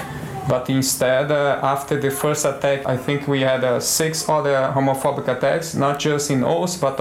But 0.47 0.67
instead, 0.67 1.31
uh, 1.31 1.63
after 1.63 1.99
the 1.99 2.11
first 2.11 2.45
attack, 2.45 2.87
I 2.87 2.97
think 3.05 3.27
we 3.27 3.43
had 3.43 3.63
uh, 3.63 3.79
six 3.79 4.27
other 4.27 4.71
homophobic 4.73 5.27
attacks, 5.27 5.73
not 5.73 5.99
just 5.99 6.29
in 6.29 6.43
Oost, 6.43 6.79
but 6.79 6.99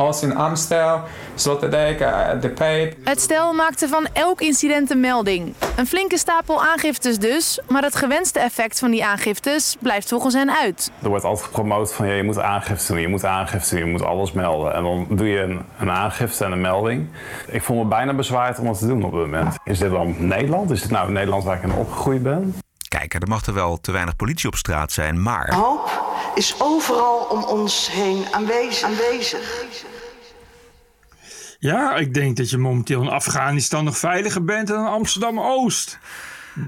also 0.00 0.26
in 0.26 0.36
Amstel, 0.36 1.00
Sloterdijk, 1.34 2.00
uh, 2.00 2.28
De 2.40 2.48
Pijp. 2.48 2.96
Het 3.04 3.20
stel 3.20 3.52
maakte 3.52 3.88
van 3.88 4.08
elk 4.12 4.40
incident 4.40 4.90
een 4.90 5.00
melding. 5.00 5.54
Een 5.76 5.86
flinke 5.86 6.18
stapel 6.18 6.62
aangiftes 6.62 7.18
dus, 7.18 7.60
maar 7.68 7.82
het 7.82 7.96
gewenste 7.96 8.38
effect 8.38 8.78
van 8.78 8.90
die 8.90 9.04
aangiftes 9.04 9.76
blijft 9.80 10.08
volgens 10.08 10.34
hen 10.34 10.56
uit. 10.56 10.90
Er 11.02 11.08
wordt 11.08 11.24
altijd 11.24 11.46
gepromoot 11.46 11.92
van 11.92 12.06
ja, 12.06 12.12
je 12.12 12.22
moet 12.22 12.38
aangifte 12.38 12.92
doen, 12.92 13.00
je 13.00 13.08
moet 13.08 13.24
aangifte 13.24 13.74
doen, 13.74 13.84
je 13.84 13.90
moet 13.90 14.02
alles 14.02 14.32
melden. 14.32 14.74
En 14.74 14.82
dan 14.82 15.06
doe 15.10 15.28
je 15.28 15.40
een, 15.40 15.62
een 15.78 15.90
aangifte 15.90 16.44
en 16.44 16.52
een 16.52 16.60
melding. 16.60 17.08
Ik 17.46 17.62
voel 17.62 17.76
me 17.76 17.84
bijna 17.84 18.14
bezwaard 18.14 18.58
om 18.58 18.64
dat 18.64 18.78
te 18.78 18.86
doen 18.86 19.04
op 19.04 19.12
dit 19.12 19.20
moment. 19.20 19.56
Is 19.64 19.78
dit 19.78 19.90
dan 19.90 20.14
Nederland? 20.18 20.70
Is 20.70 20.80
dit 20.80 20.90
nou 20.90 21.12
Nederland 21.12 21.44
waar 21.44 21.56
ik 21.56 21.62
in 21.62 21.72
opgegroeid 21.72 22.22
ben? 22.22 22.54
Kijk, 22.88 23.14
er 23.14 23.28
mag 23.28 23.46
er 23.46 23.54
wel 23.54 23.80
te 23.80 23.92
weinig 23.92 24.16
politie 24.16 24.48
op 24.48 24.54
straat 24.54 24.92
zijn, 24.92 25.22
maar. 25.22 25.54
Hoop 25.54 26.10
is 26.34 26.54
overal 26.58 27.18
om 27.18 27.44
ons 27.44 27.90
heen 27.90 28.24
aanwezig. 28.30 28.84
aanwezig. 28.84 29.88
Ja, 31.60 31.96
ik 31.96 32.14
denk 32.14 32.36
dat 32.36 32.50
je 32.50 32.58
momenteel 32.58 33.02
in 33.02 33.08
Afghanistan 33.08 33.84
nog 33.84 33.98
veiliger 33.98 34.44
bent 34.44 34.68
dan 34.68 34.80
in 34.80 34.92
Amsterdam-Oost. 34.92 35.98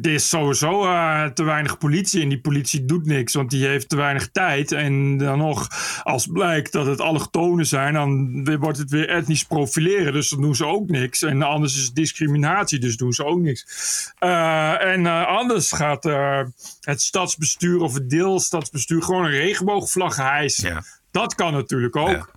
Er 0.03 0.13
is 0.13 0.29
sowieso 0.29 0.85
eh, 0.85 1.25
te 1.25 1.43
weinig 1.43 1.79
politie 1.79 2.23
en 2.23 2.29
die 2.29 2.41
politie 2.41 2.85
doet 2.85 3.07
niks, 3.07 3.35
want 3.35 3.51
die 3.51 3.67
heeft 3.67 3.89
te 3.89 3.97
weinig 3.97 4.29
tijd. 4.31 4.73
En 4.73 5.17
dan 5.17 5.39
nog, 5.39 5.69
als 6.03 6.27
blijkt 6.27 6.73
dat 6.73 6.87
het 6.87 7.01
allochtonen 7.01 7.67
zijn, 7.67 7.95
dan 7.95 8.59
wordt 8.59 8.79
het 8.79 8.91
weer 8.91 9.09
etnisch 9.09 9.45
profileren. 9.45 10.13
Dus 10.13 10.29
dan 10.29 10.41
doen 10.41 10.55
ze 10.55 10.67
ook 10.67 10.89
niks. 10.89 11.23
En 11.23 11.43
anders 11.43 11.77
is 11.77 11.85
het 11.85 11.95
discriminatie, 11.95 12.79
dus 12.79 12.97
doen 12.97 13.13
ze 13.13 13.25
ook 13.25 13.41
niks. 13.41 13.67
Eh, 14.19 14.85
en 14.85 15.07
eh, 15.07 15.27
anders 15.27 15.73
gaat 15.73 16.05
het 16.81 17.03
stadsbestuur 17.03 17.81
of 17.81 17.95
het 17.95 18.11
deelstadsbestuur 18.11 19.03
gewoon 19.03 19.25
een 19.25 19.31
regenboogvlag 19.31 20.17
hijsen. 20.17 20.85
Dat 21.11 21.35
kan 21.35 21.53
natuurlijk 21.53 21.97
ook. 21.97 22.32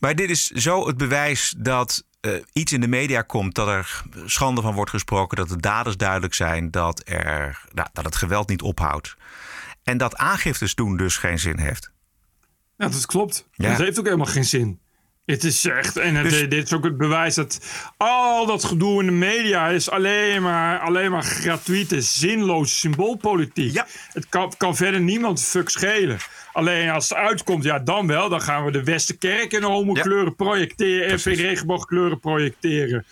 Maar 0.00 0.14
dit 0.14 0.30
is 0.30 0.46
zo 0.46 0.86
het 0.86 0.96
bewijs 0.96 1.54
dat 1.58 2.04
eh, 2.20 2.32
iets 2.52 2.72
in 2.72 2.80
de 2.80 2.88
media 2.88 3.22
komt, 3.22 3.54
dat 3.54 3.68
er 3.68 4.02
schande 4.24 4.60
van 4.60 4.74
wordt 4.74 4.90
gesproken, 4.90 5.36
dat 5.36 5.48
de 5.48 5.56
daders 5.56 5.96
duidelijk 5.96 6.34
zijn, 6.34 6.70
dat, 6.70 7.02
er, 7.04 7.64
nou, 7.72 7.88
dat 7.92 8.04
het 8.04 8.16
geweld 8.16 8.48
niet 8.48 8.62
ophoudt. 8.62 9.16
En 9.82 9.98
dat 9.98 10.16
aangiftes 10.16 10.74
doen 10.74 10.96
dus 10.96 11.16
geen 11.16 11.38
zin 11.38 11.58
heeft. 11.58 11.90
Ja, 12.76 12.88
dat 12.88 13.06
klopt. 13.06 13.48
Ja. 13.52 13.68
Dat 13.68 13.78
heeft 13.78 13.98
ook 13.98 14.04
helemaal 14.04 14.26
geen 14.26 14.44
zin. 14.44 14.80
Het 15.30 15.44
is 15.44 15.64
echt, 15.64 15.96
en 15.96 16.14
het, 16.14 16.30
Dus- 16.30 16.48
dit 16.48 16.64
is 16.64 16.72
ook 16.72 16.84
het 16.84 16.96
bewijs 16.96 17.34
dat 17.34 17.58
al 17.96 18.46
dat 18.46 18.64
gedoe 18.64 19.00
in 19.00 19.06
de 19.06 19.12
media 19.12 19.68
is 19.68 19.90
alleen 19.90 20.42
maar, 20.42 20.78
alleen 20.78 21.10
maar 21.10 21.22
gratuite, 21.22 22.00
zinloze 22.00 22.74
symboolpolitiek. 22.74 23.74
Het 24.12 24.28
kan, 24.28 24.52
kan 24.56 24.76
verder 24.76 25.00
niemand 25.00 25.42
fuck 25.42 25.68
schelen. 25.68 26.16
Alleen 26.52 26.90
als 26.90 27.08
het 27.08 27.18
uitkomt, 27.18 27.64
ja 27.64 27.78
dan 27.78 28.06
wel. 28.06 28.28
Dan 28.28 28.40
gaan 28.42 28.64
we 28.64 28.70
de 28.70 28.84
Westerkerk 28.84 29.52
in 29.52 29.62
homokleuren 29.62 30.34
projecteren, 30.34 31.06
en 31.08 31.18
in 31.24 31.36
regenboogkleuren 31.38 32.20
projecteren. 32.20 33.04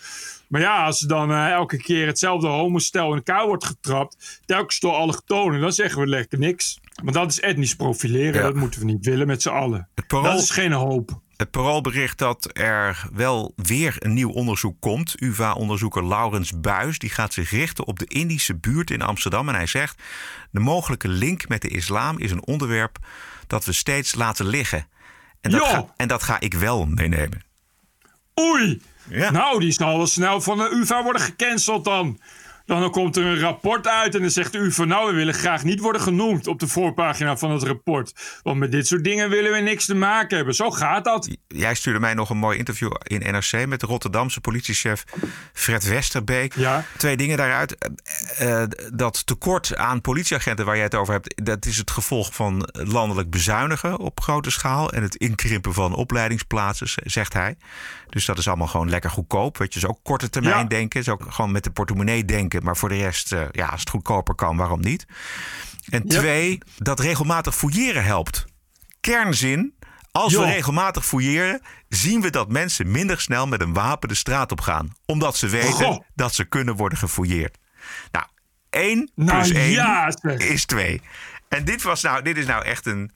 Maar 0.47 0.61
ja, 0.61 0.85
als 0.85 1.01
er 1.01 1.07
dan 1.07 1.31
eh, 1.31 1.49
elke 1.51 1.77
keer 1.77 2.07
hetzelfde 2.07 2.47
homostel 2.47 3.09
in 3.09 3.15
elkaar 3.15 3.45
wordt 3.47 3.65
getrapt, 3.65 4.41
telkens 4.45 4.79
door 4.79 4.93
allochtonen, 4.93 5.61
dan 5.61 5.71
zeggen 5.73 6.01
we 6.01 6.07
lekker 6.07 6.39
niks. 6.39 6.79
Want 7.03 7.13
dat 7.15 7.31
is 7.31 7.39
etnisch 7.39 7.75
profileren, 7.75 8.41
dat 8.43 8.55
moeten 8.55 8.79
we 8.79 8.85
niet 8.85 9.05
willen 9.05 9.27
met 9.27 9.41
z'n 9.41 9.49
allen. 9.49 9.87
parool- 10.07 10.23
Dat 10.31 10.41
is 10.41 10.49
geen 10.49 10.71
hoop. 10.71 11.19
Het 11.39 11.51
parool 11.51 11.81
bericht 11.81 12.17
dat 12.17 12.49
er 12.53 13.07
wel 13.13 13.53
weer 13.55 13.95
een 13.99 14.13
nieuw 14.13 14.29
onderzoek 14.29 14.75
komt. 14.79 15.21
UvA-onderzoeker 15.21 16.07
Laurens 16.07 16.59
Buis 16.59 16.99
die 16.99 17.09
gaat 17.09 17.33
zich 17.33 17.49
richten 17.49 17.85
op 17.85 17.99
de 17.99 18.05
Indische 18.05 18.55
buurt 18.55 18.91
in 18.91 19.01
Amsterdam. 19.01 19.49
En 19.49 19.55
hij 19.55 19.65
zegt: 19.65 20.01
De 20.51 20.59
mogelijke 20.59 21.07
link 21.07 21.47
met 21.47 21.61
de 21.61 21.67
islam 21.67 22.17
is 22.17 22.31
een 22.31 22.45
onderwerp 22.45 22.97
dat 23.47 23.65
we 23.65 23.73
steeds 23.73 24.15
laten 24.15 24.45
liggen. 24.45 24.87
En 25.41 25.51
dat, 25.51 25.67
ga, 25.67 25.93
en 25.95 26.07
dat 26.07 26.23
ga 26.23 26.39
ik 26.39 26.53
wel 26.53 26.85
meenemen. 26.85 27.43
Oei! 28.39 28.81
Nou, 29.31 29.59
die 29.59 29.71
zal 29.71 29.97
wel 29.97 30.07
snel 30.07 30.41
van 30.41 30.57
de 30.57 30.69
UvA 30.73 31.03
worden 31.03 31.21
gecanceld 31.21 31.85
dan. 31.85 32.19
Dan 32.77 32.91
komt 32.91 33.15
er 33.17 33.25
een 33.25 33.39
rapport 33.39 33.87
uit 33.87 34.15
en 34.15 34.21
dan 34.21 34.29
zegt 34.29 34.51
de 34.51 34.57
UvA... 34.57 34.83
nou, 34.83 35.09
we 35.09 35.15
willen 35.15 35.33
graag 35.33 35.63
niet 35.63 35.79
worden 35.79 36.01
genoemd 36.01 36.47
op 36.47 36.59
de 36.59 36.67
voorpagina 36.67 37.37
van 37.37 37.51
het 37.51 37.63
rapport. 37.63 38.13
Want 38.43 38.57
met 38.57 38.71
dit 38.71 38.87
soort 38.87 39.03
dingen 39.03 39.29
willen 39.29 39.51
we 39.51 39.59
niks 39.59 39.85
te 39.85 39.95
maken 39.95 40.35
hebben. 40.37 40.55
Zo 40.55 40.71
gaat 40.71 41.03
dat. 41.03 41.29
Jij 41.47 41.73
stuurde 41.75 41.99
mij 41.99 42.13
nog 42.13 42.29
een 42.29 42.37
mooi 42.37 42.57
interview 42.57 42.91
in 43.03 43.31
NRC 43.31 43.65
met 43.67 43.79
de 43.79 43.85
Rotterdamse 43.87 44.41
politiechef 44.41 45.03
Fred 45.53 45.83
Westerbeek. 45.87 46.53
Twee 46.97 47.17
dingen 47.17 47.37
daaruit. 47.37 47.77
Eh, 47.77 48.61
eh, 48.61 48.69
dat 48.93 49.25
tekort 49.25 49.75
aan 49.75 50.01
politieagenten 50.01 50.65
waar 50.65 50.75
jij 50.75 50.83
het 50.83 50.95
over 50.95 51.13
hebt, 51.13 51.41
dat 51.43 51.65
is 51.65 51.77
het 51.77 51.91
gevolg 51.91 52.33
van 52.33 52.69
landelijk 52.71 53.29
bezuinigen 53.29 53.99
op 53.99 54.21
grote 54.21 54.51
schaal 54.51 54.91
en 54.91 55.01
het 55.01 55.15
inkrimpen 55.15 55.73
van 55.73 55.93
opleidingsplaatsen, 55.93 56.87
zegt 57.03 57.33
hij. 57.33 57.55
Dus 58.09 58.25
dat 58.25 58.37
is 58.37 58.47
allemaal 58.47 58.67
gewoon 58.67 58.89
lekker 58.89 59.09
goedkoop. 59.09 59.57
Weet 59.57 59.73
je, 59.73 59.79
is 59.79 59.85
ook 59.85 59.99
korte 60.03 60.29
termijn 60.29 60.57
Ja. 60.57 60.63
denken, 60.63 60.99
is 60.99 61.09
ook 61.09 61.25
gewoon 61.29 61.51
met 61.51 61.63
de 61.63 61.71
portemonnee 61.71 62.25
denken. 62.25 62.58
Maar 62.63 62.77
voor 62.77 62.89
de 62.89 62.95
rest, 62.97 63.31
eh, 63.31 63.41
ja, 63.51 63.67
als 63.67 63.79
het 63.79 63.89
goedkoper 63.89 64.35
kan, 64.35 64.57
waarom 64.57 64.79
niet? 64.81 65.05
En 65.89 66.07
twee, 66.07 66.57
dat 66.77 66.99
regelmatig 66.99 67.55
fouilleren 67.55 68.03
helpt. 68.03 68.45
Kernzin. 68.99 69.77
Als 70.11 70.33
we 70.35 70.43
regelmatig 70.45 71.05
fouilleren, 71.05 71.61
zien 71.89 72.21
we 72.21 72.29
dat 72.29 72.49
mensen 72.51 72.91
minder 72.91 73.21
snel 73.21 73.47
met 73.47 73.61
een 73.61 73.73
wapen 73.73 74.09
de 74.09 74.15
straat 74.15 74.51
op 74.51 74.61
gaan. 74.61 74.91
Omdat 75.05 75.37
ze 75.37 75.47
weten 75.47 75.71
Goh. 75.71 76.03
dat 76.15 76.33
ze 76.35 76.43
kunnen 76.45 76.75
worden 76.75 76.97
gefouilleerd. 76.97 77.57
Nou, 78.11 78.25
1 78.69 79.11
Nou 79.15 79.31
plus 79.41 79.49
1 79.51 79.69
ja, 79.71 80.11
zeg. 80.21 80.39
is 80.39 80.65
2. 80.65 81.01
En 81.47 81.65
dit, 81.65 81.81
was 81.81 82.01
nou, 82.01 82.21
dit 82.21 82.37
is 82.37 82.45
nou 82.45 82.65
echt 82.65 82.85
een, 82.85 83.11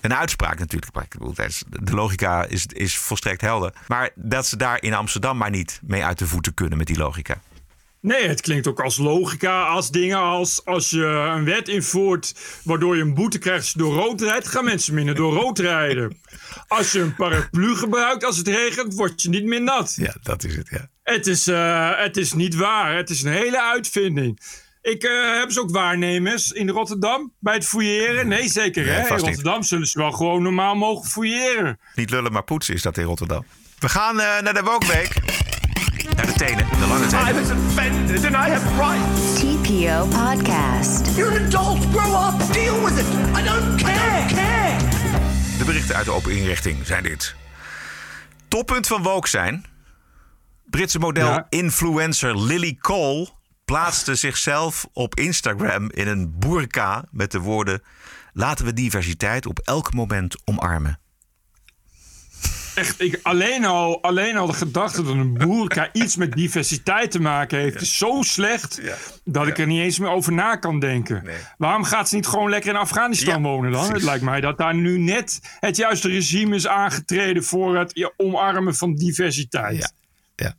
een 0.00 0.14
uitspraak 0.14 0.58
natuurlijk. 0.58 0.94
Maar 0.94 1.04
ik 1.04 1.10
bedoel, 1.10 1.28
het 1.36 1.38
is- 1.48 1.62
De 1.68 1.92
logica 1.94 2.44
is, 2.44 2.66
is 2.66 2.98
volstrekt 2.98 3.40
helder. 3.40 3.72
Maar 3.88 4.10
dat 4.14 4.46
ze 4.46 4.56
daar 4.56 4.82
in 4.82 4.94
Amsterdam 4.94 5.36
maar 5.36 5.50
niet 5.50 5.80
mee 5.82 6.04
uit 6.04 6.18
de 6.18 6.26
voeten 6.26 6.54
kunnen 6.54 6.78
met 6.78 6.86
die 6.86 6.96
logica. 6.98 7.40
Nee, 8.00 8.28
het 8.28 8.40
klinkt 8.40 8.66
ook 8.66 8.80
als 8.80 8.96
logica, 8.96 9.62
als 9.62 9.90
dingen 9.90 10.18
als 10.18 10.64
als 10.64 10.90
je 10.90 11.04
een 11.04 11.44
wet 11.44 11.68
invoert 11.68 12.34
waardoor 12.64 12.96
je 12.96 13.02
een 13.02 13.14
boete 13.14 13.38
krijgt 13.38 13.78
door 13.78 13.94
rood 13.94 14.20
rijdt, 14.20 14.48
gaan 14.48 14.64
mensen 14.64 14.94
minder 14.94 15.14
door 15.14 15.34
rood 15.34 15.58
rijden. 15.58 16.20
Als 16.68 16.92
je 16.92 17.00
een 17.00 17.14
paraplu 17.14 17.76
gebruikt 17.76 18.24
als 18.24 18.36
het 18.36 18.48
regent, 18.48 18.94
word 18.94 19.22
je 19.22 19.28
niet 19.28 19.44
meer 19.44 19.62
nat. 19.62 19.94
Ja, 19.96 20.14
dat 20.22 20.44
is 20.44 20.56
het, 20.56 20.68
ja. 20.70 20.88
Het 21.02 21.26
is, 21.26 21.46
eh, 21.46 21.90
het 21.96 22.16
is 22.16 22.32
niet 22.32 22.54
waar. 22.54 22.96
Het 22.96 23.10
is 23.10 23.22
een 23.22 23.32
hele 23.32 23.62
uitvinding. 23.62 24.40
Ik 24.82 25.02
eh, 25.02 25.38
heb 25.38 25.50
ze 25.50 25.60
ook 25.60 25.70
waarnemers 25.70 26.52
in 26.52 26.68
Rotterdam 26.68 27.32
bij 27.38 27.54
het 27.54 27.66
fouilleren. 27.66 28.28
Nee, 28.28 28.48
zeker. 28.48 28.84
Nee, 28.84 28.94
hè? 28.94 29.08
In 29.08 29.14
niet. 29.14 29.24
Rotterdam 29.24 29.62
zullen 29.62 29.86
ze 29.86 29.98
wel 29.98 30.12
gewoon 30.12 30.42
normaal 30.42 30.74
mogen 30.74 31.10
fouilleren. 31.10 31.80
Niet 31.94 32.10
lullen, 32.10 32.32
maar 32.32 32.44
poetsen 32.44 32.74
is 32.74 32.82
dat 32.82 32.98
in 32.98 33.04
Rotterdam. 33.04 33.44
We 33.78 33.88
gaan 33.88 34.20
eh, 34.20 34.40
naar 34.40 34.54
de 34.54 34.62
Wokweek. 34.62 35.08
Tenen, 36.36 36.66
de 36.78 36.86
lange 36.86 37.06
tenen. 37.06 37.28
I 37.28 37.32
was 37.32 37.50
offended 37.50 38.24
and 38.24 38.34
I 38.34 38.50
have 38.50 38.78
rights. 38.78 39.40
TPO 39.40 40.06
Podcast. 40.06 41.16
You're 41.16 41.38
an 41.38 41.44
adult. 41.46 41.78
Grow 41.78 42.12
up. 42.12 42.52
Deal 42.52 42.84
with 42.84 42.98
it. 42.98 43.06
I 43.34 43.42
don't 43.44 43.82
care. 43.82 44.26
care. 44.28 44.78
De 45.58 45.64
berichten 45.64 45.96
uit 45.96 46.04
de 46.04 46.10
open 46.10 46.36
inrichting 46.36 46.86
zijn 46.86 47.02
dit. 47.02 47.34
Toppunt 48.48 48.86
van 48.86 49.02
woke 49.02 49.28
zijn. 49.28 49.64
Britse 50.64 50.98
model 50.98 51.46
influencer 51.48 52.42
Lily 52.42 52.76
Cole 52.80 53.28
plaatste 53.64 54.14
zichzelf 54.14 54.86
op 54.92 55.14
Instagram 55.14 55.90
in 55.90 56.08
een 56.08 56.38
burka 56.38 57.04
met 57.10 57.30
de 57.30 57.40
woorden: 57.40 57.82
Laten 58.32 58.64
we 58.64 58.72
diversiteit 58.72 59.46
op 59.46 59.58
elk 59.58 59.94
moment 59.94 60.36
omarmen. 60.44 60.98
Echt, 62.76 63.00
ik, 63.00 63.20
alleen, 63.22 63.64
al, 63.64 64.02
alleen 64.02 64.36
al 64.36 64.46
de 64.46 64.52
gedachte 64.52 65.02
dat 65.02 65.14
een 65.14 65.34
boerka 65.34 65.88
iets 66.02 66.16
met 66.16 66.32
diversiteit 66.32 67.10
te 67.10 67.20
maken 67.20 67.58
heeft, 67.58 67.80
is 67.80 67.98
zo 67.98 68.22
slecht 68.22 68.80
dat 69.24 69.46
ik 69.46 69.58
er 69.58 69.66
niet 69.66 69.80
eens 69.80 69.98
meer 69.98 70.10
over 70.10 70.32
na 70.32 70.56
kan 70.56 70.80
denken. 70.80 71.24
Waarom 71.58 71.84
gaat 71.84 72.08
ze 72.08 72.14
niet 72.14 72.26
gewoon 72.26 72.50
lekker 72.50 72.70
in 72.70 72.76
Afghanistan 72.76 73.42
wonen 73.42 73.72
dan? 73.72 73.92
Het 73.92 74.02
lijkt 74.02 74.24
mij 74.24 74.40
dat 74.40 74.58
daar 74.58 74.74
nu 74.74 74.98
net 74.98 75.40
het 75.60 75.76
juiste 75.76 76.08
regime 76.08 76.54
is 76.54 76.66
aangetreden 76.66 77.44
voor 77.44 77.76
het 77.76 78.12
omarmen 78.16 78.74
van 78.74 78.94
diversiteit. 78.94 79.92
Ja. 80.36 80.54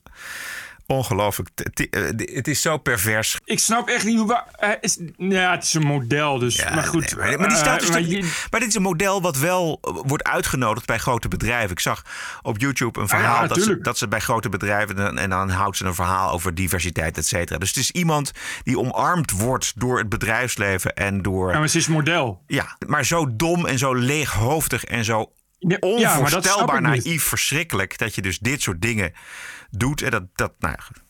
Ongelooflijk. 0.88 1.50
Het- 1.56 1.90
eh, 1.90 2.36
het 2.36 2.48
is 2.48 2.62
zo 2.62 2.78
pervers. 2.78 3.38
Ik 3.46 3.60
snap 3.60 3.90
echt 3.90 4.06
niet 4.06 4.18
hoe. 4.20 4.44
eh, 4.60 4.70
is, 4.82 4.98
ja, 5.18 5.52
het 5.52 5.64
is 5.64 5.74
een 5.74 5.86
model, 5.86 6.40
dus. 6.40 6.64
maar 6.74 6.84
goed. 6.84 7.16
Nee, 7.16 7.30
maar, 7.30 7.40
maar 7.40 7.48
die 7.50 7.58
staat 7.58 7.80
dus 7.80 7.88
eh, 7.88 7.94
maar 7.94 8.04
niet- 8.04 8.12
je- 8.26 8.46
maar 8.52 8.60
dit 8.60 8.70
is 8.70 8.76
een 8.76 8.82
model 8.82 9.22
wat 9.22 9.38
wel 9.38 9.80
eh, 9.82 9.92
wordt 10.06 10.24
uitgenodigd 10.24 10.86
bij 10.86 10.98
grote 10.98 11.28
bedrijven. 11.28 11.72
Ik 11.72 11.80
zag 11.80 12.02
op 12.42 12.58
YouTube 12.60 13.00
een 13.00 13.06
Ah, 13.06 13.12
ja, 13.12 13.18
verhaal 13.18 13.48
dat, 13.48 13.62
ze, 13.62 13.80
dat 13.82 13.98
ze 13.98 14.08
bij 14.08 14.20
grote 14.20 14.50
bedrijven... 14.50 14.98
en- 15.08 15.18
en 15.18 15.30
dan 15.30 15.50
houdt 15.50 15.78
ze 15.78 15.86
een 15.86 15.96
verhaal 15.96 16.32
over 16.32 16.56
diversiteit, 16.56 17.18
et 17.18 17.28
cetera. 17.28 17.60
Dus 17.60 17.68
het 17.70 17.78
is 17.78 17.92
iemand 17.92 18.32
die 18.64 18.80
omarmd 18.80 19.32
wordt 19.32 19.74
door 19.80 19.98
het 19.98 20.10
bedrijfsleven 20.10 20.94
en 20.96 21.22
door... 21.22 21.52
Ja, 21.52 21.60
maar 21.60 21.68
ze 21.68 21.78
is 21.78 21.88
model. 21.88 22.44
Ja, 22.48 22.78
maar 22.88 23.06
zo 23.06 23.36
dom 23.36 23.66
en 23.66 23.78
zo 23.78 23.94
leeghoofdig 23.94 24.84
en 24.84 25.06
zo 25.06 25.32
onvoorstelbaar 25.80 26.82
naïef 26.82 27.24
verschrikkelijk... 27.24 27.98
dat 27.98 28.16
je 28.16 28.22
dus 28.22 28.40
dit 28.40 28.62
soort 28.62 28.82
dingen 28.82 29.14
doet. 29.80 30.02
En 30.02 30.12
dat, 30.12 30.24
dat 30.36 30.54
nou 30.60 30.76
ja. 30.78 31.02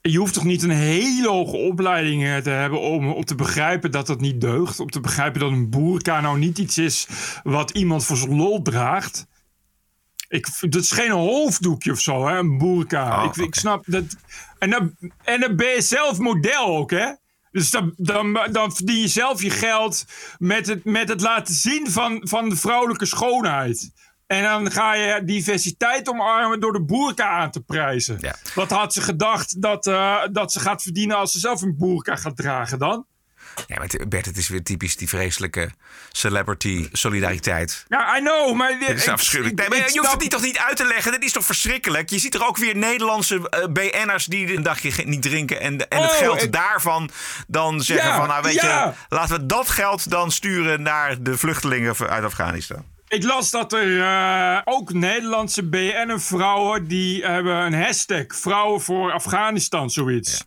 Je 0.00 0.18
hoeft 0.18 0.34
toch 0.34 0.44
niet 0.44 0.62
een 0.62 0.70
hele 0.70 1.28
hoge 1.28 1.56
opleiding 1.56 2.24
eh, 2.24 2.36
te 2.36 2.50
hebben 2.50 2.80
om, 2.80 3.08
om 3.08 3.24
te 3.24 3.34
begrijpen 3.34 3.90
dat 3.90 4.06
dat 4.06 4.20
niet 4.20 4.40
deugt? 4.40 4.80
Om 4.80 4.90
te 4.90 5.00
begrijpen 5.00 5.40
dat 5.40 5.50
een 5.50 5.70
boerka 5.70 6.20
nou 6.20 6.38
niet 6.38 6.58
iets 6.58 6.78
is 6.78 7.06
wat 7.42 7.70
iemand 7.70 8.04
voor 8.04 8.16
zijn 8.16 8.36
lol 8.36 8.62
draagt? 8.62 9.26
Ik, 10.28 10.46
dat 10.60 10.82
is 10.82 10.90
geen 10.90 11.10
hoofddoekje 11.10 11.92
of 11.92 12.00
zo, 12.00 12.26
hè, 12.26 12.38
een 12.38 12.58
boerka. 12.58 13.24
Oh, 13.24 13.24
ik, 13.24 13.36
ik 13.36 13.54
snap 13.54 13.84
dat. 13.86 14.04
En 14.58 14.70
dan, 14.70 14.96
en 15.24 15.40
dan 15.40 15.56
ben 15.56 15.68
je 15.68 15.80
zelf 15.80 16.18
model 16.18 16.66
ook, 16.66 16.90
hè? 16.90 17.12
Dus 17.50 17.70
dan, 17.70 17.94
dan, 17.96 18.32
dan 18.52 18.74
verdien 18.74 19.00
je 19.00 19.08
zelf 19.08 19.42
je 19.42 19.50
geld 19.50 20.04
met 20.38 20.66
het, 20.66 20.84
met 20.84 21.08
het 21.08 21.20
laten 21.20 21.54
zien 21.54 21.90
van, 21.90 22.20
van 22.20 22.48
de 22.48 22.56
vrouwelijke 22.56 23.06
schoonheid. 23.06 23.92
En 24.26 24.42
dan 24.42 24.70
ga 24.72 24.94
je 24.94 25.24
diversiteit 25.24 26.08
omarmen 26.08 26.60
door 26.60 26.72
de 26.72 26.82
boerka 26.82 27.28
aan 27.28 27.50
te 27.50 27.60
prijzen. 27.60 28.18
Wat 28.54 28.70
had 28.70 28.92
ze 28.92 29.00
gedacht 29.00 29.62
dat, 29.62 29.86
eh, 29.86 30.22
dat 30.32 30.52
ze 30.52 30.60
gaat 30.60 30.82
verdienen 30.82 31.16
als 31.16 31.32
ze 31.32 31.38
zelf 31.38 31.62
een 31.62 31.76
boerka 31.76 32.16
gaat 32.16 32.36
dragen 32.36 32.78
dan? 32.78 33.06
Ja, 33.66 33.76
maar 33.78 33.88
Bert, 34.08 34.26
het 34.26 34.36
is 34.36 34.48
weer 34.48 34.62
typisch 34.62 34.96
die 34.96 35.08
vreselijke 35.08 35.70
celebrity 36.12 36.88
solidariteit. 36.92 37.84
Ja, 37.88 38.16
I 38.16 38.20
know, 38.20 38.54
maar... 38.54 38.78
Dit 38.86 38.88
is 38.98 39.08
afschuwelijk. 39.08 39.56
Nee, 39.58 39.68
maar 39.68 39.76
je 39.78 39.82
hoeft 39.84 39.94
snap- 39.94 40.10
het 40.10 40.20
niet, 40.20 40.30
toch 40.30 40.42
niet 40.42 40.58
uit 40.58 40.76
te 40.76 40.84
leggen? 40.86 41.12
Dit 41.12 41.24
is 41.24 41.32
toch 41.32 41.44
verschrikkelijk? 41.44 42.10
Je 42.10 42.18
ziet 42.18 42.34
er 42.34 42.46
ook 42.46 42.56
weer 42.56 42.76
Nederlandse 42.76 43.48
eh, 43.50 43.66
BN'ers 43.72 44.24
die 44.26 44.56
een 44.56 44.62
dagje 44.62 45.04
niet 45.04 45.22
drinken... 45.22 45.60
en, 45.60 45.88
en 45.88 46.02
het 46.02 46.10
Oh, 46.10 46.16
geld 46.16 46.52
daarvan 46.52 47.10
dan 47.46 47.80
zeggen 47.82 48.08
Ja, 48.08 48.16
van... 48.16 48.28
nou 48.28 48.42
weet 48.42 48.54
ja. 48.54 48.94
je, 49.08 49.14
laten 49.16 49.36
we 49.40 49.46
dat 49.46 49.68
geld 49.68 50.10
dan 50.10 50.30
sturen 50.30 50.82
naar 50.82 51.22
de 51.22 51.38
vluchtelingen 51.38 51.96
uit 52.08 52.24
Afghanistan. 52.24 52.84
Ik 53.14 53.22
las 53.22 53.50
dat 53.50 53.72
er 53.72 54.00
eh, 54.00 54.60
ook 54.64 54.92
Nederlandse 54.92 55.68
BN'en-vrouwen... 55.68 56.86
die 56.88 57.24
hebben 57.24 57.56
een 57.56 57.74
hashtag 57.74 58.24
vrouwen 58.26 58.80
voor 58.80 59.12
Afghanistan, 59.12 59.90
zoiets. 59.90 60.44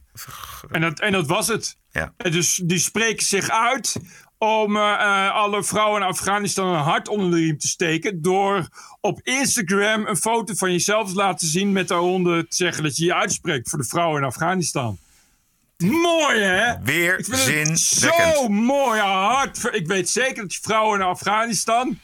En, 0.72 0.82
dat, 0.82 1.00
en 1.00 1.12
dat 1.12 1.28
was 1.28 1.48
het. 1.48 1.78
Ja. 1.92 2.14
En 2.18 2.32
dus 2.32 2.62
die 2.66 2.80
spreken 2.80 3.26
zich 3.26 3.50
uit 3.50 3.96
om 4.38 4.76
eh, 4.76 4.94
eh, 4.94 5.34
alle 5.34 5.64
vrouwen 5.64 6.02
in 6.02 6.08
Afghanistan 6.08 6.68
een 6.68 6.84
hart 6.84 7.08
onder 7.08 7.32
de 7.32 7.38
riem 7.38 7.58
te 7.58 7.68
steken... 7.68 8.22
door 8.22 8.68
op 9.02 9.20
Instagram 9.24 10.06
een 10.06 10.18
foto 10.18 10.54
van 10.54 10.72
jezelf 10.72 11.10
te 11.10 11.16
laten 11.16 11.48
zien... 11.48 11.72
met 11.72 11.88
daaronder 11.88 12.48
te 12.48 12.56
zeggen 12.56 12.84
dat 12.84 12.98
je 12.98 13.06
je 13.06 13.16
uitspreekt 13.16 13.70
voor 13.70 13.80
de 13.80 13.88
vrouwen 13.88 14.22
in 14.22 14.28
Afghanistan. 14.28 14.98
Mooi, 15.78 16.40
hè? 16.40 16.82
Weer 16.84 17.18
zinwekkend. 17.20 17.80
zo 17.80 18.48
mooi, 18.48 19.00
hard. 19.00 19.70
Ik 19.72 19.88
weet 19.88 20.10
zeker 20.10 20.36
dat 20.36 20.50
die 20.50 20.60
vrouwen 20.62 21.00
in 21.00 21.06
Afghanistan... 21.06 22.00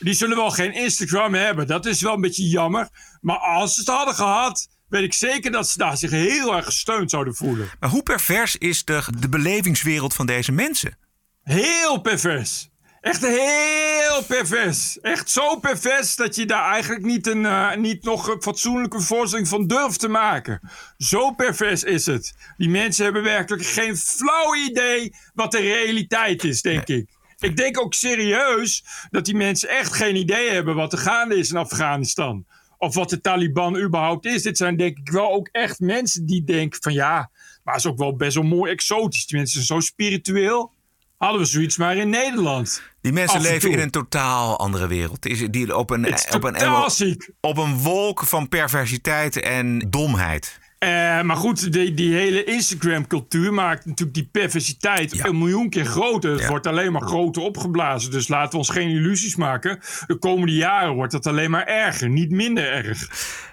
die 0.00 0.14
zullen 0.14 0.36
wel 0.36 0.50
geen 0.50 0.72
Instagram 0.72 1.34
hebben. 1.34 1.66
Dat 1.66 1.86
is 1.86 2.02
wel 2.02 2.14
een 2.14 2.20
beetje 2.20 2.48
jammer. 2.48 2.88
Maar 3.20 3.38
als 3.38 3.74
ze 3.74 3.80
het 3.80 3.88
hadden 3.88 4.14
gehad... 4.14 4.68
weet 4.88 5.02
ik 5.02 5.12
zeker 5.12 5.50
dat 5.50 5.68
ze 5.68 5.78
daar 5.78 5.96
zich 5.96 6.10
heel 6.10 6.56
erg 6.56 6.64
gesteund 6.64 7.10
zouden 7.10 7.34
voelen. 7.34 7.70
Maar 7.80 7.90
hoe 7.90 8.02
pervers 8.02 8.56
is 8.56 8.84
de, 8.84 9.02
de 9.18 9.28
belevingswereld 9.28 10.14
van 10.14 10.26
deze 10.26 10.52
mensen? 10.52 10.98
Heel 11.42 12.00
pervers. 12.00 12.70
Echt 13.00 13.26
heel 13.26 14.24
pervers. 14.26 15.00
Echt 15.00 15.30
zo 15.30 15.56
pervers 15.56 16.16
dat 16.16 16.34
je 16.36 16.46
daar 16.46 16.72
eigenlijk 16.72 17.04
niet, 17.04 17.26
een, 17.26 17.46
eh, 17.46 17.76
niet 17.76 18.04
nog 18.04 18.28
een 18.28 18.42
fatsoenlijke 18.42 19.00
voorstelling 19.00 19.48
van 19.48 19.66
durft 19.66 20.00
te 20.00 20.08
maken. 20.08 20.70
Zo 20.98 21.30
pervers 21.30 21.82
is 21.82 22.06
het. 22.06 22.34
Die 22.56 22.68
mensen 22.68 23.04
hebben 23.04 23.22
werkelijk 23.22 23.66
geen 23.66 23.96
flauw 23.96 24.54
idee 24.54 25.14
wat 25.34 25.52
de 25.52 25.60
realiteit 25.60 26.44
is, 26.44 26.62
denk 26.62 26.88
ik. 26.88 27.08
Ik 27.40 27.56
denk 27.56 27.80
ook 27.80 27.94
serieus 27.94 28.84
dat 29.10 29.24
die 29.24 29.36
mensen 29.36 29.68
echt 29.68 29.92
geen 29.92 30.16
idee 30.16 30.50
hebben 30.50 30.74
wat 30.74 30.92
er 30.92 30.98
gaande 30.98 31.36
is 31.36 31.50
in 31.50 31.56
Afghanistan. 31.56 32.46
Of 32.78 32.94
wat 32.94 33.10
de 33.10 33.20
Taliban 33.20 33.76
überhaupt 33.76 34.26
is. 34.26 34.42
Dit 34.42 34.56
zijn 34.56 34.76
denk 34.76 34.98
ik 34.98 35.10
wel 35.10 35.32
ook 35.32 35.48
echt 35.52 35.80
mensen 35.80 36.26
die 36.26 36.44
denken 36.44 36.82
van 36.82 36.92
ja, 36.92 37.30
maar 37.64 37.74
het 37.74 37.84
is 37.84 37.90
ook 37.90 37.98
wel 37.98 38.16
best 38.16 38.34
wel 38.34 38.44
mooi 38.44 38.72
exotisch. 38.72 39.26
Die 39.26 39.36
mensen 39.36 39.62
zijn 39.62 39.80
zo 39.80 39.86
spiritueel. 39.86 40.72
Hadden 41.16 41.40
we 41.40 41.46
zoiets 41.46 41.76
maar 41.76 41.96
in 41.96 42.08
Nederland. 42.08 42.82
Die 43.00 43.12
mensen 43.12 43.40
leven 43.40 43.70
in 43.70 43.78
een 43.78 43.90
totaal 43.90 44.58
andere 44.58 44.86
wereld. 44.86 45.26
Is 45.26 45.46
Die 45.50 45.76
op 45.76 45.90
een, 45.90 46.06
op, 46.32 46.44
een, 46.44 47.22
op 47.40 47.56
een 47.56 47.78
wolk 47.78 48.24
van 48.24 48.48
perversiteit 48.48 49.40
en 49.40 49.86
domheid. 49.90 50.59
Eh, 50.80 51.22
maar 51.22 51.36
goed, 51.36 51.72
die, 51.72 51.94
die 51.94 52.14
hele 52.14 52.44
Instagram-cultuur 52.44 53.52
maakt 53.54 53.86
natuurlijk 53.86 54.16
die 54.16 54.28
perversiteit 54.32 55.24
een 55.24 55.38
miljoen 55.38 55.70
keer 55.70 55.84
groter. 55.84 56.30
Het 56.30 56.46
wordt 56.46 56.66
alleen 56.66 56.92
maar 56.92 57.02
groter 57.02 57.42
opgeblazen. 57.42 58.10
Dus 58.10 58.28
laten 58.28 58.50
we 58.50 58.56
ons 58.56 58.68
geen 58.68 58.88
illusies 58.88 59.36
maken. 59.36 59.80
De 60.06 60.16
komende 60.16 60.54
jaren 60.54 60.94
wordt 60.94 61.12
het 61.12 61.26
alleen 61.26 61.50
maar 61.50 61.66
erger, 61.66 62.08
niet 62.08 62.30
minder 62.30 62.72
erg. 62.72 63.08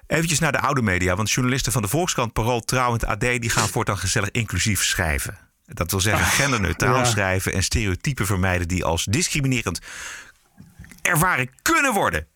Eventjes 0.07 0.39
naar 0.39 0.51
de 0.51 0.59
oude 0.59 0.81
media. 0.81 1.15
Want 1.15 1.31
journalisten 1.31 1.71
van 1.71 1.81
de 1.81 1.87
Volkskrant, 1.87 2.33
Parool, 2.33 2.61
Trouw 2.61 2.87
en 2.87 2.93
het 2.93 3.05
AD... 3.05 3.19
die 3.19 3.49
gaan 3.49 3.67
voortaan 3.67 3.97
gezellig 3.97 4.31
inclusief 4.31 4.83
schrijven. 4.83 5.37
Dat 5.65 5.91
wil 5.91 5.99
zeggen 5.99 6.25
genderneutraal 6.25 6.97
ja. 6.97 7.03
schrijven... 7.03 7.53
en 7.53 7.63
stereotypen 7.63 8.25
vermijden 8.25 8.67
die 8.67 8.85
als 8.85 9.05
discriminerend 9.05 9.79
ervaren 11.01 11.49
kunnen 11.61 11.93
worden. 11.93 12.27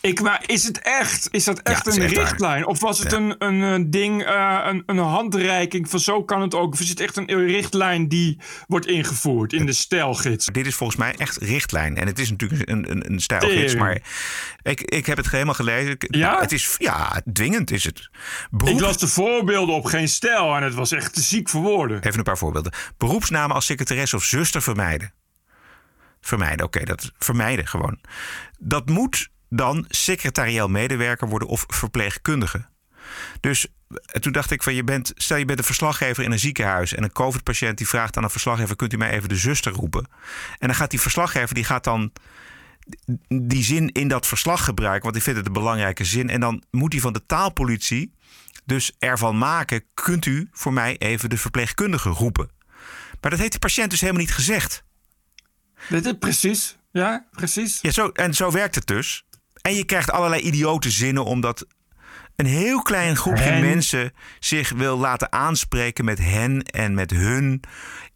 Ik, 0.00 0.20
maar 0.20 0.42
is 0.46 0.64
het 0.64 0.78
echt? 0.78 1.28
Is 1.30 1.44
dat 1.44 1.60
echt 1.62 1.86
is 1.86 1.96
een 1.96 2.02
echt 2.02 2.14
waar. 2.14 2.24
richtlijn? 2.24 2.66
Of 2.66 2.80
was 2.80 2.98
het 2.98 3.10
Ja. 3.10 3.16
een, 3.16 3.34
een, 3.38 3.84
eh, 3.84 3.90
ding, 3.90 4.24
eh, 4.24 4.60
een, 4.64 4.82
een 4.86 4.98
handreiking 4.98 5.90
van 5.90 6.00
zo 6.00 6.24
kan 6.24 6.40
het 6.40 6.54
ook? 6.54 6.72
Of 6.72 6.80
is 6.80 6.88
het 6.88 7.00
echt 7.00 7.16
een 7.16 7.46
richtlijn 7.46 8.08
die 8.08 8.40
wordt 8.66 8.86
ingevoerd 8.86 9.52
in 9.52 9.66
de 9.66 9.72
stijlgids? 9.72 10.46
Dit 10.46 10.66
is 10.66 10.74
volgens 10.74 10.98
mij 10.98 11.14
echt 11.16 11.36
richtlijn. 11.36 11.96
En 11.96 12.06
het 12.06 12.18
is 12.18 12.30
natuurlijk 12.30 12.70
een, 12.70 12.90
een, 12.90 13.12
een 13.12 13.20
stijlgids. 13.20 13.74
Maar 13.74 14.00
ik, 14.62 14.80
ik 14.80 15.06
heb 15.06 15.16
het 15.16 15.30
helemaal 15.30 15.54
gelezen. 15.54 15.96
Ja? 15.98 16.30
nou, 16.30 16.42
het 16.42 16.52
is, 16.52 16.74
ja, 16.78 17.22
dwingend 17.32 17.70
is 17.70 17.84
het. 17.84 18.08
Ik 18.64 18.80
las 18.80 18.98
de 18.98 19.08
voorbeelden 19.08 19.74
op 19.74 19.84
geen 19.84 20.08
stijl 20.08 20.56
en 20.56 20.62
het 20.62 20.74
was 20.74 20.92
echt 20.92 21.14
te 21.14 21.20
ziek 21.20 21.48
voor 21.48 21.62
woorden. 21.62 22.02
Even 22.02 22.18
een 22.18 22.24
paar 22.24 22.38
voorbeelden. 22.38 22.72
Beroepsnamen 22.96 23.54
als 23.54 23.66
secretaresse 23.66 24.16
of 24.16 24.24
zuster 24.24 24.62
vermijden. 24.62 25.12
Vermijden, 26.20 26.66
oké, 26.66 26.84
dat 26.84 27.12
vermijden 27.18 27.66
gewoon. 27.66 27.98
Dat 28.58 28.88
moet 28.88 29.28
dan 29.48 29.84
secretarieel 29.88 30.68
medewerker 30.68 31.28
worden 31.28 31.48
of 31.48 31.64
verpleegkundige. 31.68 32.66
Dus 33.40 33.66
toen 34.20 34.32
dacht 34.32 34.50
ik 34.50 34.62
van 34.62 34.74
je 34.74 34.84
bent, 34.84 35.12
stel 35.16 35.36
je 35.36 35.44
bent 35.44 35.58
een 35.58 35.64
verslaggever 35.64 36.24
in 36.24 36.32
een 36.32 36.38
ziekenhuis 36.38 36.94
en 36.94 37.02
een 37.02 37.12
COVID-patiënt 37.12 37.78
die 37.78 37.88
vraagt 37.88 38.16
aan 38.16 38.24
een 38.24 38.30
verslaggever: 38.30 38.76
kunt 38.76 38.92
u 38.92 38.96
mij 38.96 39.10
even 39.10 39.28
de 39.28 39.36
zuster 39.36 39.72
roepen? 39.72 40.06
En 40.58 40.66
dan 40.66 40.74
gaat 40.74 40.90
die 40.90 41.00
verslaggever 41.00 41.54
die 41.54 41.64
gaat 41.64 41.84
dan 41.84 42.12
die 43.28 43.62
zin 43.62 43.92
in 43.92 44.08
dat 44.08 44.26
verslag 44.26 44.64
gebruiken, 44.64 45.02
want 45.02 45.14
die 45.14 45.22
vindt 45.22 45.38
het 45.38 45.48
een 45.48 45.62
belangrijke 45.62 46.04
zin. 46.04 46.30
En 46.30 46.40
dan 46.40 46.62
moet 46.70 46.92
hij 46.92 47.00
van 47.02 47.12
de 47.12 47.26
taalpolitie 47.26 48.14
dus 48.64 48.92
ervan 48.98 49.38
maken: 49.38 49.84
kunt 49.94 50.26
u 50.26 50.48
voor 50.52 50.72
mij 50.72 50.96
even 50.98 51.30
de 51.30 51.38
verpleegkundige 51.38 52.08
roepen? 52.08 52.50
Maar 53.20 53.30
dat 53.30 53.40
heeft 53.40 53.52
de 53.52 53.58
patiënt 53.58 53.90
dus 53.90 54.00
helemaal 54.00 54.22
niet 54.22 54.34
gezegd. 54.34 54.84
Dit 55.88 56.06
is 56.06 56.12
precies. 56.18 56.76
Ja, 56.92 57.26
precies. 57.30 57.78
Ja, 57.80 57.90
zo, 57.90 58.08
en 58.08 58.34
zo 58.34 58.50
werkt 58.50 58.74
het 58.74 58.86
dus. 58.86 59.26
En 59.68 59.74
je 59.74 59.84
krijgt 59.84 60.10
allerlei 60.10 60.42
idiote 60.42 60.90
zinnen 60.90 61.24
omdat 61.24 61.66
een 62.36 62.46
heel 62.46 62.82
klein 62.82 63.16
groepje 63.16 63.42
Hen. 63.42 63.60
mensen 63.60 64.12
zich 64.38 64.70
wil 64.70 64.98
laten 64.98 65.32
aanspreken 65.32 66.04
met 66.04 66.18
hen 66.18 66.62
en 66.62 66.94
met 66.94 67.10
hun 67.10 67.60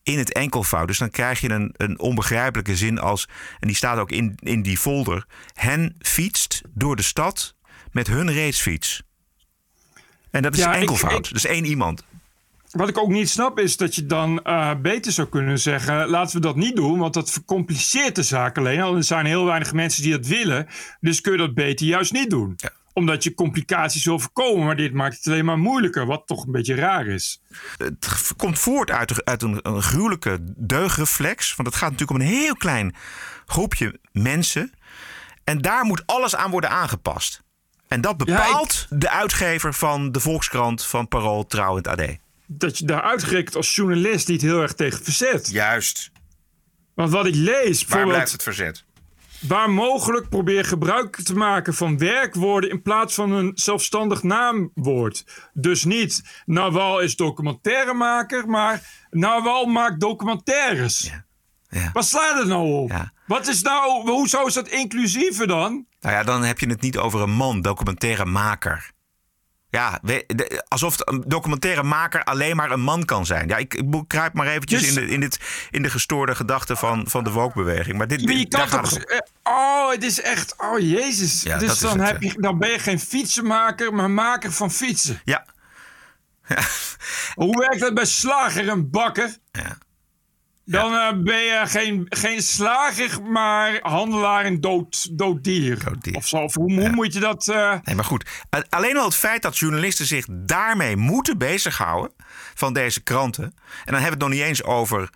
in 0.03 0.18
het 0.18 0.32
enkelvoud. 0.32 0.86
Dus 0.86 0.98
dan 0.98 1.11
krijg 1.11 1.40
je 1.40 1.50
een, 1.50 1.74
een 1.76 1.98
onbegrijpelijke 1.98 2.76
zin 2.76 2.98
als, 2.98 3.28
en 3.61 3.66
die 3.68 3.76
staat 3.76 3.98
ook 3.98 4.11
in, 4.11 4.34
in 4.42 4.62
die 4.62 4.78
folder, 4.78 5.26
hen 5.53 5.96
fietst 5.98 6.62
door 6.74 6.96
de 6.96 7.03
stad 7.03 7.55
met 7.90 8.07
hun 8.07 8.34
racefiets. 8.34 9.03
En 10.30 10.42
dat 10.42 10.53
is 10.55 10.59
Ja, 10.61 10.72
ik- 10.74 10.80
enkelvoud. 10.80 11.26
ik- 11.26 11.32
dus 11.32 11.44
één 11.46 11.64
iemand. 11.64 12.05
Wat 12.72 12.88
ik 12.88 12.98
ook 12.98 13.08
niet 13.08 13.30
snap 13.30 13.58
is 13.58 13.76
dat 13.76 13.94
je 13.94 14.06
dan 14.06 14.40
uh, 14.44 14.74
beter 14.82 15.12
zou 15.12 15.28
kunnen 15.28 15.58
zeggen: 15.58 16.08
laten 16.08 16.36
we 16.36 16.40
dat 16.40 16.56
niet 16.56 16.76
doen, 16.76 16.98
want 16.98 17.14
dat 17.14 17.30
vercompliceert 17.30 18.14
de 18.14 18.22
zaak 18.22 18.58
alleen. 18.58 18.80
Al 18.80 18.96
er 18.96 19.04
zijn 19.04 19.26
heel 19.26 19.44
weinig 19.44 19.72
mensen 19.72 20.02
die 20.02 20.12
dat 20.12 20.26
willen, 20.26 20.66
dus 21.00 21.20
kun 21.20 21.32
je 21.32 21.38
dat 21.38 21.54
beter 21.54 21.86
juist 21.86 22.12
niet 22.12 22.30
doen. 22.30 22.52
Ja. 22.56 22.70
Omdat 22.92 23.24
je 23.24 23.34
complicaties 23.34 24.04
wil 24.04 24.18
voorkomen, 24.18 24.66
maar 24.66 24.76
dit 24.76 24.92
maakt 24.92 25.16
het 25.16 25.26
alleen 25.26 25.44
maar 25.44 25.58
moeilijker, 25.58 26.06
wat 26.06 26.26
toch 26.26 26.44
een 26.44 26.52
beetje 26.52 26.74
raar 26.74 27.06
is. 27.06 27.42
Het 27.76 28.32
komt 28.36 28.58
voort 28.58 28.90
uit, 28.90 29.24
uit 29.24 29.42
een, 29.42 29.58
een 29.62 29.82
gruwelijke 29.82 30.38
deugreflex, 30.56 31.56
want 31.56 31.68
het 31.68 31.76
gaat 31.76 31.90
natuurlijk 31.90 32.20
om 32.20 32.26
een 32.26 32.32
heel 32.32 32.56
klein 32.56 32.94
groepje 33.46 33.98
mensen. 34.12 34.72
En 35.44 35.58
daar 35.58 35.84
moet 35.84 36.02
alles 36.06 36.36
aan 36.36 36.50
worden 36.50 36.70
aangepast. 36.70 37.42
En 37.88 38.00
dat 38.00 38.16
bepaalt 38.16 38.86
ja, 38.88 38.96
ik... 38.96 39.00
de 39.00 39.10
uitgever 39.10 39.74
van 39.74 40.12
de 40.12 40.20
Volkskrant, 40.20 40.84
van 40.84 41.08
Parool, 41.08 41.46
Trouw 41.46 41.70
en 41.70 41.76
het 41.76 41.88
AD 41.88 42.20
dat 42.59 42.78
je 42.78 42.84
daar 42.84 43.03
uitgerekend 43.03 43.57
als 43.57 43.74
journalist 43.74 44.28
niet 44.28 44.42
heel 44.42 44.61
erg 44.61 44.74
tegen 44.74 45.05
verzet. 45.05 45.50
Juist. 45.50 46.11
Want 46.94 47.11
wat 47.11 47.26
ik 47.26 47.34
lees. 47.34 47.84
Waar 47.84 48.07
blijft 48.07 48.32
het 48.32 48.42
verzet? 48.42 48.84
Waar 49.40 49.70
mogelijk 49.70 50.28
probeer 50.28 50.64
gebruik 50.64 51.16
te 51.16 51.34
maken 51.34 51.74
van 51.74 51.98
werkwoorden 51.98 52.70
in 52.70 52.82
plaats 52.82 53.14
van 53.14 53.32
een 53.32 53.53
zelfstandig 53.55 54.22
naamwoord. 54.22 55.24
Dus 55.53 55.84
niet 55.84 56.42
Nawal 56.44 57.00
is 57.00 57.16
documentairemaker, 57.16 58.48
maar 58.48 59.07
Nawal 59.11 59.66
maakt 59.66 60.00
documentaires. 60.00 61.00
Ja. 61.00 61.24
Ja. 61.68 61.90
Wat 61.92 62.05
slaat 62.05 62.38
het 62.38 62.46
nou 62.46 62.72
op? 62.72 62.90
Ja. 62.90 63.12
Wat 63.26 63.46
is 63.46 63.62
nou, 63.62 64.11
hoezo 64.11 64.46
is 64.46 64.55
dat 64.55 64.68
inclusiever 64.68 65.46
dan? 65.46 65.86
Nou 66.00 66.14
ja, 66.14 66.22
dan 66.22 66.42
heb 66.42 66.59
je 66.59 66.68
het 66.68 66.80
niet 66.80 66.98
over 66.98 67.20
een 67.20 67.30
man, 67.30 67.61
documentairemaker. 67.61 68.90
Ja, 69.72 70.00
alsof 70.68 70.96
een 70.98 71.24
documentairemaker 71.26 72.24
alleen 72.24 72.56
maar 72.56 72.70
een 72.70 72.80
man 72.80 73.04
kan 73.04 73.26
zijn. 73.26 73.48
Ja, 73.48 73.56
ik, 73.56 73.74
ik 73.74 73.84
kruip 74.06 74.32
maar 74.34 74.46
eventjes 74.46 74.80
Dus- 74.80 74.88
in, 74.88 74.94
de, 74.94 75.12
in, 75.12 75.20
dit, 75.20 75.38
in 75.70 75.82
de 75.82 75.90
gestoorde 75.90 76.34
gedachten 76.34 76.76
van, 76.76 77.04
van 77.08 77.24
de 77.24 77.30
woke-beweging. 77.30 77.98
Maar 77.98 78.06
dit, 78.08 78.24
Maar 78.24 78.34
je 78.34 78.48
kan 78.48 78.68
toch. 78.68 78.90
het- 78.90 79.10
eh, 79.10 79.18
Oh, 79.42 79.90
het 79.90 80.02
is 80.04 80.20
echt. 80.20 80.54
Oh, 80.58 80.78
jezus. 80.78 81.42
Ja, 81.42 81.58
dus 81.58 81.78
dan, 81.78 81.98
het, 82.00 82.08
heb 82.08 82.22
je, 82.22 82.34
dan 82.36 82.58
ben 82.58 82.70
je 82.70 82.78
geen 82.78 83.00
fietsenmaker, 83.00 83.94
maar 83.94 84.10
maker 84.10 84.52
van 84.52 84.70
fietsen. 84.70 85.20
Ja. 85.24 85.46
Hoe 87.34 87.58
werkt 87.58 87.80
dat 87.80 87.94
bij 87.94 88.04
slager 88.04 88.68
en 88.68 88.90
bakker? 88.90 89.36
Ja. 89.52 89.78
Dan 90.64 90.94
eh, 90.94 91.22
ben 91.22 91.40
je 91.40 91.62
geen, 91.64 92.06
geen 92.08 92.42
slager, 92.42 93.22
maar 93.22 93.78
handelaar 93.82 94.44
in 94.44 94.60
dood, 94.60 95.18
dood 95.18 95.44
dier. 95.44 95.92
Of 96.12 96.28
zo. 96.28 96.36
Of 96.36 96.54
hoe, 96.54 96.72
hoe 96.80 96.90
moet 96.90 97.12
je 97.12 97.20
dat... 97.20 97.48
eh, 97.48 97.74
Nee, 97.84 97.94
maar 97.94 98.04
goed. 98.04 98.30
Alleen 98.68 98.96
al 98.96 99.04
het 99.04 99.14
feit 99.14 99.42
dat 99.42 99.58
journalisten 99.58 100.06
zich 100.06 100.26
daarmee 100.30 100.96
moeten 100.96 101.38
bezighouden 101.38 102.12
van 102.54 102.72
deze 102.72 103.02
kranten. 103.02 103.44
En 103.44 103.52
dan 103.92 104.00
hebben 104.00 104.02
we 104.04 104.10
het 104.10 104.18
nog 104.18 104.28
niet 104.30 104.48
eens 104.48 104.62
over 104.64 105.10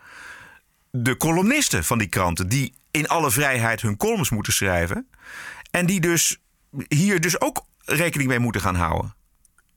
de 0.90 1.16
columnisten 1.16 1.84
van 1.84 1.98
die 1.98 2.08
kranten. 2.08 2.48
Die 2.48 2.74
in 2.90 3.08
alle 3.08 3.30
vrijheid 3.30 3.80
hun 3.80 3.96
columns 3.96 4.30
moeten 4.30 4.52
schrijven. 4.52 5.08
En 5.70 5.86
die 5.86 6.00
dus 6.00 6.38
hier 6.88 7.20
dus 7.20 7.40
ook 7.40 7.64
rekening 7.84 8.28
mee 8.28 8.38
moeten 8.38 8.60
gaan 8.60 8.74
houden. 8.74 9.14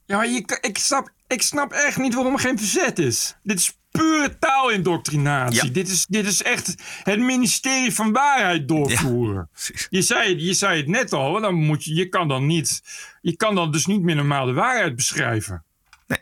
Ja, 0.06 0.18
maar 0.18 0.28
je, 0.28 0.60
ik, 0.62 0.78
snap, 0.78 1.10
ik 1.30 1.42
snap 1.42 1.72
echt 1.72 1.98
niet 1.98 2.14
waarom 2.14 2.34
er 2.34 2.40
geen 2.40 2.58
verzet 2.58 3.00
is. 3.00 3.36
Dit 3.44 3.60
is 3.60 3.78
pure 3.92 4.38
taalindoctrinatie. 4.40 5.66
Ja. 5.66 5.74
Dit, 5.74 5.90
is, 5.90 6.06
dit 6.06 6.26
is 6.26 6.44
echt 6.44 6.76
het 7.04 7.20
ministerie 7.20 7.94
van 7.94 8.12
waarheid 8.12 8.68
doorvoeren. 8.68 9.50
je, 9.90 10.02
zei, 10.02 10.44
je 10.46 10.54
zei 10.54 10.78
het 10.78 10.88
net 10.88 11.14
al, 11.14 11.42
dan 11.42 11.54
moet 11.54 11.84
je, 11.84 11.94
je 11.94 12.10
kan 12.10 12.28
dan 12.28 12.46
niet... 12.46 12.82
Je 13.22 13.36
kan 13.36 13.56
dan 13.56 13.72
dus 13.72 13.86
niet 13.86 14.02
meer 14.02 14.16
normaal 14.16 14.46
de 14.46 14.54
waarheid 14.54 14.96
beschrijven. 14.96 15.64
Nee. 16.08 16.20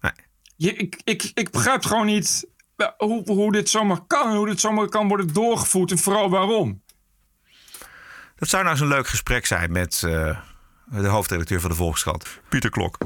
Nee. 0.00 0.12
Je, 0.56 0.74
ik, 0.74 1.00
ik, 1.04 1.30
ik 1.34 1.50
begrijp 1.50 1.84
gewoon 1.84 2.06
niet 2.06 2.46
eh, 2.76 2.88
hoe, 2.96 3.32
hoe 3.32 3.52
dit 3.52 3.68
zomaar 3.68 4.00
kan. 4.06 4.30
en 4.30 4.36
Hoe 4.36 4.46
dit 4.46 4.60
zomaar 4.60 4.88
kan 4.88 5.08
worden 5.08 5.32
doorgevoerd 5.32 5.90
en 5.90 5.98
vooral 5.98 6.30
waarom. 6.30 6.82
Dat 8.36 8.48
zou 8.48 8.62
nou 8.62 8.74
eens 8.74 8.84
een 8.84 8.96
leuk 8.96 9.08
gesprek 9.08 9.46
zijn 9.46 9.72
met 9.72 10.02
eh, 10.02 10.38
de 11.00 11.06
hoofdredacteur 11.06 11.60
van 11.60 11.70
de 11.70 11.76
Volkskrant, 11.76 12.26
Pieter 12.48 12.70
Klok. 12.70 12.98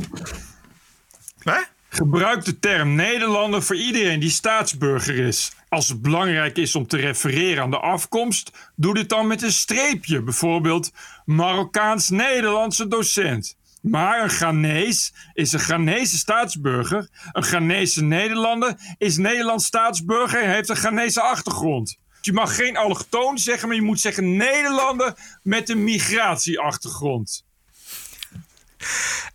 Hè? 1.39 1.61
Gebruik 1.89 2.45
de 2.45 2.59
term 2.59 2.95
Nederlander 2.95 3.62
voor 3.62 3.76
iedereen 3.76 4.20
die 4.20 4.30
staatsburger 4.30 5.18
is. 5.18 5.53
Als 5.68 5.89
het 5.89 6.03
belangrijk 6.03 6.57
is 6.57 6.74
om 6.74 6.87
te 6.87 6.97
refereren 6.97 7.62
aan 7.62 7.70
de 7.70 7.78
afkomst, 7.78 8.72
doe 8.74 8.95
dit 8.95 9.09
dan 9.09 9.26
met 9.26 9.43
een 9.43 9.53
streepje. 9.53 10.22
Bijvoorbeeld 10.22 10.93
Marokkaans-Nederlandse 11.24 12.89
docent. 12.89 13.57
Maar 13.80 14.22
een 14.22 14.30
Ghanees 14.30 15.14
is 15.32 15.53
een 15.53 15.61
Ghanese 15.61 16.16
staatsburger. 16.16 17.09
Een 17.32 17.43
Ghanese 17.43 18.03
Nederlander 18.03 18.74
is 18.99 19.16
Nederlands 19.16 19.64
staatsburger 19.64 20.43
en 20.43 20.51
heeft 20.51 20.68
een 20.68 20.76
Ghanese 20.76 21.20
achtergrond. 21.20 21.99
Je 22.20 22.32
mag 22.32 22.57
geen 22.57 22.76
allochtoon 22.76 23.39
zeggen, 23.39 23.68
maar 23.68 23.76
je 23.76 23.82
moet 23.82 24.01
zeggen 24.01 24.37
Nederlander 24.37 25.39
met 25.43 25.68
een 25.68 25.84
migratieachtergrond. 25.84 27.45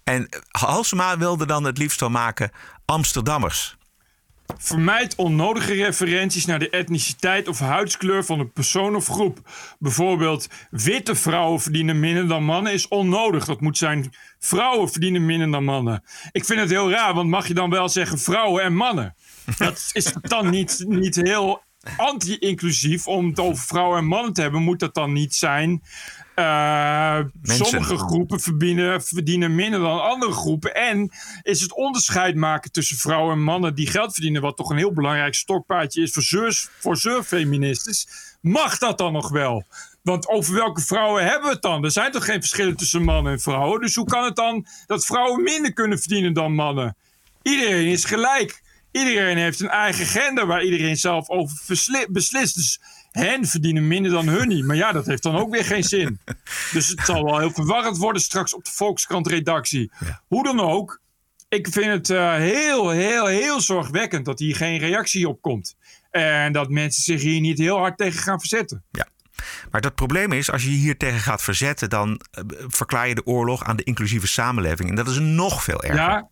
En 0.04 0.30
Halsema 0.48 1.18
wilde 1.18 1.46
dan 1.46 1.64
het 1.64 1.78
liefst 1.78 2.00
wel 2.00 2.10
maken 2.10 2.52
Amsterdammers. 2.86 3.78
Vermijd 4.58 5.16
onnodige 5.16 5.74
referenties 5.74 6.46
naar 6.46 6.60
de 6.60 6.70
etniciteit 6.70 7.48
of 7.48 7.60
huidskleur 7.60 8.26
van 8.26 8.40
een 8.40 8.52
persoon 8.52 8.96
of 8.96 9.08
groep. 9.08 9.40
Bijvoorbeeld, 9.80 10.48
witte 10.70 11.16
vrouwen 11.16 11.62
verdienen 11.62 12.00
minder 12.00 12.28
dan 12.28 12.44
mannen 12.44 12.74
is 12.74 12.88
onnodig. 12.88 13.46
Dat 13.46 13.62
moet 13.62 13.78
zijn, 13.78 14.14
vrouwen 14.40 14.92
verdienen 14.92 15.26
minder 15.26 15.52
dan 15.52 15.64
mannen. 15.64 16.04
Ik 16.32 16.46
vind 16.46 16.60
het 16.60 16.70
heel 16.70 16.92
raar, 16.92 17.14
want 17.14 17.30
mag 17.30 17.48
je 17.48 17.54
dan 17.54 17.70
wel 17.70 17.90
zeggen 17.90 18.20
vrouwen 18.20 18.64
en 18.64 18.76
mannen? 18.76 19.16
Dat 19.58 19.90
is 19.94 20.14
dan 20.22 20.50
niet, 20.50 20.84
niet 20.88 21.16
heel 21.16 21.64
anti-inclusief 21.98 23.08
om 23.08 23.28
het 23.28 23.40
over 23.40 23.64
vrouwen 23.66 23.98
en 23.98 24.06
mannen 24.06 24.34
te 24.34 24.42
hebben. 24.42 24.62
Moet 24.62 24.80
dat 24.80 24.94
dan 24.94 25.14
niet 25.14 25.36
zijn? 25.36 25.84
Eh, 26.36 27.20
sommige 27.42 27.98
groepen 27.98 28.40
verdienen, 28.40 29.04
verdienen 29.04 29.56
minder 29.56 29.80
dan 29.80 30.02
andere 30.02 30.32
groepen. 30.32 30.76
En 30.76 31.12
is 31.42 31.62
het 31.62 31.74
onderscheid 31.74 32.36
maken 32.36 32.72
tussen 32.72 32.98
vrouwen 32.98 33.34
en 33.34 33.42
mannen 33.44 33.76
die 33.76 33.88
geld 33.88 34.14
verdienen, 34.14 34.42
wat 34.42 34.58
toch 34.58 34.70
een 34.70 34.78
heel 34.78 34.94
belangrijk 34.94 35.36
stokpaardje 35.36 36.02
is 36.02 36.12
voor, 36.12 36.24
zeurs, 36.24 36.68
voor 36.80 36.98
zeurfeministes. 36.98 38.08
Mag 38.42 38.78
dat 38.78 38.98
dan 38.98 39.14
nog 39.14 39.30
wel? 39.30 39.64
Want 40.02 40.28
over 40.28 40.54
welke 40.54 40.82
vrouwen 40.82 41.24
hebben 41.24 41.48
we 41.48 41.54
het 41.54 41.62
dan? 41.62 41.84
Er 41.84 41.92
zijn 41.92 42.12
toch 42.12 42.26
geen 42.26 42.40
verschillen 42.40 42.76
tussen 42.76 43.04
mannen 43.04 43.32
en 43.32 43.40
vrouwen? 43.40 43.82
Dus 43.82 43.96
hoe 43.96 44.06
kan 44.06 44.24
het 44.24 44.36
dan 44.36 44.66
dat 44.86 45.06
vrouwen 45.06 45.44
minder 45.44 45.74
kunnen 45.74 46.00
verdienen 46.00 46.34
dan 46.34 46.54
mannen? 46.54 46.96
Iedereen 47.42 47.88
is 47.88 48.06
gelijk. 48.06 48.62
Iedereen 48.92 49.38
heeft 49.38 49.60
een 49.60 49.70
eigen 49.70 50.06
gender 50.06 50.46
waar 50.46 50.64
iedereen 50.64 50.98
zelf 50.98 51.30
over 51.30 51.58
beslist. 52.10 52.56
Dus 52.56 52.80
hen 53.12 53.46
verdienen 53.46 53.88
minder 53.88 54.12
dan 54.12 54.28
hun 54.28 54.48
niet. 54.48 54.66
Maar 54.66 54.76
ja, 54.76 54.92
dat 54.92 55.06
heeft 55.06 55.24
dan 55.24 55.36
ook 55.36 55.52
weer 55.52 55.66
geen 55.66 55.84
zin. 55.84 56.20
Dus 56.74 56.88
het 56.88 57.00
zal 57.06 57.24
wel 57.24 57.40
heel 57.40 57.52
verwarrend 57.52 57.98
worden 57.98 58.22
straks 58.22 58.54
op 58.54 58.66
de 58.66 58.72
Volkskrant-redactie. 58.72 59.92
Hoe 60.28 60.44
dan 60.44 60.60
ook, 60.60 61.02
ik 61.50 61.68
vind 61.68 61.86
het 61.86 62.10
eh, 62.10 62.36
heel, 62.36 62.90
heel, 62.90 63.26
heel 63.26 63.62
zorgwekkend 63.62 64.26
dat 64.26 64.40
hier 64.40 64.56
geen 64.56 64.78
reactie 64.78 65.28
op 65.28 65.42
komt. 65.42 65.76
En 66.12 66.54
dat 66.54 66.70
mensen 66.70 67.04
zich 67.04 67.22
hier 67.22 67.42
niet 67.42 67.58
heel 67.58 67.78
hard 67.78 67.98
tegen 67.98 68.20
gaan 68.22 68.40
verzetten. 68.40 68.84
Ja. 68.92 69.08
Maar 69.72 69.82
dat 69.82 69.96
probleem 69.96 70.32
is, 70.32 70.52
als 70.52 70.64
je 70.64 70.72
je 70.72 70.78
hier 70.78 70.98
tegen 70.98 71.20
gaat 71.20 71.42
verzetten, 71.42 71.90
dan 71.90 72.22
eh, 72.32 72.44
verklaar 72.68 73.08
je 73.08 73.16
de 73.16 73.26
oorlog 73.26 73.64
aan 73.64 73.76
de 73.76 73.84
inclusieve 73.84 74.28
samenleving. 74.28 74.90
En 74.90 74.96
dat 74.96 75.08
is 75.08 75.20
nog 75.20 75.64
veel 75.64 75.84
erger. 75.84 76.02
Ja, 76.02 76.30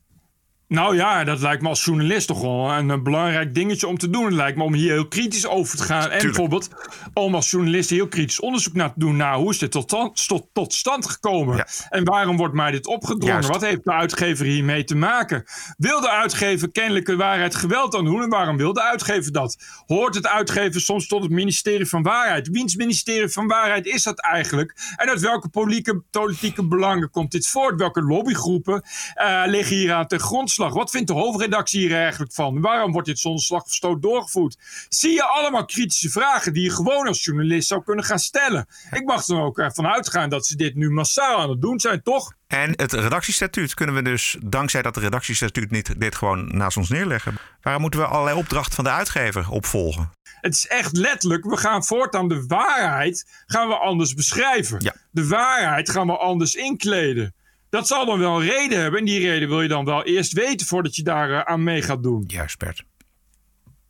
nou 0.69 0.95
ja, 0.95 1.23
dat 1.23 1.39
lijkt 1.39 1.61
me 1.61 1.69
als 1.69 1.85
journalist 1.85 2.27
toch 2.27 2.41
wel 2.41 2.71
een, 2.71 2.91
eh, 2.91 3.01
belangrijk 3.01 3.53
dingetje 3.53 3.87
om 3.87 3.97
te 3.97 4.09
doen. 4.09 4.25
Het 4.25 4.33
lijkt 4.33 4.57
me 4.57 4.63
om 4.63 4.73
hier 4.73 4.91
heel 4.91 5.07
kritisch 5.07 5.47
over 5.47 5.77
te 5.77 5.83
gaan. 5.83 6.09
En 6.09 6.21
bijvoorbeeld 6.21 6.69
om 7.13 7.35
als 7.35 7.49
journalist 7.51 7.89
heel 7.89 8.07
kritisch 8.07 8.39
onderzoek 8.39 8.73
naar 8.73 8.93
te 8.93 8.99
doen 8.99 9.15
naar 9.15 9.35
hoe 9.35 9.49
is 9.51 9.57
dit 9.57 9.71
tot, 9.71 9.83
stand- 9.83 10.27
tot, 10.27 10.47
tot 10.53 10.73
stand 10.73 11.09
gekomen? 11.09 11.65
En 11.89 12.03
waarom 12.03 12.37
wordt 12.37 12.53
mij 12.53 12.71
dit 12.71 12.87
opgedrongen? 12.87 13.33
Juist. 13.33 13.49
Wat 13.49 13.61
heeft 13.61 13.83
de 13.83 13.91
uitgever 13.91 14.45
hiermee 14.45 14.83
te 14.83 14.95
maken? 14.95 15.43
Wil 15.77 16.01
de 16.01 16.09
uitgever 16.09 16.71
kennelijk 16.71 17.05
de 17.05 17.15
waarheid 17.15 17.55
geweld 17.55 17.95
aan 17.95 18.05
doen? 18.05 18.21
En 18.21 18.29
waarom 18.29 18.57
wil 18.57 18.73
de 18.73 18.81
uitgever 18.83 19.31
dat? 19.31 19.57
Hoort 19.85 20.15
het 20.15 20.27
uitgever 20.27 20.81
soms 20.81 21.07
tot 21.07 21.21
het 21.21 21.31
ministerie 21.31 21.85
van 21.85 22.03
Waarheid? 22.03 22.49
Wiens 22.49 22.75
ministerie 22.75 23.29
van 23.29 23.47
Waarheid 23.47 23.85
is 23.85 24.03
dat 24.03 24.21
eigenlijk? 24.21 24.93
En 24.95 25.09
uit 25.09 25.19
welke 25.21 25.49
politieke, 25.49 26.03
politieke 26.11 26.67
belangen 26.67 27.09
komt 27.09 27.31
dit 27.31 27.47
voort? 27.47 27.79
Welke 27.79 28.01
lobbygroepen 28.01 28.83
eh, 29.13 29.41
liggen 29.45 29.75
hier 29.75 29.93
aan 29.93 30.07
ten 30.07 30.19
grondslag? 30.19 30.57
Wat 30.67 30.89
vindt 30.89 31.07
de 31.07 31.13
hoofdredactie 31.13 31.79
hier 31.79 31.95
eigenlijk 31.95 32.33
van? 32.33 32.61
Waarom 32.61 32.91
wordt 32.91 33.07
dit 33.07 33.19
zonder 33.19 33.43
slag 33.43 33.63
of 33.63 33.73
stoot 33.73 34.01
doorgevoerd? 34.01 34.57
Zie 34.89 35.11
je 35.11 35.23
allemaal 35.23 35.65
kritische 35.65 36.09
vragen 36.09 36.53
die 36.53 36.63
je 36.63 36.71
gewoon 36.71 37.07
als 37.07 37.23
journalist 37.23 37.67
zou 37.67 37.83
kunnen 37.83 38.05
gaan 38.05 38.19
stellen? 38.19 38.67
Ik 38.91 39.05
mag 39.05 39.27
er 39.27 39.41
ook 39.41 39.59
ervan 39.59 39.87
uitgaan 39.87 40.29
dat 40.29 40.45
ze 40.45 40.55
dit 40.55 40.75
nu 40.75 40.89
massaal 40.89 41.37
aan 41.37 41.49
het 41.49 41.61
doen 41.61 41.79
zijn, 41.79 42.03
toch? 42.03 42.33
En 42.47 42.73
het 42.75 42.93
redactiestatuut 42.93 43.73
kunnen 43.73 43.95
we 43.95 44.01
dus, 44.01 44.37
dankzij 44.43 44.81
dat 44.81 44.97
redactiestatuut, 44.97 45.71
niet 45.71 45.99
dit 45.99 46.15
gewoon 46.15 46.57
naast 46.57 46.77
ons 46.77 46.89
neerleggen. 46.89 47.35
Waarom 47.61 47.81
moeten 47.81 47.99
we 47.99 48.05
allerlei 48.05 48.37
opdrachten 48.37 48.75
van 48.75 48.83
de 48.83 48.89
uitgever 48.89 49.49
opvolgen? 49.49 50.11
Het 50.41 50.53
is 50.53 50.67
echt 50.67 50.97
letterlijk, 50.97 51.45
we 51.45 51.57
gaan 51.57 51.83
voortaan 51.83 52.27
de 52.27 52.45
waarheid 52.47 53.25
gaan 53.45 53.67
we 53.67 53.77
anders 53.77 54.13
beschrijven. 54.13 54.93
De 55.11 55.27
waarheid 55.27 55.89
gaan 55.89 56.07
we 56.07 56.17
anders 56.17 56.55
inkleden. 56.55 57.33
Dat 57.69 57.87
zal 57.87 58.05
dan 58.05 58.19
wel 58.19 58.41
een 58.41 58.47
reden 58.47 58.81
hebben. 58.81 58.99
En 58.99 59.05
die 59.05 59.19
reden 59.19 59.49
wil 59.49 59.61
je 59.61 59.67
dan 59.67 59.85
wel 59.85 60.03
eerst 60.03 60.33
weten 60.33 60.67
voordat 60.67 60.95
je 60.95 61.03
daar 61.03 61.29
uh, 61.29 61.39
aan 61.39 61.63
mee 61.63 61.81
gaat 61.81 62.03
doen. 62.03 62.23
Juist, 62.27 62.57
Bert. 62.57 62.83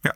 Ja. 0.01 0.15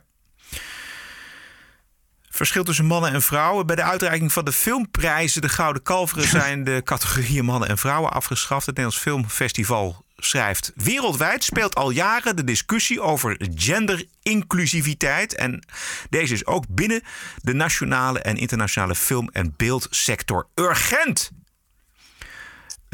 Verschil 2.30 2.64
tussen 2.64 2.84
mannen 2.84 3.12
en 3.12 3.22
vrouwen. 3.22 3.66
Bij 3.66 3.76
de 3.76 3.82
uitreiking 3.82 4.32
van 4.32 4.44
de 4.44 4.52
filmprijzen, 4.52 5.42
de 5.42 5.48
Gouden 5.48 5.82
Kalveren, 5.82 6.28
zijn 6.40 6.64
de 6.64 6.80
categorieën 6.84 7.44
mannen 7.44 7.68
en 7.68 7.78
vrouwen 7.78 8.12
afgeschaft. 8.12 8.66
Het 8.66 8.76
Nederlands 8.76 9.02
Filmfestival 9.02 10.04
schrijft: 10.16 10.72
Wereldwijd 10.74 11.44
speelt 11.44 11.74
al 11.74 11.90
jaren 11.90 12.36
de 12.36 12.44
discussie 12.44 13.00
over 13.00 13.40
genderinclusiviteit. 13.54 15.34
En 15.34 15.66
deze 16.10 16.34
is 16.34 16.46
ook 16.46 16.64
binnen 16.68 17.02
de 17.42 17.52
nationale 17.52 18.18
en 18.18 18.36
internationale 18.36 18.94
film- 18.94 19.30
en 19.32 19.54
beeldsector 19.56 20.48
urgent. 20.54 21.30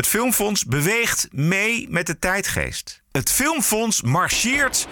Het 0.00 0.08
Filmfonds 0.08 0.64
beweegt 0.64 1.28
mee 1.32 1.86
met 1.90 2.06
de 2.06 2.18
tijdgeest. 2.18 3.02
Het 3.12 3.30
Filmfonds 3.30 4.02
marcheert 4.02 4.88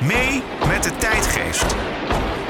mee 0.00 0.42
met 0.66 0.82
de 0.82 0.96
tijdgeest. 0.96 1.74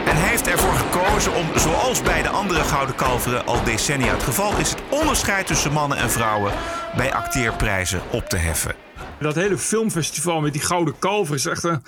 En 0.07 0.17
heeft 0.17 0.47
ervoor 0.47 0.73
gekozen 0.73 1.35
om, 1.35 1.59
zoals 1.59 2.03
bij 2.03 2.23
de 2.23 2.29
andere 2.29 2.65
Gouden 2.65 2.95
Kalveren 2.95 3.47
al 3.47 3.65
decennia 3.65 4.13
het 4.13 4.23
geval 4.23 4.59
is, 4.59 4.71
het 4.71 4.83
onderscheid 4.91 5.47
tussen 5.47 5.73
mannen 5.73 5.99
en 5.99 6.11
vrouwen 6.11 6.53
bij 6.97 7.13
acteerprijzen 7.13 8.03
op 8.11 8.29
te 8.29 8.37
heffen. 8.37 8.75
Dat 9.21 9.35
hele 9.35 9.59
filmfestival 9.59 10.41
met 10.41 10.53
die 10.53 10.63
Gouden 10.63 10.99
Kalver 10.99 11.35
is 11.35 11.47
echt 11.47 11.65
een, 11.65 11.83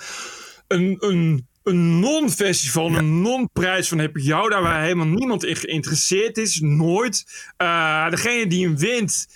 een, 0.67 0.97
een, 0.99 1.47
een 1.63 1.99
non-festival, 1.99 2.95
een 2.95 3.21
non-prijs 3.21 3.87
van 3.87 3.99
heb 3.99 4.17
ik 4.17 4.23
jou 4.23 4.49
daar 4.49 4.61
waar 4.61 4.81
helemaal 4.81 5.05
niemand 5.05 5.43
in 5.43 5.55
geïnteresseerd 5.55 6.37
is. 6.37 6.59
Nooit. 6.59 7.25
Uh, 7.57 8.09
degene 8.09 8.47
die 8.47 8.65
hem 8.65 8.77
wint 8.77 9.27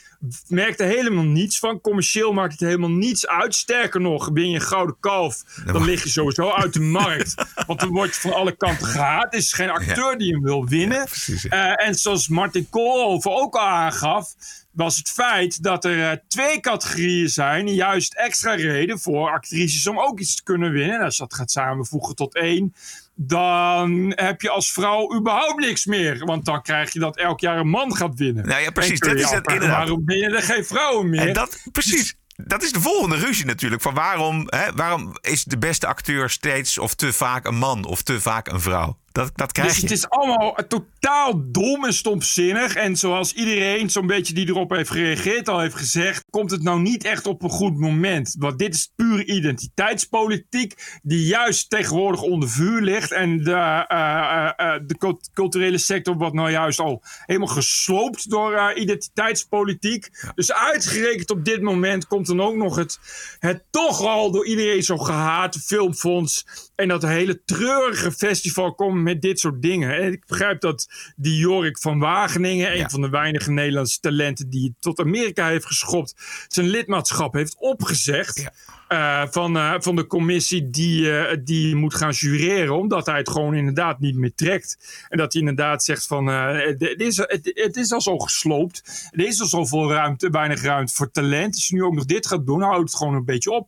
merkt 0.48 0.80
er 0.80 0.88
helemaal 0.88 1.24
niets 1.24 1.60
van. 1.60 1.82
Commercieel 1.82 2.34
maakt 2.34 2.52
het 2.52 2.60
helemaal 2.60 2.90
niets 2.90 3.28
uit. 3.28 3.56
Sterker 3.56 4.02
nog, 4.02 4.32
ben 4.32 4.50
je 4.50 4.56
een 4.56 4.62
gouden 4.62 4.98
kalf, 5.00 5.44
dan 5.66 5.86
lig 5.86 6.04
je 6.04 6.10
sowieso 6.10 6.52
uit 6.52 6.74
de 6.74 6.80
markt. 6.80 7.34
Want 7.68 7.80
dan 7.80 7.90
word 7.90 8.16
je 8.16 8.22
van 8.22 8.34
alle 8.34 8.56
kanten 8.56 8.88
gehaat. 8.88 9.34
Er 9.34 9.40
is 9.40 9.54
geen 9.54 9.70
acteur 9.70 10.18
die 10.18 10.32
hem 10.34 10.44
wil 10.44 10.68
winnen. 10.68 11.08
Uh, 11.28 11.88
en 11.88 11.96
zoals 11.96 12.28
Martin 12.28 12.70
Koolhoven 12.70 13.32
ook 13.32 13.56
al 13.56 13.68
aangaf, 13.68 14.34
was 14.72 14.98
het 14.98 15.10
feit 15.10 15.64
dat 15.64 15.86
er 15.86 15.98
uh, 15.98 16.12
twee 16.28 16.60
categorieën 16.60 17.30
zijn, 17.30 17.68
juist 17.68 18.14
extra 18.14 18.54
reden 18.54 19.00
voor 19.00 19.30
actrices 19.30 19.88
om 19.88 20.00
ook 20.00 20.20
iets 20.20 20.36
te 20.36 20.44
kunnen 20.44 20.72
winnen. 20.72 20.96
En 20.96 21.04
als 21.04 21.18
je 21.18 21.24
dat 21.24 21.34
gaat 21.34 21.52
samenvoegen 21.52 22.16
tot 22.16 22.36
één, 22.36 22.74
dan 23.22 24.12
heb 24.16 24.42
je 24.42 24.50
als 24.50 24.72
vrouw 24.72 25.16
überhaupt 25.16 25.60
niks 25.60 25.86
meer. 25.86 26.26
Want 26.26 26.46
dan 26.46 26.62
krijg 26.62 26.94
je 26.94 27.00
dat 27.00 27.18
elk 27.18 27.40
jaar 27.40 27.58
een 27.58 27.70
man 27.70 27.96
gaat 27.96 28.16
winnen. 28.16 28.48
Nou 28.48 28.62
ja, 28.62 28.72
precies. 28.72 29.00
Dat 29.00 29.16
is 29.16 29.30
het 29.30 29.48
inderdaad. 29.48 29.78
Waarom 29.78 30.06
ben 30.06 30.18
je 30.18 30.36
er 30.36 30.42
geen 30.42 30.66
vrouwen 30.66 31.10
meer? 31.10 31.28
En 31.28 31.34
dat, 31.34 31.68
precies. 31.72 32.16
Dat 32.36 32.64
is 32.64 32.72
de 32.72 32.82
volgende 32.82 33.16
ruzie 33.16 33.46
natuurlijk. 33.46 33.82
Van 33.82 33.94
waarom, 33.94 34.48
hè, 34.50 34.74
waarom 34.74 35.18
is 35.22 35.44
de 35.44 35.58
beste 35.58 35.88
acteur 35.88 36.30
steeds 36.30 36.78
of 36.78 36.96
te 36.96 37.14
vaak 37.14 37.46
een 37.46 37.58
man 37.58 37.86
of 37.86 38.02
te 38.02 38.22
vaak 38.22 38.48
een 38.48 38.62
vrouw? 38.62 38.98
Dat, 39.12 39.32
dat 39.36 39.52
krijg 39.52 39.70
dus 39.70 39.78
je. 39.78 39.82
het 39.82 39.92
is 39.92 40.10
allemaal 40.10 40.56
totaal 40.68 41.52
dom 41.52 41.86
en 41.86 41.94
stomzinnig. 41.94 42.76
En 42.76 42.98
zoals 42.98 43.34
iedereen 43.34 43.90
zo'n 43.90 44.08
beetje 44.08 44.34
die 44.34 44.48
erop 44.48 44.70
heeft 44.70 44.90
gereageerd 44.90 45.50
al 45.50 45.60
heeft 45.60 45.76
gezegd... 45.76 46.26
komt 46.30 46.52
het 46.52 46.64
nou 46.64 46.82
niet 46.82 47.04
echt 47.04 47.28
op 47.28 47.44
een 47.44 47.50
goed 47.50 47.78
moment. 47.78 48.36
Want 48.40 48.60
dit 48.60 48.74
is 48.74 48.92
puur 48.96 49.26
identiteitspolitiek... 49.26 51.00
die 51.02 51.26
juist 51.26 51.70
tegenwoordig 51.70 52.22
onder 52.22 52.50
vuur 52.50 52.82
ligt. 52.82 53.12
En 53.12 53.38
de, 53.38 53.52
uh, 53.52 54.52
uh, 54.58 54.80
de 54.86 55.24
culturele 55.34 55.78
sector 55.78 56.16
wordt 56.16 56.36
nou 56.36 56.52
juist 56.52 56.80
al 56.80 57.04
helemaal 57.26 57.48
gesloopt 57.48 58.30
door 58.30 58.74
identiteitspolitiek. 58.74 60.10
Dus 60.36 60.54
uitgerekend 60.54 61.32
op 61.32 61.46
dit 61.46 61.62
moment 61.62 62.08
komt 62.08 62.28
dan 62.28 62.42
ook 62.42 62.56
nog 62.56 62.76
het, 62.76 63.00
het 63.40 63.64
toch 63.70 64.02
al 64.02 64.32
door 64.32 64.46
iedereen 64.46 64.84
zo 64.84 64.98
gehate 64.98 65.60
filmfonds... 65.60 66.46
en 66.80 66.88
dat 66.88 67.02
hele 67.02 67.44
treurige 67.44 68.12
festival 68.12 68.76
komt 68.76 69.02
met 69.02 69.22
dit 69.22 69.40
soort 69.40 69.62
dingen. 69.62 69.96
En 69.96 70.12
ik 70.12 70.26
begrijp 70.26 70.62
dat 70.62 70.88
die 71.16 71.38
Jorik 71.38 71.78
van 71.78 72.00
Wageningen, 72.00 72.76
ja. 72.76 72.84
een 72.84 72.90
van 72.90 73.02
de 73.02 73.10
weinige 73.10 73.52
Nederlandse 73.52 74.00
talenten 74.00 74.50
die 74.50 74.76
tot 74.80 75.00
Amerika 75.00 75.48
heeft 75.48 75.66
geschopt, 75.66 76.16
zijn 76.48 76.68
lidmaatschap 76.68 77.34
heeft 77.34 77.56
opgezegd. 77.58 78.40
Ja. 78.40 78.54
Uh, 78.90 79.24
van, 79.30 79.58
uh, 79.58 79.76
van 79.78 79.96
de 79.96 80.08
commissie 80.08 80.70
die, 80.70 81.02
uh, 81.02 81.38
die 81.44 81.76
moet 81.76 81.96
gaan 81.96 82.12
jureren, 82.12 82.78
omdat 82.78 83.06
hij 83.06 83.18
het 83.18 83.30
gewoon 83.30 83.56
inderdaad 83.56 84.00
niet 84.00 84.16
meer 84.16 84.34
trekt. 84.36 84.78
En 85.10 85.18
dat 85.18 85.34
hij 85.34 85.42
inderdaad 85.42 85.84
zegt 85.84 86.08
van 86.08 86.28
het, 86.28 86.82
is, 86.98 87.18
het, 87.18 87.52
het, 87.54 87.78
is 87.78 87.92
al 87.92 88.02
zo 88.02 88.18
gesloopt. 88.18 89.10
Er 89.12 89.26
is 89.26 89.42
al 89.42 89.48
zoveel 89.48 89.92
ruimte, 89.92 90.30
weinig 90.30 90.62
ruimte 90.62 90.94
voor 90.94 91.12
talent. 91.12 91.56
Als 91.56 91.68
je 91.68 91.76
nu 91.76 91.84
ook 91.84 91.94
nog 91.94 92.06
dit 92.06 92.28
gaat 92.28 92.46
doen, 92.46 92.62
houdt 92.62 92.90
het 92.90 92.96
gewoon 92.96 93.14
een 93.14 93.26
beetje 93.26 93.52
op. 93.52 93.68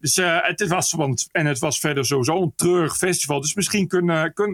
Dus 0.00 0.16
het 0.22 0.66
was, 0.66 0.92
want, 0.92 1.28
en 1.32 1.46
het 1.46 1.58
was 1.58 1.78
verder 1.78 2.06
sowieso 2.06 2.42
een 2.42 2.52
treurig 2.56 2.96
festival. 2.96 3.40
Dus 3.40 3.54
misschien 3.54 3.88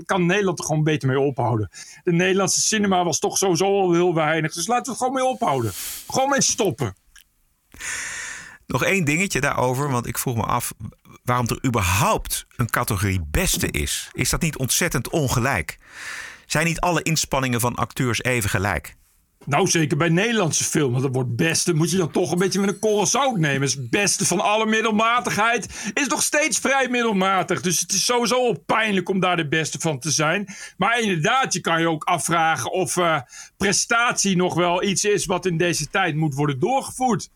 kan 0.05 0.27
Nederland 0.27 0.59
er 0.59 0.65
gewoon 0.65 0.85
beter 0.85 1.09
mee 1.09 1.21
ophouden. 1.21 1.71
De 2.05 2.13
Nederlandse 2.13 2.61
cinema 2.61 3.05
was 3.05 3.19
toch 3.19 3.39
sowieso 3.39 3.81
al 3.81 3.93
heel 3.93 4.15
weinig. 4.15 4.53
Dus 4.53 4.67
laten 4.67 4.85
we 4.85 4.91
het 4.91 4.99
gewoon 4.99 5.15
mee 5.15 5.25
ophouden. 5.25 5.73
Gewoon 6.07 6.29
mee 6.29 6.43
stoppen. 6.43 6.95
Nog 8.67 8.85
één 8.85 9.05
dingetje 9.05 9.41
daarover, 9.41 9.91
want 9.91 10.07
ik 10.07 10.19
vroeg 10.19 10.37
me 10.37 10.43
af 10.43 10.73
waarom 11.25 11.47
er 11.47 11.67
überhaupt 11.67 12.47
een 12.57 12.71
categorie 12.71 13.21
beste 13.31 13.71
is. 13.71 14.09
Is 14.13 14.31
dat 14.31 14.41
niet 14.41 14.57
ontzettend 14.57 15.09
ongelijk? 15.09 15.79
Zijn 16.47 16.67
niet 16.67 16.81
alle 16.81 17.03
inspanningen 17.03 17.61
van 17.61 17.75
acteurs 17.75 18.23
even 18.23 18.51
gelijk? 18.51 18.97
Nou, 19.47 19.69
zeker 19.69 19.97
bij 19.97 20.09
Nederlandse 20.09 20.65
films. 20.65 21.03
Dat 21.03 21.15
wordt 21.15 21.37
beste, 21.37 21.75
moet 21.75 21.91
je 21.91 21.97
dan 21.97 22.11
toch 22.11 22.33
een 22.33 22.39
beetje 22.39 22.61
met 22.61 22.69
een 22.69 22.79
korrel 22.79 23.07
zout 23.07 23.37
nemen. 23.37 23.69
Het 23.69 23.91
beste 23.91 24.27
van 24.27 24.41
alle 24.41 24.67
middelmatigheid 24.67 25.91
is 25.95 26.07
nog 26.07 26.23
steeds 26.23 26.59
vrij 26.59 26.89
middelmatig. 26.89 27.61
Dus 27.61 27.81
het 27.81 27.93
is 27.93 28.05
sowieso 28.05 28.37
al 28.37 28.63
pijnlijk 28.67 29.09
om 29.09 29.21
daar 29.21 29.37
de 29.37 29.49
beste 29.49 29.79
van 29.79 29.99
te 29.99 30.11
zijn. 30.11 30.55
Maar 30.77 31.01
inderdaad, 31.01 31.53
je 31.53 31.61
kan 31.61 31.81
je 31.81 31.89
ook 31.89 32.05
afvragen 32.05 32.73
of 32.73 32.97
uh, 32.97 33.21
prestatie 33.57 34.37
nog 34.37 34.55
wel 34.55 34.83
iets 34.83 35.05
is 35.05 35.27
wat 35.27 35.47
in 35.47 35.57
deze 35.57 35.89
tijd 35.89 36.15
moet 36.15 36.35
worden 36.35 36.59
doorgevoerd. 36.59 37.29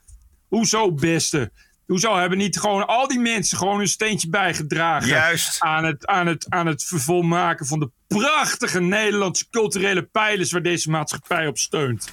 Hoezo 0.49 0.93
beste? 0.93 1.51
Hoezo 1.87 2.17
hebben 2.17 2.39
niet 2.39 2.61
gewoon 2.61 2.87
al 2.87 3.09
die 3.09 3.19
mensen 3.19 3.59
gewoon 3.59 3.81
een 3.81 3.89
steentje 3.89 4.29
bijgedragen 4.29 5.09
Juist. 5.09 5.61
aan 5.61 5.85
het, 5.85 6.07
aan 6.07 6.27
het, 6.27 6.47
aan 6.49 6.67
het 6.67 6.85
vervolmaken 6.85 7.67
van 7.67 7.79
de 7.79 7.91
prachtige 8.07 8.81
Nederlandse 8.81 9.45
culturele 9.51 10.03
pijlers 10.03 10.53
waar 10.53 10.63
deze 10.63 10.91
maatschappij 10.91 11.47
op 11.47 11.59
steunt? 11.59 12.13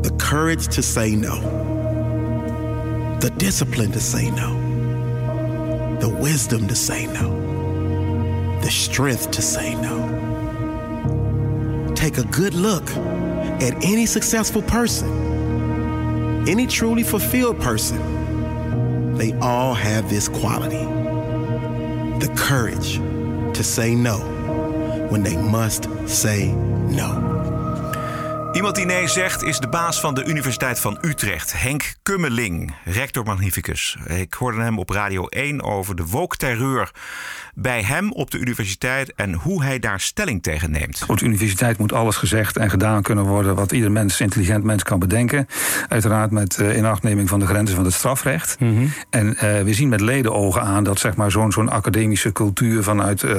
The 0.00 0.16
courage 0.16 0.66
to 0.68 0.82
say 0.82 1.10
no. 1.10 1.40
The 3.18 3.30
discipline 3.36 3.90
to 3.90 3.98
say 3.98 4.30
no. 4.30 4.56
The 5.98 6.22
wisdom 6.22 6.66
to 6.66 6.74
say 6.74 7.06
no. 7.06 7.46
The 8.60 8.70
strength 8.70 9.30
to 9.32 9.40
say 9.40 9.74
no. 9.74 10.26
Take 11.94 12.20
a 12.20 12.24
good 12.30 12.54
look 12.54 12.88
at 13.60 13.84
any 13.84 14.06
successful 14.06 14.62
person, 14.62 15.08
any 16.46 16.66
truly 16.66 17.02
fulfilled 17.02 17.58
person. 17.60 19.16
They 19.16 19.32
all 19.40 19.74
have 19.74 20.08
this 20.08 20.28
quality 20.28 20.86
the 22.18 22.28
courage 22.34 22.96
to 23.56 23.62
say 23.62 23.94
no 23.94 24.18
when 25.10 25.22
they 25.22 25.36
must 25.36 25.88
say 26.08 26.52
no. 26.52 27.47
Iemand 28.58 28.76
die 28.76 28.86
nee 28.86 29.08
zegt 29.08 29.42
is 29.42 29.58
de 29.58 29.68
baas 29.68 30.00
van 30.00 30.14
de 30.14 30.24
Universiteit 30.24 30.80
van 30.80 30.98
Utrecht, 31.00 31.60
Henk 31.60 31.94
Kummeling, 32.02 32.74
rector 32.84 33.24
magnificus. 33.24 33.96
Ik 34.06 34.34
hoorde 34.34 34.60
hem 34.60 34.78
op 34.78 34.90
Radio 34.90 35.26
1 35.26 35.62
over 35.62 35.96
de 35.96 36.06
woke-terreur 36.06 36.90
bij 37.54 37.82
hem 37.82 38.12
op 38.12 38.30
de 38.30 38.38
universiteit 38.38 39.14
en 39.14 39.32
hoe 39.32 39.62
hij 39.62 39.78
daar 39.78 40.00
stelling 40.00 40.42
tegen 40.42 40.70
neemt. 40.70 41.04
Op 41.08 41.18
de 41.18 41.24
universiteit 41.24 41.78
moet 41.78 41.92
alles 41.92 42.16
gezegd 42.16 42.56
en 42.56 42.70
gedaan 42.70 43.02
kunnen 43.02 43.24
worden 43.24 43.54
wat 43.54 43.72
ieder 43.72 43.92
mens, 43.92 44.20
intelligent 44.20 44.64
mens 44.64 44.82
kan 44.82 44.98
bedenken. 44.98 45.46
Uiteraard 45.88 46.30
met 46.30 46.58
uh, 46.60 46.76
inachtneming 46.76 47.28
van 47.28 47.38
de 47.38 47.46
grenzen 47.46 47.76
van 47.76 47.84
het 47.84 47.94
strafrecht. 47.94 48.60
Mhm. 48.60 48.70
Mm 48.70 48.76
-hmm. 48.76 48.92
En 49.10 49.26
uh, 49.26 49.40
we 49.62 49.74
zien 49.74 49.88
met 49.88 50.00
ledenogen 50.00 50.62
aan 50.62 50.84
dat 50.84 50.98
zeg 50.98 51.16
maar, 51.16 51.30
zo'n 51.30 51.52
zo'n 51.52 51.68
academische 51.68 52.32
cultuur 52.32 52.82
vanuit 52.82 53.22
uh, 53.22 53.30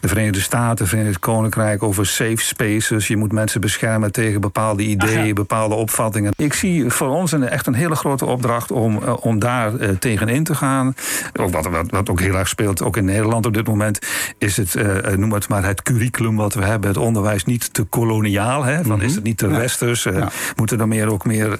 de 0.00 0.08
Verenigde 0.08 0.40
Staten, 0.40 0.86
Verenigd 0.86 1.18
Koninkrijk 1.18 1.82
over 1.82 2.06
safe 2.06 2.36
spaces. 2.36 3.06
Je 3.06 3.16
moet 3.16 3.32
mensen 3.32 3.60
beschermen 3.60 4.12
tegen 4.12 4.40
bepaalde 4.40 4.52
ideeën, 4.76 5.18
Aha. 5.18 5.32
bepaalde 5.32 5.74
opvattingen. 5.74 6.32
Ik 6.36 6.52
zie 6.52 6.90
voor 6.90 7.08
ons 7.08 7.32
een, 7.32 7.48
echt 7.48 7.66
een 7.66 7.74
hele 7.74 7.94
grote 7.94 8.24
opdracht 8.24 8.70
om, 8.70 8.96
om 9.20 9.38
daar 9.38 9.98
tegenin 9.98 10.44
te 10.44 10.54
gaan. 10.54 10.94
Ook 11.40 11.52
wat, 11.52 11.66
wat, 11.66 11.90
wat 11.90 12.10
ook 12.10 12.20
heel 12.20 12.34
erg 12.34 12.48
speelt, 12.48 12.82
ook 12.82 12.96
in 12.96 13.04
Nederland 13.04 13.46
op 13.46 13.54
dit 13.54 13.66
moment, 13.66 13.98
is 14.38 14.56
het, 14.56 14.74
uh, 14.74 15.16
noem 15.16 15.32
het 15.32 15.48
maar, 15.48 15.64
het 15.64 15.82
curriculum 15.82 16.36
wat 16.36 16.54
we 16.54 16.64
hebben, 16.64 16.88
het 16.88 16.98
onderwijs 16.98 17.44
niet 17.44 17.74
te 17.74 17.82
koloniaal. 17.82 18.64
Hè? 18.64 18.74
Van, 18.74 18.84
mm 18.84 18.92
-hmm. 18.92 19.02
Is 19.02 19.14
het 19.14 19.24
niet 19.24 19.38
te 19.38 19.48
ja. 19.48 19.56
westers? 19.56 20.02
Ja. 20.02 20.30
Moeten 20.56 20.80
er 20.80 20.88
meer, 20.88 21.12
ook 21.12 21.24
meer 21.24 21.56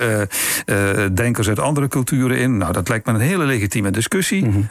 denkers 1.13 1.49
uit 1.49 1.59
andere 1.59 1.89
culturen 1.89 2.39
in? 2.39 2.57
Nou, 2.57 2.73
dat 2.73 2.89
lijkt 2.89 3.07
me 3.07 3.13
een 3.13 3.21
hele 3.21 3.45
legitieme 3.45 3.91
discussie. 3.91 4.45
Mm 4.45 4.53
-hmm. 4.53 4.69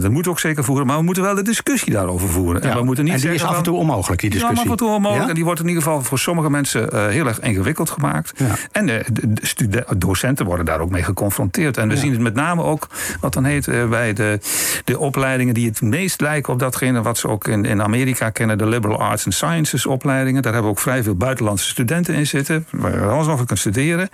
dat 0.00 0.10
moeten 0.10 0.22
we 0.22 0.28
ook 0.30 0.40
zeker 0.40 0.64
voeren, 0.64 0.86
maar 0.86 0.96
we 0.96 1.02
moeten 1.02 1.22
wel 1.22 1.34
de 1.34 1.42
discussie 1.42 1.92
daarover 1.92 2.28
voeren. 2.28 2.62
En, 2.62 2.76
we 2.76 2.84
moeten 2.84 3.04
niet 3.04 3.14
en 3.14 3.20
die 3.20 3.32
is 3.32 3.42
af 3.42 3.56
en 3.56 3.62
toe 3.62 3.76
onmogelijk, 3.76 4.20
die 4.20 4.30
discussie. 4.30 4.58
Ja, 4.58 4.64
af 4.64 4.70
en 4.70 4.76
toe 4.86 4.94
onmogelijk. 4.94 5.28
En 5.28 5.34
die 5.34 5.44
wordt 5.44 5.60
in 5.60 5.68
ieder 5.68 5.82
geval 5.82 6.02
voor 6.02 6.18
sommige 6.18 6.50
mensen 6.50 7.10
heel 7.10 7.26
erg 7.26 7.40
ingewikkeld 7.44 7.90
gemaakt. 7.90 8.32
En 8.72 8.86
de, 8.86 9.04
de, 9.12 9.68
de 9.68 9.84
docenten 9.96 10.46
worden 10.46 10.66
daar 10.66 10.80
ook 10.80 10.90
mee 10.90 11.02
geconfronteerd. 11.02 11.76
En 11.76 11.88
we 11.88 11.96
zien 11.96 12.12
het 12.12 12.20
met 12.20 12.34
name 12.34 12.62
ook, 12.62 12.88
wat 13.20 13.32
dan 13.32 13.44
heet, 13.44 13.68
eh, 13.68 13.88
bij 13.88 14.12
de, 14.12 14.38
de 14.84 14.98
opleidingen 14.98 15.54
die 15.54 15.68
het 15.68 15.80
meest 15.80 16.20
lijken 16.20 16.52
op 16.52 16.58
datgene 16.58 17.02
wat 17.02 17.18
ze 17.18 17.28
ook 17.28 17.48
in, 17.48 17.64
in 17.64 17.82
Amerika 17.82 18.30
kennen, 18.30 18.58
de 18.58 18.66
liberal 18.66 18.98
arts 18.98 19.24
and 19.24 19.34
sciences 19.34 19.86
opleidingen. 19.86 20.42
Daar 20.42 20.52
hebben 20.52 20.70
we 20.70 20.76
ook 20.76 20.82
vrij 20.82 21.02
veel 21.02 21.14
buitenlandse 21.14 21.68
studenten 21.68 22.14
in 22.14 22.26
zitten, 22.26 22.66
waar 22.70 22.92
je 22.92 23.00
alles 23.00 23.26
over 23.26 23.46
kunt 23.46 23.58
studeren. 23.58 24.08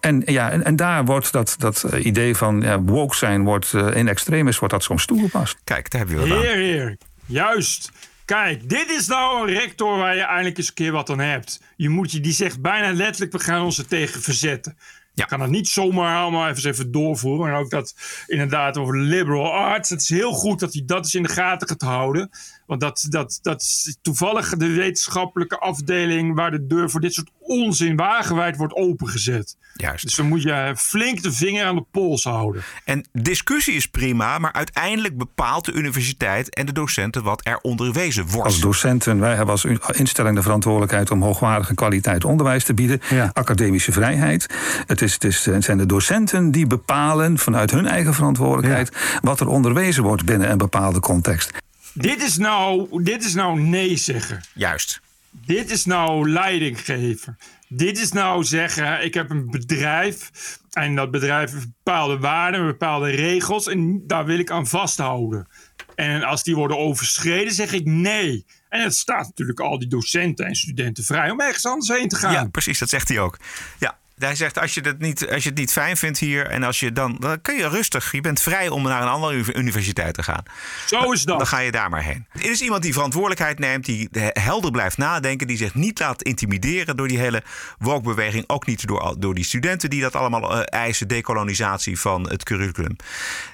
En, 0.00 0.22
ja, 0.26 0.50
en, 0.50 0.64
en 0.64 0.76
daar 0.76 1.04
wordt 1.04 1.32
dat, 1.32 1.54
dat 1.58 1.82
eh, 1.82 2.04
idee 2.04 2.36
van 2.36 2.60
ja, 2.60 2.80
woke 2.80 3.16
zijn, 3.16 3.44
wordt, 3.44 3.72
uh, 3.72 3.96
in 3.96 4.08
extremis 4.08 4.58
wordt 4.58 4.74
dat 4.74 4.82
soms 4.82 5.06
toegepast. 5.06 5.56
Kijk, 5.64 5.90
daar 5.90 6.00
hebben 6.00 6.28
we 6.28 6.34
het 6.34 6.42
Heer, 6.42 6.56
heer. 6.56 6.96
Juist. 7.26 7.92
Kijk, 8.26 8.68
dit 8.68 8.90
is 8.90 9.06
nou 9.06 9.40
een 9.48 9.54
rector 9.54 9.98
waar 9.98 10.16
je 10.16 10.22
eindelijk 10.22 10.58
eens 10.58 10.68
een 10.68 10.74
keer 10.74 10.92
wat 10.92 11.10
aan 11.10 11.18
hebt. 11.18 11.60
Je 11.76 11.88
moet 11.88 12.12
je, 12.12 12.20
die 12.20 12.32
zegt 12.32 12.60
bijna 12.60 12.92
letterlijk, 12.92 13.32
we 13.32 13.38
gaan 13.38 13.64
ons 13.64 13.78
er 13.78 13.86
tegen 13.86 14.22
verzetten. 14.22 14.76
Je 15.14 15.26
kan 15.26 15.38
dat 15.38 15.48
niet 15.48 15.68
zomaar 15.68 16.16
allemaal 16.16 16.48
even, 16.48 16.70
even 16.70 16.92
doorvoeren. 16.92 17.54
En 17.54 17.60
ook 17.60 17.70
dat 17.70 17.94
inderdaad 18.26 18.76
over 18.76 18.98
liberal 18.98 19.52
arts. 19.52 19.90
Het 19.90 20.00
is 20.00 20.08
heel 20.08 20.32
goed 20.32 20.60
dat 20.60 20.72
hij 20.72 20.82
dat 20.86 20.98
eens 20.98 21.14
in 21.14 21.22
de 21.22 21.28
gaten 21.28 21.68
gaat 21.68 21.82
houden. 21.82 22.30
Want 22.66 22.80
dat, 22.80 23.06
dat, 23.08 23.38
dat 23.42 23.60
is 23.60 23.96
toevallig 24.02 24.56
de 24.56 24.68
wetenschappelijke 24.68 25.58
afdeling 25.58 26.34
waar 26.34 26.50
de 26.50 26.66
deur 26.66 26.90
voor 26.90 27.00
dit 27.00 27.14
soort 27.14 27.30
onzin 27.38 27.96
wagenwijd 27.96 28.56
wordt 28.56 28.74
opengezet. 28.74 29.56
Juist. 29.74 30.04
Dus 30.04 30.14
dan 30.14 30.28
moet 30.28 30.42
je 30.42 30.74
flink 30.76 31.22
de 31.22 31.32
vinger 31.32 31.64
aan 31.64 31.74
de 31.74 31.84
pols 31.90 32.24
houden. 32.24 32.62
En 32.84 33.08
discussie 33.12 33.74
is 33.74 33.86
prima, 33.86 34.38
maar 34.38 34.52
uiteindelijk 34.52 35.18
bepaalt 35.18 35.64
de 35.64 35.72
universiteit 35.72 36.54
en 36.54 36.66
de 36.66 36.72
docenten 36.72 37.22
wat 37.22 37.40
er 37.46 37.58
onderwezen 37.58 38.26
wordt. 38.26 38.44
Als 38.44 38.60
docenten, 38.60 39.20
wij 39.20 39.34
hebben 39.34 39.50
als 39.50 39.64
instelling 39.90 40.36
de 40.36 40.42
verantwoordelijkheid 40.42 41.10
om 41.10 41.22
hoogwaardige 41.22 41.74
kwaliteit 41.74 42.24
onderwijs 42.24 42.64
te 42.64 42.74
bieden. 42.74 43.00
Academische 43.32 43.92
vrijheid. 43.92 44.46
Het, 44.86 45.02
is, 45.02 45.12
het, 45.12 45.24
is, 45.24 45.44
het 45.44 45.64
zijn 45.64 45.78
de 45.78 45.86
docenten 45.86 46.50
die 46.50 46.66
bepalen 46.66 47.38
vanuit 47.38 47.70
hun 47.70 47.86
eigen 47.86 48.14
verantwoordelijkheid 48.14 49.18
wat 49.20 49.40
er 49.40 49.48
onderwezen 49.48 50.02
wordt 50.02 50.24
binnen 50.24 50.50
een 50.50 50.58
bepaalde 50.58 51.00
context. 51.00 51.50
Dit 51.98 52.22
is 52.22 52.36
nou, 52.36 53.02
dit 53.02 53.24
is 53.24 53.34
nou 53.34 53.60
nee 53.60 53.96
zeggen. 53.96 54.40
Juist. 54.54 55.00
Dit 55.30 55.70
is 55.70 55.84
nou 55.84 56.30
leiding 56.30 56.80
geven. 56.84 57.38
Dit 57.68 57.98
is 57.98 58.12
nou 58.12 58.44
zeggen, 58.44 59.04
ik 59.04 59.14
heb 59.14 59.30
een 59.30 59.50
bedrijf 59.50 60.30
en 60.70 60.94
dat 60.94 61.10
bedrijf 61.10 61.52
heeft 61.52 61.66
bepaalde 61.82 62.18
waarden, 62.18 62.66
bepaalde 62.66 63.10
regels 63.10 63.66
en 63.66 64.06
daar 64.06 64.24
wil 64.24 64.38
ik 64.38 64.50
aan 64.50 64.66
vasthouden. 64.66 65.48
En 65.94 66.22
als 66.22 66.42
die 66.42 66.54
worden 66.54 66.78
overschreden, 66.78 67.52
zeg 67.52 67.72
ik 67.72 67.84
nee. 67.84 68.46
En 68.68 68.82
het 68.82 68.94
staat 68.94 69.26
natuurlijk 69.26 69.60
al 69.60 69.78
die 69.78 69.88
docenten 69.88 70.46
en 70.46 70.54
studenten 70.54 71.04
vrij 71.04 71.30
om 71.30 71.40
ergens 71.40 71.66
anders 71.66 71.98
heen 71.98 72.08
te 72.08 72.16
gaan. 72.16 72.32
Ja, 72.32 72.44
precies, 72.44 72.78
dat 72.78 72.88
zegt 72.88 73.08
hij 73.08 73.18
ook. 73.18 73.38
Ja, 73.78 73.98
hij 74.16 74.34
zegt, 74.34 74.58
als 74.58 74.74
je, 74.74 74.80
het 74.80 74.98
niet, 74.98 75.28
als 75.30 75.42
je 75.42 75.48
het 75.48 75.58
niet 75.58 75.72
fijn 75.72 75.96
vindt 75.96 76.18
hier 76.18 76.46
en 76.46 76.62
als 76.62 76.80
je 76.80 76.92
dan, 76.92 77.16
dan 77.20 77.40
kun 77.40 77.56
je 77.56 77.68
rustig. 77.68 78.12
Je 78.12 78.20
bent 78.20 78.40
vrij 78.40 78.68
om 78.68 78.82
naar 78.82 79.02
een 79.02 79.08
andere 79.08 79.54
universiteit 79.54 80.14
te 80.14 80.22
gaan. 80.22 80.42
Zo 80.86 81.12
is 81.12 81.24
dat. 81.24 81.38
Dan 81.38 81.46
ga 81.46 81.58
je 81.58 81.70
daar 81.70 81.90
maar 81.90 82.02
heen. 82.02 82.26
Er 82.32 82.50
is 82.50 82.60
iemand 82.60 82.82
die 82.82 82.92
verantwoordelijkheid 82.92 83.58
neemt, 83.58 83.84
die 83.84 84.08
helder 84.32 84.70
blijft 84.70 84.96
nadenken, 84.96 85.46
die 85.46 85.56
zich 85.56 85.74
niet 85.74 85.98
laat 85.98 86.22
intimideren 86.22 86.96
door 86.96 87.08
die 87.08 87.18
hele 87.18 87.42
woke-beweging. 87.78 88.44
Ook 88.46 88.66
niet 88.66 88.86
door, 88.86 89.14
door 89.18 89.34
die 89.34 89.44
studenten 89.44 89.90
die 89.90 90.00
dat 90.00 90.14
allemaal 90.14 90.56
uh, 90.56 90.62
eisen, 90.64 91.08
decolonisatie 91.08 92.00
van 92.00 92.28
het 92.28 92.42
curriculum. 92.44 92.96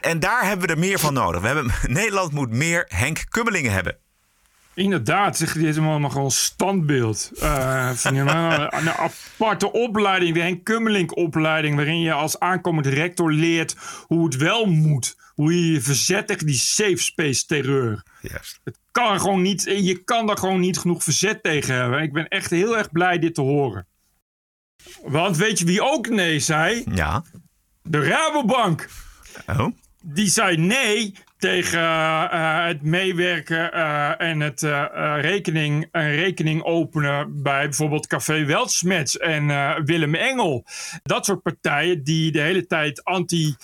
En 0.01 0.21
daar 0.21 0.47
hebben 0.47 0.67
we 0.67 0.73
er 0.73 0.79
meer 0.79 0.99
van 0.99 1.15
nodig. 1.15 1.41
We 1.41 1.47
hebben, 1.47 1.73
Nederland 1.87 2.33
moet 2.33 2.51
meer 2.51 2.85
Henk 2.89 3.25
Kummelingen 3.29 3.73
hebben. 3.73 3.97
Inderdaad, 4.75 5.37
zeg 5.37 5.53
dit 5.53 5.65
is 5.65 5.79
allemaal 5.79 6.11
gewoon 6.11 6.31
standbeeld. 6.31 7.31
Uh, 7.35 7.91
van, 7.91 8.15
een, 8.17 8.29
een 8.79 8.91
aparte 8.91 9.73
opleiding, 9.73 10.35
de 10.35 10.41
Henk 10.41 10.65
Kummelink 10.65 11.17
opleiding, 11.17 11.77
waarin 11.77 12.01
je 12.01 12.13
als 12.13 12.39
aankomend 12.39 12.87
rector 12.87 13.33
leert 13.33 13.77
hoe 14.07 14.25
het 14.25 14.37
wel 14.37 14.67
moet. 14.67 15.17
Hoe 15.35 15.55
je 15.55 15.73
je 15.73 15.81
verzet 15.81 16.27
tegen 16.27 16.47
die 16.47 16.55
safe 16.55 16.97
space 16.97 17.47
terreur. 17.47 18.03
Juist. 18.21 18.61
Het 18.65 18.79
kan 18.93 19.21
gewoon 19.21 19.43
niet, 19.43 19.63
je 19.63 20.03
kan 20.05 20.27
daar 20.27 20.39
gewoon 20.39 20.61
niet 20.61 20.79
genoeg 20.79 21.03
verzet 21.03 21.43
tegen 21.43 21.75
hebben. 21.75 22.03
Ik 22.03 22.13
ben 22.13 22.29
echt 22.29 22.51
heel 22.51 22.79
erg 22.79 22.91
blij 22.91 23.19
dit 23.19 23.35
te 23.35 23.41
horen. 23.41 23.87
Want 25.03 25.37
weet 25.37 25.59
je 25.59 25.65
wie 25.65 25.83
ook 25.83 26.09
nee 26.09 26.39
zei? 26.39 26.85
Ja. 26.95 27.25
De 27.83 28.05
Rabobank. 28.05 28.89
Oh. 29.47 29.67
Die 30.03 30.29
zei 30.29 30.57
nee 30.57 31.15
tegen 31.43 31.81
uh, 31.81 32.65
het 32.65 32.83
meewerken 32.83 33.71
uh, 33.75 34.21
en 34.21 34.41
het 34.41 34.63
uh, 34.63 34.85
rekening, 35.21 35.89
rekening 35.93 36.63
openen 36.63 37.43
bij 37.43 37.65
bijvoorbeeld 37.65 38.07
Café 38.07 38.45
Weltschmerz 38.45 39.15
en 39.15 39.47
Willem 39.85 40.15
Engel. 40.15 40.65
Dat 41.03 41.25
soort 41.25 41.43
partijen 41.43 42.05
die 42.05 42.33
de 42.33 42.41
hele 42.41 42.67
tijd 42.67 43.05
anti 43.05 43.57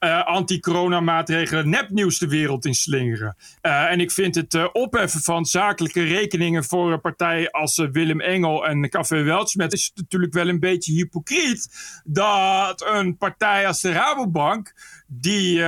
uh, 0.00 0.26
anti-corona-maatregelen 0.26 1.68
nepnieuws 1.68 2.18
de 2.18 2.28
wereld 2.28 2.64
in 2.64 2.74
slingeren. 2.74 3.36
En 3.60 4.00
ik 4.00 4.10
vind 4.10 4.34
het 4.34 4.72
opheffen 4.72 5.20
van 5.20 5.44
zakelijke 5.44 6.02
rekeningen 6.02 6.64
voor 6.64 6.92
een 6.92 7.00
partij 7.00 7.50
als 7.50 7.76
Willem 7.76 8.20
Engel 8.20 8.66
en 8.66 8.88
Café 8.88 9.22
Weltschmerz 9.22 9.72
is 9.72 9.92
natuurlijk 9.94 10.32
wel 10.32 10.48
een 10.48 10.60
beetje 10.60 10.92
hypocriet 10.92 11.68
dat 12.04 12.86
een 12.86 13.16
partij 13.16 13.66
als 13.66 13.80
de 13.80 13.92
Rabobank, 13.92 14.72
die 15.20 15.60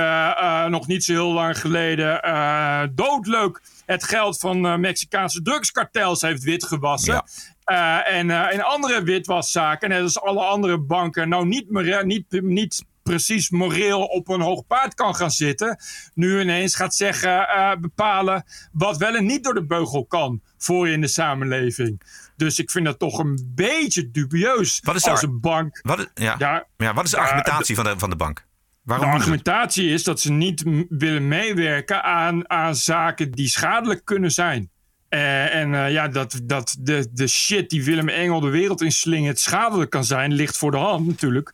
nog 0.69 0.87
niet 0.87 1.03
zo 1.03 1.11
heel 1.13 1.33
lang 1.33 1.59
geleden 1.59 2.21
doodleuk 2.95 3.61
het 3.85 4.03
geld 4.03 4.39
van 4.39 4.79
Mexicaanse 4.79 5.41
drugskartels 5.41 6.21
heeft 6.21 6.43
witgewassen. 6.43 7.23
Ja. 7.65 8.03
en 8.03 8.29
in 8.53 8.63
andere 8.63 9.03
witwaszaken, 9.03 9.89
net 9.89 10.01
als 10.01 10.21
alle 10.21 10.43
andere 10.43 10.79
banken, 10.79 11.29
nou 11.29 11.45
niet, 11.45 11.69
meer, 11.69 12.05
niet, 12.05 12.41
niet 12.41 12.83
precies 13.09 13.49
moreel 13.49 14.03
op 14.03 14.29
een 14.29 14.41
hoog 14.41 14.67
paard 14.67 14.93
kan 14.93 15.15
gaan 15.15 15.31
zitten. 15.31 15.77
Nu 16.13 16.39
ineens 16.39 16.75
gaat 16.75 16.95
zeggen, 16.95 17.29
uh, 17.29 17.71
bepalen 17.79 18.45
wat 18.71 18.97
wel 18.97 19.15
en 19.15 19.25
niet 19.25 19.43
door 19.43 19.53
de 19.53 19.65
beugel 19.65 20.05
kan 20.05 20.41
voor 20.57 20.87
je 20.87 20.93
in 20.93 21.01
de 21.01 21.07
samenleving. 21.07 22.01
Dus 22.35 22.59
ik 22.59 22.71
vind 22.71 22.85
dat 22.85 22.99
toch 22.99 23.19
een 23.19 23.51
beetje 23.55 24.11
dubieus 24.11 24.79
wat 24.83 24.95
is 24.95 25.07
als 25.07 25.21
een 25.21 25.39
bank. 25.39 25.79
Wat 25.81 25.99
is, 25.99 26.07
ja. 26.13 26.35
Ja, 26.37 26.65
ja, 26.77 26.93
wat 26.93 27.05
is 27.05 27.11
de 27.11 27.17
argumentatie 27.17 27.75
uh, 27.75 27.81
van, 27.81 27.93
de, 27.93 27.99
van 27.99 28.09
de 28.09 28.15
bank? 28.15 28.44
Waarom 28.85 29.09
de 29.09 29.15
argumentatie 29.15 29.89
is 29.89 30.03
dat 30.03 30.19
ze 30.19 30.31
niet 30.31 30.63
willen 30.89 31.27
meewerken 31.27 32.03
aan, 32.03 32.49
aan 32.49 32.75
zaken 32.75 33.31
die 33.31 33.47
schadelijk 33.47 34.01
kunnen 34.03 34.31
zijn. 34.31 34.69
Uh, 35.09 35.55
en 35.55 35.73
uh, 35.73 35.91
ja, 35.91 36.07
dat, 36.07 36.39
dat 36.43 36.75
de, 36.79 37.07
de 37.11 37.27
shit 37.27 37.69
die 37.69 37.83
Willem 37.83 38.09
Engel 38.09 38.39
de 38.39 38.49
wereld 38.49 38.81
inslingert 38.81 39.39
schadelijk 39.39 39.89
kan 39.89 40.03
zijn, 40.03 40.33
ligt 40.33 40.57
voor 40.57 40.71
de 40.71 40.77
hand 40.77 41.07
natuurlijk. 41.07 41.53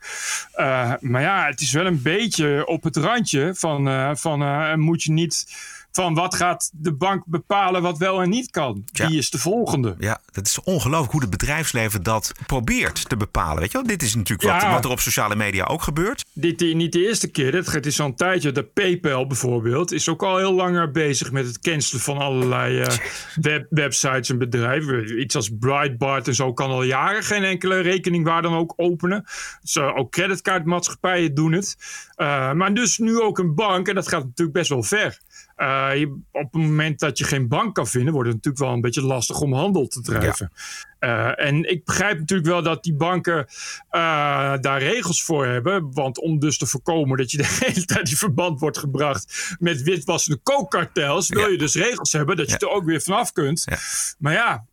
Uh, 0.55 0.93
maar 0.99 1.21
ja, 1.21 1.45
het 1.45 1.61
is 1.61 1.71
wel 1.71 1.85
een 1.85 2.01
beetje 2.01 2.67
op 2.67 2.83
het 2.83 2.95
randje 2.95 3.51
van, 3.55 4.17
van 4.17 4.79
moet 4.79 5.03
je 5.03 5.11
niet 5.11 5.45
van 5.91 6.13
wat 6.13 6.35
gaat 6.35 6.69
de 6.73 6.93
bank 6.93 7.23
bepalen 7.25 7.81
wat 7.81 7.97
wel 7.97 8.21
en 8.21 8.29
niet 8.29 8.51
kan. 8.51 8.83
Ja. 8.91 9.07
Die 9.07 9.17
is 9.17 9.29
de 9.29 9.37
volgende. 9.37 9.95
Ja, 9.99 10.21
dat 10.31 10.45
is 10.45 10.63
ongelooflijk 10.63 11.11
hoe 11.11 11.21
het 11.21 11.29
bedrijfsleven 11.29 12.03
dat 12.03 12.31
probeert 12.45 13.09
te 13.09 13.17
bepalen. 13.17 13.59
Weet 13.59 13.71
je 13.71 13.77
wel? 13.77 13.87
Dit 13.87 14.01
is 14.01 14.15
natuurlijk 14.15 14.49
wat, 14.49 14.61
Ja. 14.61 14.71
wat 14.71 14.85
er 14.85 14.91
op 14.91 14.99
sociale 14.99 15.35
media 15.35 15.63
ook 15.63 15.81
gebeurt. 15.81 16.25
Dit 16.33 16.61
is 16.61 16.73
niet 16.73 16.91
de 16.91 17.07
eerste 17.07 17.27
keer. 17.27 17.53
Het 17.71 17.85
is 17.85 17.99
al 17.99 18.05
een 18.05 18.15
tijdje. 18.15 18.51
De 18.51 18.63
PayPal 18.63 19.27
bijvoorbeeld 19.27 19.91
is 19.91 20.09
ook 20.09 20.23
al 20.23 20.37
heel 20.37 20.53
langer 20.53 20.91
bezig 20.91 21.31
met 21.31 21.45
het 21.45 21.59
cancelen 21.59 22.01
van 22.01 22.17
allerlei 22.17 22.79
eh, 22.79 22.97
web, 23.35 23.65
websites 23.69 24.29
en 24.29 24.37
bedrijven. 24.37 25.21
Iets 25.21 25.35
als 25.35 25.49
Breitbart 25.59 26.27
en 26.27 26.35
zo 26.35 26.53
kan 26.53 26.69
al 26.69 26.83
jaren 26.83 27.23
geen 27.23 27.43
enkele 27.43 27.79
rekening 27.79 28.25
waar 28.25 28.41
dan 28.41 28.53
ook 28.53 28.73
openen. 28.75 29.23
Dus, 29.61 29.75
eh, 29.75 29.95
ook 29.97 30.11
creditcardmaatschappijen 30.11 31.33
doen 31.35 31.51
het. 31.51 31.77
Eh, 32.15 32.51
maar 32.53 32.73
dus 32.73 32.97
nu 32.97 33.19
ook 33.21 33.37
een 33.39 33.55
bank 33.55 33.87
en 33.87 33.95
dat 33.95 34.07
gaat 34.07 34.23
natuurlijk 34.23 34.57
best 34.57 34.69
wel 34.69 34.83
ver. 34.83 35.19
Uh, 35.61 35.89
je, 35.95 36.19
op 36.31 36.53
het 36.53 36.61
moment 36.61 36.99
dat 36.99 37.17
je 37.17 37.23
geen 37.23 37.47
bank 37.47 37.75
kan 37.75 37.87
vinden, 37.87 38.13
wordt 38.13 38.27
het 38.27 38.35
natuurlijk 38.35 38.63
wel 38.63 38.73
een 38.73 38.81
beetje 38.81 39.01
lastig 39.01 39.41
om 39.41 39.53
handel 39.53 39.87
te 39.87 40.01
drijven. 40.01 40.51
Uh, 40.99 41.39
en 41.39 41.69
ik 41.69 41.85
begrijp 41.85 42.19
natuurlijk 42.19 42.49
wel 42.49 42.63
dat 42.63 42.83
die 42.83 42.93
banken 42.93 43.37
uh, 43.91 44.57
daar 44.59 44.79
regels 44.79 45.23
voor 45.23 45.45
hebben. 45.45 45.93
Want 45.93 46.19
om 46.19 46.39
dus 46.39 46.57
te 46.57 46.65
voorkomen 46.65 47.17
dat 47.17 47.31
je 47.31 47.37
de 47.37 47.57
hele 47.65 47.85
tijd 47.85 48.09
in 48.09 48.15
verband 48.15 48.59
wordt 48.59 48.77
gebracht 48.77 49.55
met 49.59 49.81
witwassende 49.81 50.39
kookkartels, 50.43 51.29
wil 51.29 51.47
je 51.47 51.57
dus 51.57 51.75
regels 51.75 52.11
hebben 52.11 52.37
dat 52.37 52.49
je 52.49 52.57
er 52.57 52.69
ook 52.69 52.85
weer 52.85 53.01
vanaf 53.01 53.31
kunt. 53.31 53.65
Maar 54.17 54.33
ja. 54.33 54.69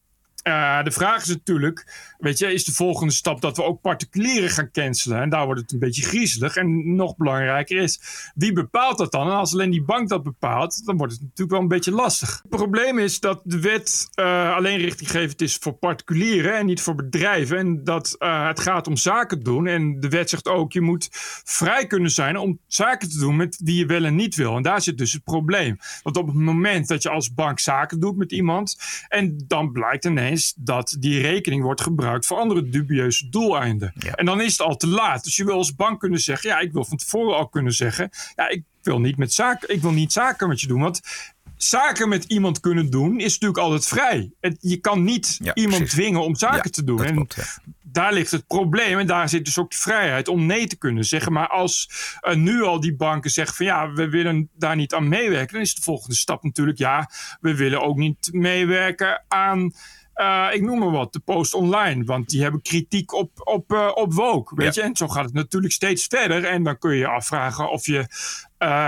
Uh, 0.49 0.83
de 0.83 0.91
vraag 0.91 1.23
is 1.23 1.29
natuurlijk, 1.29 1.87
weet 2.19 2.39
je, 2.39 2.53
is 2.53 2.65
de 2.65 2.73
volgende 2.73 3.13
stap 3.13 3.41
dat 3.41 3.57
we 3.57 3.63
ook 3.63 3.81
particulieren 3.81 4.51
gaan 4.51 4.71
cancelen? 4.71 5.21
En 5.21 5.31
daar 5.31 5.45
wordt 5.45 5.61
het 5.61 5.73
een 5.73 5.79
beetje 5.79 6.03
griezelig. 6.03 6.57
En 6.57 6.95
nog 6.97 7.17
belangrijker 7.17 7.83
is, 7.83 8.01
wie 8.35 8.53
bepaalt 8.53 8.99
dat 8.99 9.13
dan? 9.13 9.27
En 9.27 9.37
als 9.37 9.53
alleen 9.53 9.71
die 9.71 9.83
bank 9.83 10.09
dat 10.09 10.23
bepaalt, 10.23 10.87
dan 10.87 10.97
wordt 10.97 11.13
het 11.13 11.23
natuurlijk 11.23 11.51
wel 11.51 11.61
een 11.61 11.69
beetje 11.69 11.93
lastig. 11.93 12.39
Het 12.43 12.51
probleem 12.51 12.99
is 12.99 13.21
dat 13.21 13.41
de 13.45 13.61
wet 13.61 14.09
uh, 14.15 14.55
alleen 14.55 14.79
richtinggevend 14.79 15.41
is 15.41 15.57
voor 15.57 15.73
particulieren 15.73 16.57
en 16.57 16.67
niet 16.67 16.81
voor 16.81 16.95
bedrijven. 16.95 17.59
En 17.59 17.85
dat 17.85 18.17
uh, 18.19 18.47
het 18.47 18.61
gaat 18.61 18.87
om 18.87 18.97
zaken 18.97 19.43
doen. 19.43 19.67
En 19.67 20.01
de 20.01 20.09
wet 20.09 20.31
zegt 20.31 20.49
ook, 20.49 20.73
je 20.73 20.81
moet 20.81 21.09
vrij 21.45 21.87
kunnen 21.87 22.11
zijn 22.11 22.37
om 22.37 22.59
zaken 22.67 23.11
te 23.11 23.19
doen 23.19 23.37
met 23.37 23.61
wie 23.65 23.77
je 23.77 23.87
wel 23.87 24.05
en 24.05 24.15
niet 24.15 24.35
wil. 24.35 24.57
En 24.57 24.63
daar 24.63 24.83
zit 24.83 24.99
dus 24.99 25.13
het 25.13 25.25
probleem. 25.25 25.79
Want 26.03 26.17
op 26.17 26.27
het 26.27 26.37
moment 26.37 26.89
dat 26.89 27.03
je 27.03 27.11
als 27.11 27.35
bank 27.35 27.59
zaken 27.59 28.01
doet 28.01 28.17
met 28.17 28.33
iemand 28.33 28.77
en 29.09 29.45
dan 29.47 29.73
blijkt 29.73 30.05
ineens 30.05 30.38
is 30.39 30.55
dat 30.57 30.97
die 30.99 31.21
rekening 31.21 31.63
wordt 31.63 31.81
gebruikt 31.81 32.27
voor 32.27 32.37
andere 32.37 32.69
dubieuze 32.69 33.29
doeleinden. 33.29 33.93
En 34.15 34.27
dan 34.27 34.41
is 34.41 34.53
het 34.53 34.61
al 34.61 34.77
te 34.77 34.87
laat. 34.87 35.25
Dus 35.25 35.37
je 35.37 35.45
wil 35.45 35.55
als 35.55 35.75
bank 35.75 36.01
kunnen 36.01 36.21
zeggen, 36.21 36.51
ja, 36.51 36.59
ik 36.59 36.73
wil 36.73 36.85
van 36.85 36.97
tevoren 36.97 37.37
al 37.37 37.49
kunnen 37.49 37.73
zeggen, 37.73 38.11
ja, 38.37 38.49
ik 38.49 38.63
wil 38.83 39.01
niet 39.01 39.17
met 39.17 39.33
zaken, 39.33 39.75
ik 39.75 39.83
wil 39.83 39.93
niet 39.93 40.13
zaken 40.13 40.49
met 40.49 40.61
je 40.61 40.67
doen. 40.67 40.81
Want 40.81 41.01
zaken 41.57 42.09
met 42.09 42.25
iemand 42.25 42.61
kunnen 42.61 42.91
doen 42.91 43.19
is 43.19 43.33
natuurlijk 43.33 43.59
altijd 43.59 43.87
vrij. 43.87 44.31
Je 44.61 44.77
kan 44.77 45.03
niet 45.03 45.39
iemand 45.55 45.91
dwingen 45.91 46.23
om 46.23 46.37
zaken 46.37 46.73
te 46.73 46.85
doen. 46.85 47.05
En 47.05 47.27
daar 47.83 48.13
ligt 48.13 48.31
het 48.31 48.47
probleem. 48.47 48.99
En 48.99 49.07
daar 49.07 49.29
zit 49.29 49.45
dus 49.45 49.59
ook 49.59 49.71
de 49.71 49.77
vrijheid 49.77 50.29
om 50.29 50.47
nee 50.47 50.67
te 50.67 50.77
kunnen 50.77 51.05
zeggen. 51.05 51.33
Maar 51.33 51.49
als 51.49 51.91
uh, 52.23 52.35
nu 52.35 52.63
al 52.63 52.81
die 52.81 52.97
banken 52.97 53.31
zeggen 53.31 53.57
van 53.57 53.67
ja, 53.67 53.93
we 53.93 54.09
willen 54.09 54.49
daar 54.55 54.77
niet 54.77 54.95
aan 54.95 55.09
meewerken, 55.09 55.53
dan 55.53 55.63
is 55.63 55.75
de 55.75 55.83
volgende 55.83 56.17
stap 56.17 56.43
natuurlijk 56.43 56.79
ja, 56.79 57.11
we 57.41 57.55
willen 57.55 57.83
ook 57.83 57.97
niet 57.97 58.29
meewerken 58.33 59.23
aan. 59.29 59.73
Uh, 60.21 60.49
ik 60.53 60.63
noem 60.63 60.79
maar 60.79 60.91
wat, 60.91 61.13
de 61.13 61.19
Post 61.19 61.55
Online. 61.55 62.05
Want 62.05 62.29
die 62.29 62.43
hebben 62.43 62.63
kritiek 62.63 63.13
op, 63.13 63.31
op, 63.35 63.73
uh, 63.73 63.91
op 63.95 64.13
Woke. 64.15 64.55
Weet 64.55 64.75
je? 64.75 64.83
En 64.83 64.97
zo 64.97 65.09
gaat 65.09 65.25
het 65.25 65.35
natuurlijk 65.35 65.73
steeds 65.73 66.07
verder. 66.07 66.45
En 66.45 66.63
dan 66.63 66.79
kun 66.79 66.91
je 66.91 66.99
je 66.99 67.07
afvragen 67.07 67.71
of 67.71 67.87
je 67.87 68.07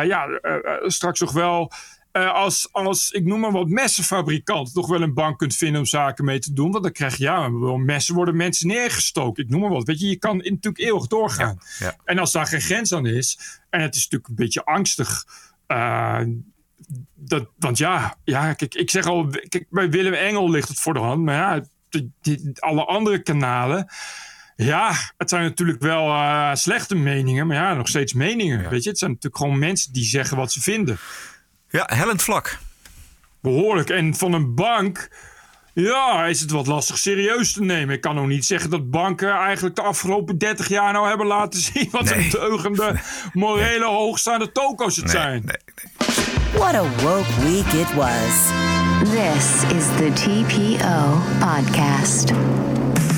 ja, 0.06 0.40
straks 0.86 1.20
nog 1.20 1.32
wel 1.32 1.72
als, 2.12 2.68
als, 2.72 3.10
ik 3.10 3.24
noem 3.24 3.40
maar 3.40 3.52
wat, 3.52 3.68
messenfabrikant 3.68 4.72
toch 4.72 4.88
wel 4.88 5.02
een 5.02 5.14
bank 5.14 5.38
kunt 5.38 5.56
vinden 5.56 5.80
om 5.80 5.86
zaken 5.86 6.24
mee 6.24 6.38
te 6.38 6.52
doen. 6.52 6.70
Want 6.70 6.82
dan 6.82 6.92
krijg 6.92 7.16
je, 7.16 7.24
ja, 7.24 7.48
messen 7.76 8.14
worden 8.14 8.36
mensen 8.36 8.66
neergestoken. 8.66 9.44
Ik 9.44 9.50
noem 9.50 9.60
maar 9.60 9.70
wat. 9.70 9.86
Weet 9.86 10.00
je, 10.00 10.08
je 10.08 10.16
kan 10.16 10.36
natuurlijk 10.36 10.78
eeuwig 10.78 11.06
doorgaan. 11.06 11.58
Ja, 11.78 11.96
En 12.04 12.18
als 12.18 12.32
daar 12.32 12.46
geen 12.46 12.60
grens 12.60 12.94
aan 12.94 13.06
is, 13.06 13.60
en 13.70 13.80
het 13.80 13.94
is 13.94 14.02
natuurlijk 14.02 14.30
een 14.30 14.44
beetje 14.44 14.64
angstig. 14.64 15.26
Dat, 17.14 17.48
want 17.58 17.78
ja, 17.78 18.16
ja 18.24 18.52
kijk, 18.52 18.74
ik 18.74 18.90
zeg 18.90 19.06
al, 19.06 19.30
kijk, 19.48 19.66
bij 19.70 19.90
Willem 19.90 20.12
Engel 20.12 20.50
ligt 20.50 20.68
het 20.68 20.80
voor 20.80 20.94
de 20.94 21.00
hand. 21.00 21.24
Maar 21.24 21.34
ja, 21.34 21.64
die, 21.88 22.12
die, 22.20 22.50
alle 22.54 22.84
andere 22.84 23.22
kanalen. 23.22 23.88
Ja, 24.56 24.92
het 25.16 25.28
zijn 25.28 25.42
natuurlijk 25.42 25.80
wel 25.80 26.06
uh, 26.06 26.54
slechte 26.54 26.94
meningen, 26.94 27.46
maar 27.46 27.56
ja, 27.56 27.74
nog 27.74 27.88
steeds 27.88 28.12
meningen. 28.12 28.70
Weet 28.70 28.82
je, 28.82 28.88
het 28.88 28.98
zijn 28.98 29.10
natuurlijk 29.10 29.42
gewoon 29.42 29.58
mensen 29.58 29.92
die 29.92 30.04
zeggen 30.04 30.36
wat 30.36 30.52
ze 30.52 30.60
vinden. 30.60 30.98
Ja, 31.68 31.88
hellend 31.92 32.22
vlak. 32.22 32.58
Behoorlijk. 33.40 33.90
En 33.90 34.14
van 34.14 34.32
een 34.32 34.54
bank. 34.54 35.10
Ja, 35.74 36.26
is 36.26 36.40
het 36.40 36.50
wat 36.50 36.66
lastig 36.66 36.98
serieus 36.98 37.52
te 37.52 37.62
nemen. 37.62 37.94
Ik 37.94 38.00
kan 38.00 38.14
nog 38.14 38.26
niet 38.26 38.44
zeggen 38.44 38.70
dat 38.70 38.90
banken 38.90 39.30
eigenlijk 39.30 39.76
de 39.76 39.82
afgelopen 39.82 40.38
30 40.38 40.68
jaar 40.68 40.92
nou 40.92 41.08
hebben 41.08 41.26
laten 41.26 41.60
zien 41.72 41.88
wat 41.90 42.04
nee. 42.04 42.24
een 42.24 42.30
deugende, 42.30 43.00
morele, 43.32 43.78
nee. 43.78 43.88
hoogstaande 43.88 44.52
toko's 44.52 44.96
het 44.96 45.04
nee, 45.04 45.14
zijn. 45.14 45.42
Nee, 45.44 45.56
nee. 45.74 46.39
What 46.52 46.74
a 46.74 46.82
woke 46.82 47.28
week 47.42 47.72
it 47.72 47.94
was. 47.94 48.52
This 49.10 49.64
is 49.74 49.86
the 49.96 50.10
TPO 50.14 51.20
podcast. 51.38 52.32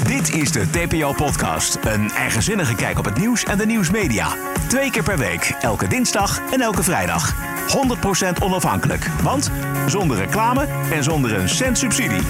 Dit 0.07 0.35
is 0.35 0.53
de 0.53 0.71
TPO-podcast. 0.71 1.79
Een 1.83 2.11
eigenzinnige 2.11 2.75
kijk 2.75 2.99
op 2.99 3.05
het 3.05 3.19
nieuws 3.19 3.45
en 3.45 3.59
de 3.59 3.67
nieuwsmedia. 3.67 4.29
Twee 4.69 4.91
keer 4.91 5.03
per 5.03 5.19
week, 5.19 5.55
elke 5.61 5.87
dinsdag 5.87 6.41
en 6.51 6.61
elke 6.61 6.83
vrijdag. 6.83 7.35
100% 8.41 8.43
onafhankelijk. 8.43 9.07
Want 9.23 9.51
zonder 9.87 10.17
reclame 10.17 10.67
en 10.91 11.03
zonder 11.03 11.35
een 11.35 11.49
cent 11.49 11.79
subsidie. 11.79 12.23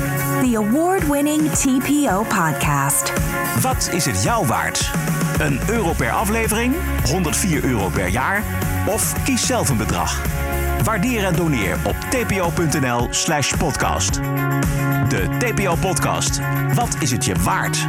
The 0.42 0.57
award-winning 0.57 1.50
TPO 1.50 2.22
podcast. 2.22 3.12
Wat 3.61 3.90
is 3.92 4.05
het 4.05 4.22
jou 4.22 4.46
waard? 4.46 4.90
Een 5.38 5.61
euro 5.68 5.92
per 5.92 6.11
aflevering? 6.11 6.74
104 7.05 7.64
euro 7.64 7.88
per 7.88 8.09
jaar? 8.09 8.42
Of 8.86 9.24
kies 9.24 9.46
zelf 9.46 9.68
een 9.68 9.76
bedrag? 9.76 10.20
Waardeer 10.84 11.24
en 11.24 11.36
doneer 11.36 11.78
op 11.86 11.96
tpo.nl 11.96 13.08
slash 13.10 13.54
podcast. 13.56 14.14
De 15.08 15.36
TPO-podcast. 15.38 16.40
Wat 16.74 16.96
is 17.00 17.10
het 17.10 17.24
je 17.24 17.34
waard? 17.34 17.86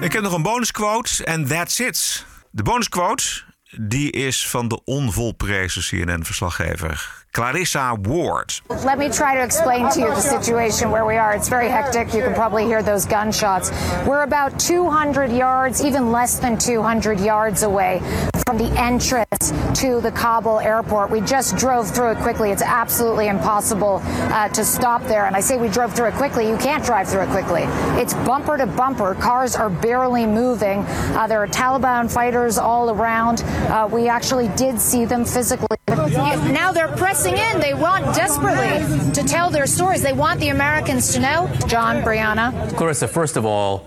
Ik 0.00 0.12
heb 0.12 0.22
nog 0.22 0.32
een 0.32 0.42
bonusquote 0.42 1.24
en 1.24 1.46
that's 1.46 1.78
it. 1.78 2.26
De 2.50 2.62
bonusquote 2.62 3.24
die 3.70 4.10
is 4.10 4.48
van 4.48 4.68
de 4.68 4.84
onvolprezen 4.84 5.82
CNN-verslaggever 5.82 7.25
Clarissa 7.36 7.94
Ward. 8.04 8.54
Let 8.70 8.98
me 8.98 9.10
try 9.10 9.34
to 9.34 9.44
explain 9.44 9.90
to 9.90 10.00
you 10.00 10.06
the 10.06 10.22
situation 10.22 10.90
where 10.90 11.04
we 11.04 11.16
are. 11.16 11.34
It's 11.34 11.50
very 11.50 11.68
hectic. 11.68 12.14
You 12.14 12.22
can 12.22 12.32
probably 12.32 12.64
hear 12.64 12.82
those 12.82 13.04
gunshots. 13.04 13.70
We're 14.06 14.22
about 14.22 14.58
200 14.58 15.30
yards, 15.30 15.84
even 15.84 16.10
less 16.10 16.38
than 16.38 16.56
200 16.56 17.20
yards 17.20 17.62
away 17.62 18.00
from 18.46 18.56
the 18.56 18.70
entrance 18.80 19.52
to 19.78 20.00
the 20.00 20.12
Kabul 20.12 20.60
airport. 20.60 21.10
We 21.10 21.20
just 21.20 21.58
drove 21.58 21.90
through 21.90 22.12
it 22.12 22.18
quickly. 22.18 22.52
It's 22.52 22.62
absolutely 22.62 23.28
impossible 23.28 24.00
uh, 24.04 24.48
to 24.48 24.64
stop 24.64 25.02
there. 25.02 25.26
And 25.26 25.36
I 25.36 25.40
say 25.40 25.58
we 25.58 25.68
drove 25.68 25.92
through 25.92 26.06
it 26.06 26.14
quickly. 26.14 26.48
You 26.48 26.56
can't 26.56 26.82
drive 26.82 27.06
through 27.06 27.24
it 27.24 27.28
quickly. 27.28 27.64
It's 28.00 28.14
bumper 28.14 28.56
to 28.56 28.66
bumper. 28.66 29.14
Cars 29.16 29.56
are 29.56 29.68
barely 29.68 30.24
moving. 30.24 30.84
Uh, 30.86 31.26
there 31.26 31.42
are 31.42 31.48
Taliban 31.48 32.10
fighters 32.10 32.56
all 32.56 32.88
around. 32.88 33.42
Uh, 33.42 33.86
we 33.92 34.08
actually 34.08 34.48
did 34.56 34.80
see 34.80 35.04
them 35.04 35.26
physically. 35.26 35.76
Now 35.88 36.72
they're 36.72 36.94
pressing 36.96 37.25
in. 37.34 37.60
They 37.60 37.74
want 37.74 38.04
desperately 38.14 39.12
to 39.12 39.22
tell 39.22 39.50
their 39.50 39.66
stories. 39.66 40.02
They 40.02 40.12
want 40.12 40.40
the 40.40 40.48
Americans 40.48 41.12
to 41.14 41.20
know. 41.20 41.50
John, 41.66 42.02
Brianna. 42.02 42.76
Clarissa, 42.76 43.08
first 43.08 43.36
of 43.36 43.44
all, 43.44 43.78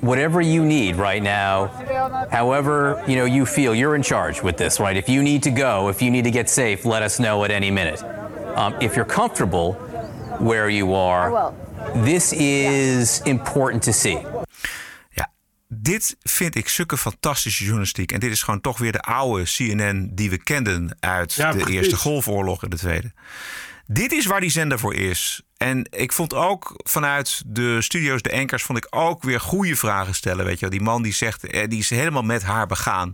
whatever 0.00 0.40
you 0.40 0.64
need 0.64 0.96
right 0.96 1.22
now, 1.22 1.66
however 2.30 3.02
you 3.08 3.16
know 3.16 3.24
you 3.24 3.46
feel, 3.46 3.74
you're 3.74 3.94
in 3.94 4.02
charge 4.02 4.42
with 4.42 4.56
this, 4.56 4.78
right? 4.78 4.96
If 4.96 5.08
you 5.08 5.22
need 5.22 5.42
to 5.44 5.50
go, 5.50 5.88
if 5.88 6.00
you 6.00 6.10
need 6.10 6.24
to 6.24 6.30
get 6.30 6.48
safe, 6.48 6.84
let 6.84 7.02
us 7.02 7.18
know 7.18 7.44
at 7.44 7.50
any 7.50 7.70
minute. 7.70 8.02
Um, 8.56 8.74
if 8.80 8.96
you're 8.96 9.04
comfortable 9.04 9.74
where 10.38 10.68
you 10.68 10.94
are, 10.94 11.52
this 11.96 12.32
is 12.32 13.20
important 13.22 13.82
to 13.84 13.92
see. 13.92 14.18
Dit 15.68 16.16
vind 16.22 16.54
ik 16.54 16.68
zulke 16.68 16.98
fantastische 16.98 17.62
journalistiek. 17.64 18.12
En 18.12 18.20
dit 18.20 18.30
is 18.30 18.42
gewoon 18.42 18.60
toch 18.60 18.78
weer 18.78 18.92
de 18.92 19.00
oude 19.00 19.44
CNN 19.44 20.10
die 20.12 20.30
we 20.30 20.38
kenden 20.42 20.96
uit 21.00 21.34
Ja, 21.34 21.50
de 21.50 21.56
precies. 21.58 21.74
Eerste 21.74 21.96
Golfoorlog 21.96 22.62
en 22.62 22.70
de 22.70 22.76
Tweede. 22.76 23.12
Dit 23.86 24.12
is 24.12 24.26
waar 24.26 24.40
die 24.40 24.50
zender 24.50 24.78
voor 24.78 24.94
is. 24.94 25.42
En 25.56 25.86
ik 25.90 26.12
vond 26.12 26.34
ook 26.34 26.74
vanuit 26.84 27.42
de 27.46 27.82
studio's, 27.82 28.22
de 28.22 28.30
enkers, 28.30 28.62
vond 28.62 28.78
ik 28.78 28.86
ook 28.90 29.22
weer 29.22 29.40
goede 29.40 29.76
vragen 29.76 30.14
stellen. 30.14 30.44
Weet 30.44 30.54
je 30.54 30.60
wel. 30.60 30.70
Die 30.70 30.80
man 30.80 31.02
die 31.02 31.12
zegt, 31.12 31.44
eh, 31.46 31.68
die 31.68 31.78
is 31.78 31.90
helemaal 31.90 32.22
met 32.22 32.42
haar 32.42 32.66
begaan. 32.66 33.10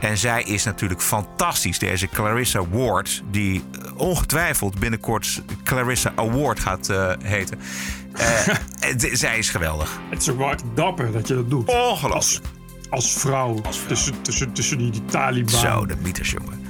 En 0.00 0.16
zij 0.18 0.42
is 0.42 0.64
natuurlijk 0.64 1.02
fantastisch, 1.02 1.78
deze 1.78 2.08
Clarissa 2.08 2.68
Ward, 2.68 3.22
die 3.30 3.62
eh, 3.72 3.90
ongetwijfeld 3.96 4.78
binnenkort 4.78 5.42
Clarissa 5.64 6.12
Award 6.14 6.60
gaat 6.60 6.88
eh, 6.88 7.12
heten. 7.22 7.58
Eh, 8.12 8.94
zij 9.12 9.38
is 9.38 9.50
geweldig. 9.50 10.00
Het 10.10 10.22
is 10.22 10.30
ook 10.30 10.38
wel 10.38 10.50
echt 10.50 10.64
dapper 10.74 11.12
dat 11.12 11.28
je 11.28 11.34
dat 11.34 11.50
doet. 11.50 11.68
Ongelooflijk. 11.68 12.14
Als, 12.14 12.40
als 12.90 13.12
vrouw. 13.12 13.60
Tussen, 13.86 14.22
tussen, 14.22 14.52
tussen 14.52 14.78
die, 14.78 14.90
die 14.90 15.04
Taliban. 15.04 15.60
Zo, 15.60 15.86
de 15.86 15.96
mieters, 16.02 16.30
jongen. 16.30 16.64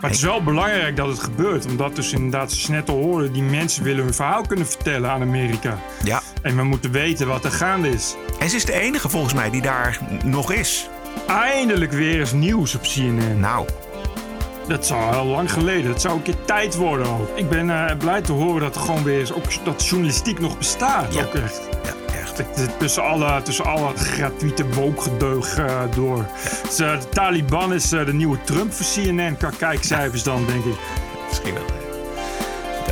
Maar 0.00 0.10
het 0.10 0.18
is 0.18 0.26
wel 0.26 0.42
belangrijk 0.42 0.96
dat 0.96 1.08
het 1.08 1.20
gebeurt. 1.20 1.66
Omdat 1.66 1.96
dus 1.96 2.12
inderdaad, 2.12 2.50
zoals 2.50 2.66
je 2.66 2.72
net 2.72 2.88
al 2.88 2.96
hoorde, 2.96 3.30
die 3.30 3.42
mensen 3.42 3.84
willen 3.84 4.04
hun 4.04 4.14
verhaal 4.14 4.46
kunnen 4.46 4.66
vertellen 4.66 5.10
aan 5.10 5.20
Amerika. 5.20 5.78
Ja. 6.04 6.22
En 6.42 6.56
we 6.56 6.62
moeten 6.62 6.90
weten 6.90 7.26
wat 7.26 7.44
er 7.44 7.50
gaande 7.50 7.88
is. 7.88 8.16
En 8.38 8.50
ze 8.50 8.56
is 8.56 8.64
de 8.64 8.80
enige 8.80 9.08
volgens 9.08 9.34
mij 9.34 9.50
die 9.50 9.62
daar 9.62 9.98
nog 10.24 10.52
is. 10.52 10.88
Eindelijk 11.26 11.92
weer 11.92 12.18
eens 12.18 12.32
nieuws 12.32 12.74
op 12.74 12.82
CNN. 12.82 13.40
Nou. 13.40 13.66
Dat 14.68 14.84
is 14.84 14.92
al 14.92 15.12
heel 15.12 15.24
lang 15.24 15.52
geleden. 15.52 15.90
Het 15.90 16.00
zou 16.00 16.16
een 16.16 16.22
keer 16.22 16.44
tijd 16.44 16.76
worden 16.76 17.06
ook. 17.06 17.28
Ik 17.34 17.48
ben 17.48 17.70
eh, 17.70 17.96
blij 17.96 18.20
te 18.20 18.32
horen 18.32 18.60
dat 18.60 18.74
er 18.74 18.80
gewoon 18.80 19.02
weer 19.02 19.20
eens, 19.20 19.32
ook 19.32 19.64
dat 19.64 19.86
journalistiek 19.86 20.40
nog 20.40 20.58
bestaat. 20.58 21.16
Ook 21.16 21.34
echt. 21.34 21.68
Ja, 21.82 22.14
echt. 22.20 22.42
Tussen 22.78 23.02
alle, 23.02 23.42
tussen 23.42 23.64
alle 23.64 23.96
gratuite 23.96 24.68
wookgedeug 24.68 25.58
eh, 25.58 25.82
door. 25.94 26.26
Dus, 26.62 26.78
eh, 26.78 27.00
de 27.00 27.08
Taliban 27.08 27.72
is 27.72 27.88
de 27.88 28.12
nieuwe 28.12 28.38
Trump 28.44 28.72
voor 28.72 28.86
CNN. 28.86 29.36
Qua 29.36 29.50
kijkcijfers 29.58 30.22
dan, 30.22 30.46
denk 30.46 30.64
ik. 30.64 30.76
Misschien 31.28 31.54
wel. 31.54 31.81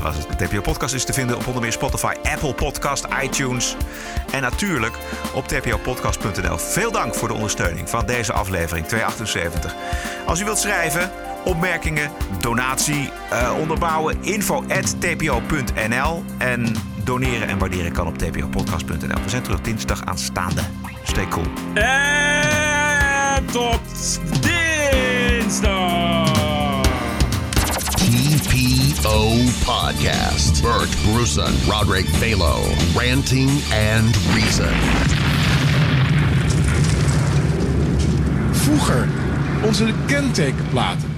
De 0.00 0.46
TPO-podcast 0.46 0.94
is 0.94 1.04
te 1.04 1.12
vinden 1.12 1.36
op 1.36 1.46
onder 1.46 1.62
meer 1.62 1.72
Spotify, 1.72 2.14
Apple 2.22 2.54
Podcast, 2.54 3.06
iTunes 3.22 3.76
en 4.32 4.42
natuurlijk 4.42 4.96
op 5.34 5.48
tpopodcast.nl. 5.48 6.58
Veel 6.58 6.92
dank 6.92 7.14
voor 7.14 7.28
de 7.28 7.34
ondersteuning 7.34 7.88
van 7.88 8.06
deze 8.06 8.32
aflevering 8.32 8.86
278. 8.86 9.74
Als 10.26 10.40
u 10.40 10.44
wilt 10.44 10.58
schrijven, 10.58 11.10
opmerkingen, 11.44 12.10
donatie, 12.40 13.10
eh, 13.30 13.52
onderbouwen, 13.58 14.16
info 14.20 14.64
at 14.68 15.00
tpo.nl 15.00 16.24
en 16.38 16.74
doneren 17.04 17.48
en 17.48 17.58
waarderen 17.58 17.92
kan 17.92 18.06
op 18.06 18.18
tpopodcast.nl. 18.18 19.22
We 19.22 19.28
zijn 19.28 19.42
terug 19.42 19.60
dinsdag 19.60 20.04
aanstaande. 20.04 20.62
Stay 21.02 21.28
cool. 21.28 21.46
En 21.74 23.46
tot 23.46 23.80
dinsdag! 24.40 26.09
TPO 29.00 29.34
Podcast. 29.64 30.62
Bert 30.62 30.90
Bruson, 31.04 31.52
Roderick 31.66 32.06
Balo, 32.20 32.60
Ranting 32.94 33.48
and 33.72 34.16
Reason. 34.34 34.68
Vroeger, 38.52 39.08
onze 39.64 39.92
kentekenplaten. 40.06 41.14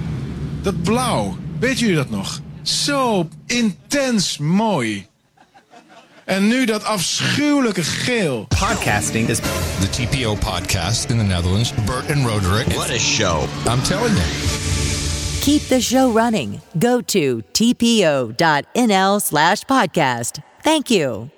Dat 0.61 0.83
blauw, 0.83 1.37
weet 1.59 1.79
jullie 1.79 1.95
dat 1.95 2.09
nog? 2.09 2.39
Zo 2.61 3.27
intens 3.45 4.37
mooi. 4.37 5.07
En 6.25 6.47
nu 6.47 6.65
dat 6.65 6.83
afschuwelijke 6.83 7.83
geel. 7.83 8.47
Podcasting 8.47 9.29
is 9.29 9.37
the 9.79 9.89
TPO 9.89 10.35
podcast 10.35 11.09
in 11.09 11.17
the 11.17 11.23
Netherlands. 11.23 11.73
Bert 11.85 12.11
and 12.11 12.25
Roderick. 12.25 12.67
What 12.67 12.89
a 12.89 12.97
show. 12.97 13.43
I'm 13.67 13.81
telling 13.81 14.15
you. 14.15 14.62
Keep 15.43 15.63
the 15.63 15.81
show 15.81 16.09
running. 16.09 16.61
Go 16.79 17.01
to 17.01 17.41
tpo.nl 17.51 19.21
slash 19.21 19.63
podcast. 19.65 20.41
Thank 20.61 20.89
you. 20.89 21.32